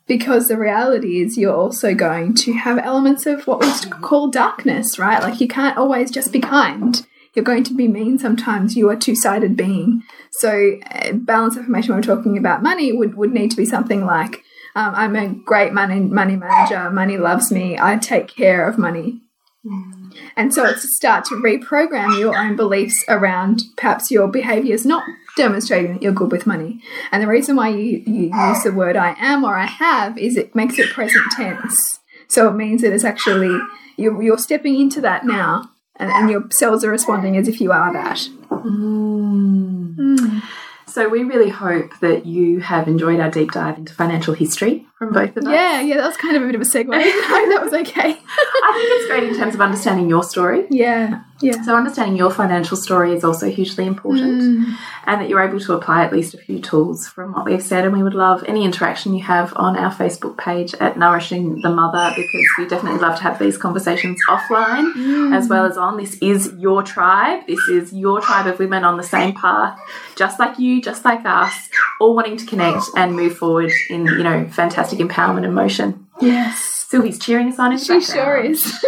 Because 0.07 0.47
the 0.47 0.57
reality 0.57 1.21
is, 1.21 1.37
you're 1.37 1.55
also 1.55 1.95
going 1.95 2.35
to 2.35 2.53
have 2.53 2.77
elements 2.77 3.25
of 3.25 3.47
what 3.47 3.61
we 3.61 3.89
call 3.89 4.29
darkness, 4.29 4.99
right? 4.99 5.21
Like 5.21 5.41
you 5.41 5.47
can't 5.47 5.77
always 5.77 6.11
just 6.11 6.31
be 6.31 6.39
kind. 6.39 7.05
You're 7.33 7.43
going 7.43 7.63
to 7.63 7.73
be 7.73 7.87
mean 7.87 8.19
sometimes. 8.19 8.75
You 8.77 8.89
are 8.89 8.95
two 8.95 9.15
sided 9.15 9.57
being. 9.57 10.03
So, 10.31 10.77
uh, 10.89 11.13
balanced 11.13 11.57
affirmation 11.57 11.89
when 11.89 11.97
we're 11.97 12.15
talking 12.15 12.37
about 12.37 12.63
money 12.63 12.93
would, 12.93 13.15
would 13.15 13.33
need 13.33 13.51
to 13.51 13.57
be 13.57 13.65
something 13.65 14.05
like, 14.05 14.43
um, 14.75 14.93
I'm 14.93 15.15
a 15.15 15.27
great 15.29 15.73
money 15.73 15.99
money 15.99 16.35
manager. 16.35 16.91
Money 16.91 17.17
loves 17.17 17.51
me. 17.51 17.77
I 17.79 17.97
take 17.97 18.27
care 18.27 18.67
of 18.67 18.77
money. 18.77 19.21
Mm. 19.65 20.13
And 20.35 20.53
so 20.53 20.65
it's 20.65 20.81
to 20.81 20.87
start 20.87 21.25
to 21.25 21.35
reprogram 21.35 22.19
your 22.19 22.37
own 22.37 22.55
beliefs 22.55 23.03
around 23.07 23.63
perhaps 23.77 24.11
your 24.11 24.27
behaviors 24.27 24.85
not 24.85 25.03
demonstrating 25.37 25.93
that 25.93 26.01
you're 26.01 26.13
good 26.13 26.31
with 26.31 26.45
money. 26.45 26.81
And 27.11 27.21
the 27.21 27.27
reason 27.27 27.55
why 27.55 27.69
you, 27.69 28.03
you 28.05 28.31
use 28.33 28.63
the 28.63 28.71
word 28.73 28.95
I 28.95 29.15
am 29.17 29.43
or 29.43 29.55
I 29.55 29.65
have 29.65 30.17
is 30.17 30.37
it 30.37 30.55
makes 30.55 30.77
it 30.77 30.91
present 30.91 31.23
tense. 31.35 31.99
So 32.27 32.47
it 32.47 32.53
means 32.53 32.81
that 32.81 32.93
it's 32.93 33.03
actually, 33.03 33.57
you're, 33.97 34.21
you're 34.21 34.37
stepping 34.37 34.79
into 34.79 35.01
that 35.01 35.25
now. 35.25 35.71
And, 35.97 36.11
and 36.11 36.29
your 36.29 36.43
cells 36.51 36.83
are 36.83 36.91
responding 36.91 37.37
as 37.37 37.47
if 37.47 37.61
you 37.61 37.71
are 37.71 37.93
that. 37.93 38.17
Mm. 38.49 39.95
Mm. 39.95 40.43
So 40.87 41.09
we 41.09 41.23
really 41.23 41.49
hope 41.49 41.91
that 41.99 42.25
you 42.25 42.59
have 42.61 42.87
enjoyed 42.87 43.19
our 43.19 43.29
deep 43.29 43.51
dive 43.51 43.77
into 43.77 43.93
financial 43.93 44.33
history 44.33 44.85
from 44.97 45.11
both 45.11 45.35
of 45.35 45.43
us. 45.43 45.51
Yeah, 45.51 45.81
yeah, 45.81 45.97
that 45.97 46.07
was 46.07 46.17
kind 46.17 46.37
of 46.37 46.43
a 46.43 46.45
bit 46.45 46.55
of 46.55 46.61
a 46.61 46.65
segue. 46.65 46.87
I 46.93 47.01
hope 47.01 47.49
that 47.49 47.61
was 47.63 47.73
okay. 47.73 48.01
I 48.01 48.11
think 48.11 48.21
it's 48.21 49.07
great 49.07 49.23
in 49.23 49.35
terms 49.35 49.55
of 49.55 49.61
understanding 49.61 50.09
your 50.09 50.23
story. 50.23 50.67
yeah, 50.69 51.23
yeah. 51.41 51.61
So 51.63 51.75
understanding 51.75 52.15
your 52.15 52.31
financial 52.31 52.77
story 52.77 53.13
is 53.13 53.23
also 53.23 53.49
hugely 53.49 53.85
important 53.85 54.41
mm. 54.41 54.77
and 55.05 55.21
that 55.21 55.27
you're 55.27 55.41
able 55.41 55.59
to 55.59 55.73
apply 55.73 56.05
at 56.05 56.13
least 56.13 56.33
a 56.33 56.37
few 56.37 56.59
tools 56.59 57.07
from 57.07 57.33
what 57.33 57.45
we've 57.45 57.61
said 57.61 57.83
and 57.83 57.93
we 57.93 58.03
would 58.03 58.13
love 58.13 58.43
any 58.47 58.63
interaction 58.63 59.13
you 59.13 59.23
have 59.23 59.51
on 59.57 59.75
our 59.75 59.93
Facebook 59.93 60.37
page 60.37 60.73
at 60.75 60.97
Nourishing 60.97 61.61
the 61.61 61.69
Mother 61.69 62.13
because 62.15 62.45
we 62.57 62.67
definitely 62.67 62.99
love 62.99 63.17
to 63.17 63.23
have 63.23 63.37
these 63.37 63.57
conversations 63.57 64.17
offline 64.29 64.93
mm. 64.93 65.35
as 65.35 65.49
well 65.49 65.65
as 65.65 65.77
on. 65.77 65.97
This 65.97 66.17
is 66.19 66.53
your 66.57 66.83
tribe. 66.83 67.45
This 67.47 67.67
is 67.69 67.91
your 67.91 68.21
tribe 68.21 68.47
of 68.47 68.57
women 68.57 68.85
on 68.85 68.95
the 68.95 69.03
same 69.03 69.33
path, 69.33 69.77
just 70.15 70.39
like 70.39 70.57
you, 70.57 70.81
just 70.81 71.03
like 71.03 71.25
us, 71.25 71.69
all 71.99 72.15
wanting 72.15 72.37
to 72.37 72.45
connect 72.45 72.83
and 72.95 73.13
move 73.13 73.37
forward 73.37 73.71
in, 73.89 74.05
you 74.05 74.23
know, 74.23 74.47
fantastic 74.49 74.99
empowerment 74.99 75.43
and 75.43 75.53
motion. 75.53 76.07
Yes. 76.21 76.74
Sylvie's 76.95 77.19
cheering 77.19 77.49
us 77.49 77.59
on 77.59 77.73
in 77.73 77.77
the 77.77 77.83
She 77.83 77.99
sure 78.01 78.37
is. 78.37 78.63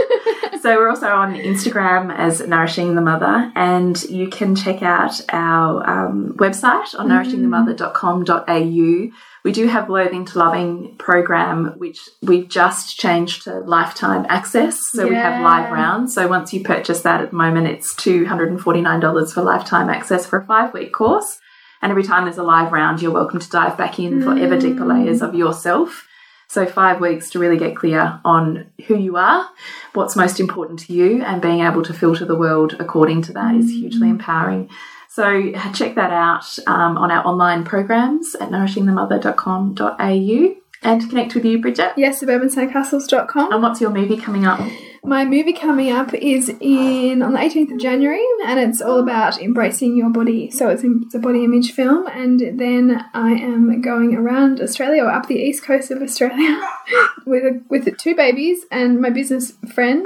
So 0.61 0.75
we're 0.75 0.89
also 0.89 1.07
on 1.07 1.35
Instagram 1.35 2.13
as 2.13 2.45
Nourishing 2.45 2.95
the 2.95 3.01
Mother, 3.01 3.51
and 3.55 4.01
you 4.03 4.27
can 4.27 4.55
check 4.55 4.81
out 4.81 5.21
our 5.29 5.87
um, 5.87 6.33
website 6.37 6.97
on 6.97 7.09
nourishingthemother.com.au. 7.09 9.11
We 9.43 9.51
do 9.51 9.67
have 9.67 9.89
Loathing 9.89 10.25
to 10.25 10.39
Loving 10.39 10.95
program, 10.97 11.75
which 11.77 11.99
we've 12.23 12.49
just 12.49 12.97
changed 12.97 13.43
to 13.43 13.59
lifetime 13.59 14.25
access. 14.29 14.79
So 14.93 15.07
we 15.07 15.15
have 15.15 15.43
live 15.43 15.71
rounds. 15.71 16.15
So 16.15 16.27
once 16.27 16.51
you 16.53 16.63
purchase 16.63 17.01
that 17.01 17.21
at 17.21 17.29
the 17.29 17.37
moment, 17.37 17.67
it's 17.67 17.93
$249 17.93 19.33
for 19.33 19.43
lifetime 19.43 19.89
access 19.89 20.25
for 20.25 20.39
a 20.39 20.45
five 20.45 20.73
week 20.73 20.91
course. 20.91 21.39
And 21.83 21.91
every 21.91 22.03
time 22.03 22.25
there's 22.25 22.39
a 22.39 22.43
live 22.43 22.71
round, 22.71 22.99
you're 23.01 23.11
welcome 23.11 23.39
to 23.39 23.49
dive 23.49 23.77
back 23.77 23.99
in 23.99 24.23
for 24.23 24.35
ever 24.37 24.57
deeper 24.57 24.85
layers 24.85 25.21
of 25.21 25.35
yourself. 25.35 26.06
So, 26.49 26.65
five 26.65 27.01
weeks 27.01 27.29
to 27.31 27.39
really 27.39 27.57
get 27.57 27.75
clear 27.75 28.21
on 28.23 28.67
who 28.87 28.97
you 28.97 29.17
are, 29.17 29.49
what's 29.93 30.15
most 30.15 30.39
important 30.39 30.79
to 30.79 30.93
you, 30.93 31.21
and 31.23 31.41
being 31.41 31.59
able 31.59 31.83
to 31.83 31.93
filter 31.93 32.23
the 32.25 32.37
world 32.37 32.75
according 32.79 33.23
to 33.23 33.33
that 33.33 33.53
is 33.55 33.69
hugely 33.69 34.09
empowering. 34.09 34.69
So, 35.09 35.51
check 35.73 35.95
that 35.95 36.11
out 36.11 36.57
um, 36.67 36.97
on 36.97 37.11
our 37.11 37.27
online 37.27 37.65
programs 37.65 38.33
at 38.35 38.49
nourishingthemother.com.au 38.49 40.55
and 40.83 41.09
connect 41.09 41.33
with 41.35 41.43
you, 41.43 41.59
Bridget. 41.59 41.91
yes, 41.97 42.23
suburbansandcastles.com. 42.23 43.51
And 43.51 43.61
what's 43.63 43.81
your 43.81 43.89
movie 43.89 44.15
coming 44.17 44.45
up? 44.45 44.59
My 45.07 45.23
movie 45.23 45.53
coming 45.53 45.89
up 45.89 46.13
is 46.13 46.49
in 46.59 47.21
on 47.21 47.31
the 47.31 47.39
18th 47.39 47.71
of 47.71 47.79
January, 47.79 48.25
and 48.45 48.59
it's 48.59 48.81
all 48.81 48.99
about 48.99 49.41
embracing 49.41 49.95
your 49.95 50.09
body. 50.09 50.51
So 50.51 50.67
it's, 50.67 50.83
it's 50.83 51.15
a 51.15 51.19
body 51.19 51.45
image 51.45 51.71
film, 51.71 52.07
and 52.07 52.59
then 52.59 53.05
I 53.13 53.31
am 53.31 53.79
going 53.81 54.15
around 54.15 54.59
Australia 54.59 55.03
or 55.05 55.09
up 55.11 55.27
the 55.27 55.35
east 55.39 55.63
coast 55.63 55.91
of 55.91 56.01
Australia 56.01 56.59
with 57.25 57.43
a, 57.43 57.61
with 57.69 57.97
two 57.97 58.15
babies 58.15 58.65
and 58.69 58.99
my 58.99 59.09
business 59.09 59.53
friend, 59.73 60.05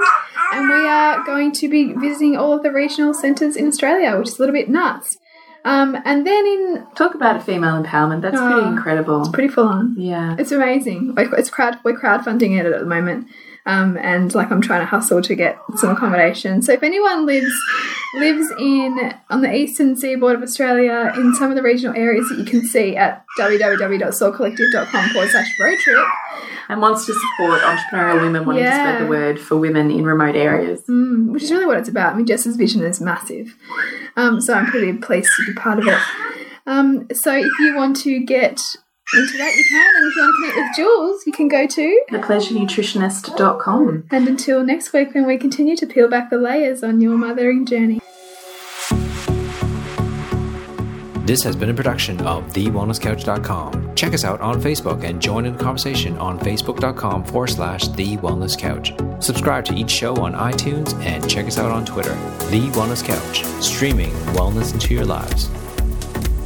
and 0.52 0.68
we 0.68 0.86
are 0.86 1.24
going 1.26 1.50
to 1.54 1.68
be 1.68 1.92
visiting 1.94 2.36
all 2.36 2.52
of 2.52 2.62
the 2.62 2.70
regional 2.70 3.12
centres 3.12 3.56
in 3.56 3.66
Australia, 3.66 4.16
which 4.16 4.28
is 4.28 4.38
a 4.38 4.42
little 4.42 4.54
bit 4.54 4.68
nuts. 4.68 5.16
Um, 5.64 5.96
and 6.04 6.24
then 6.24 6.46
in 6.46 6.86
Talk 6.94 7.14
about 7.16 7.36
a 7.36 7.40
female 7.40 7.82
empowerment. 7.82 8.20
That's 8.22 8.36
pretty 8.38 8.54
Oh, 8.54 8.68
incredible. 8.68 9.30
pretty 9.32 9.48
full 9.48 9.66
on. 9.66 9.94
yeah. 9.98 10.36
It's 10.38 10.52
amazing. 10.52 11.14
Like 11.16 11.28
it's 11.36 11.50
crowd 11.50 11.78
we're 11.84 11.98
crowdfunding 11.98 12.58
it 12.58 12.66
at 12.66 12.78
the 12.80 12.86
moment. 12.86 13.26
Um, 13.64 13.96
and 13.98 14.34
like 14.34 14.50
I'm 14.50 14.60
trying 14.60 14.80
to 14.80 14.86
hustle 14.86 15.22
to 15.22 15.34
get 15.36 15.56
some 15.76 15.90
accommodation. 15.90 16.62
So 16.62 16.72
if 16.72 16.82
anyone 16.82 17.26
lives 17.26 17.52
lives 18.14 18.50
in 18.58 19.14
on 19.30 19.40
the 19.40 19.54
eastern 19.54 19.96
seaboard 19.96 20.34
of 20.34 20.42
Australia 20.42 21.12
in 21.16 21.34
some 21.34 21.50
of 21.50 21.56
the 21.56 21.62
regional 21.62 21.96
areas 21.96 22.28
that 22.28 22.38
you 22.38 22.44
can 22.44 22.62
see 22.64 22.96
at 22.96 23.24
www.soulcollective.com 23.38 25.08
forward 25.10 25.30
slash 25.30 25.48
road 25.60 25.78
trip, 25.78 26.04
And 26.68 26.80
wants 26.80 27.06
to 27.06 27.14
support 27.14 27.60
entrepreneurial 27.60 28.20
women 28.22 28.44
wanting 28.44 28.64
to 28.64 28.70
spread 28.70 29.00
the 29.02 29.06
word 29.06 29.40
for 29.40 29.56
women 29.56 29.90
in 29.90 30.04
remote 30.04 30.34
areas. 30.36 30.82
which 30.88 31.44
is 31.44 31.50
really 31.52 31.66
what 31.66 31.78
it's 31.78 31.88
about. 31.88 32.14
I 32.14 32.16
mean, 32.16 32.26
Jess's 32.26 32.56
vision 32.56 32.82
is 32.82 33.00
massive. 33.00 33.56
Um, 34.16 34.40
so 34.40 34.54
I'm 34.54 34.66
pretty 34.66 34.92
pleased 34.98 35.30
to 35.36 35.46
be 35.46 35.54
part 35.54 35.78
of 35.78 35.86
it. 35.86 35.98
Um, 36.66 37.08
so 37.12 37.34
if 37.34 37.50
you 37.60 37.74
want 37.76 37.96
to 37.98 38.20
get 38.24 38.60
into 39.14 39.38
that, 39.38 39.54
you 39.56 39.64
can. 39.68 39.96
And 39.96 40.06
if 40.06 40.16
you 40.16 40.22
want 40.22 40.34
to 40.34 40.40
connect 40.40 40.56
with 40.56 40.76
Jules, 40.76 41.26
you 41.26 41.32
can 41.32 41.48
go 41.48 41.66
to. 41.66 42.02
Thepleasurenutritionist.com. 42.10 44.04
And 44.10 44.28
until 44.28 44.64
next 44.64 44.92
week, 44.92 45.14
when 45.14 45.26
we 45.26 45.36
continue 45.36 45.76
to 45.76 45.86
peel 45.86 46.08
back 46.08 46.30
the 46.30 46.38
layers 46.38 46.82
on 46.82 47.00
your 47.00 47.16
mothering 47.16 47.66
journey. 47.66 48.00
This 51.24 51.44
has 51.44 51.54
been 51.54 51.70
a 51.70 51.74
production 51.74 52.20
of 52.26 52.44
TheWellnessCouch.com. 52.52 53.94
Check 53.94 54.12
us 54.12 54.24
out 54.24 54.40
on 54.40 54.60
Facebook 54.60 55.04
and 55.04 55.22
join 55.22 55.46
in 55.46 55.56
the 55.56 55.62
conversation 55.62 56.18
on 56.18 56.36
Facebook.com 56.40 57.24
forward 57.24 57.46
slash 57.46 57.86
The 57.88 58.16
Wellness 58.16 58.58
Couch. 58.58 58.92
Subscribe 59.24 59.64
to 59.66 59.74
each 59.74 59.90
show 59.90 60.16
on 60.16 60.32
iTunes 60.32 60.94
and 61.04 61.30
check 61.30 61.46
us 61.46 61.58
out 61.58 61.70
on 61.70 61.84
Twitter. 61.84 62.14
The 62.50 62.68
Wellness 62.72 63.04
Couch, 63.04 63.44
streaming 63.62 64.10
wellness 64.34 64.74
into 64.74 64.94
your 64.94 65.04
lives. 65.04 65.48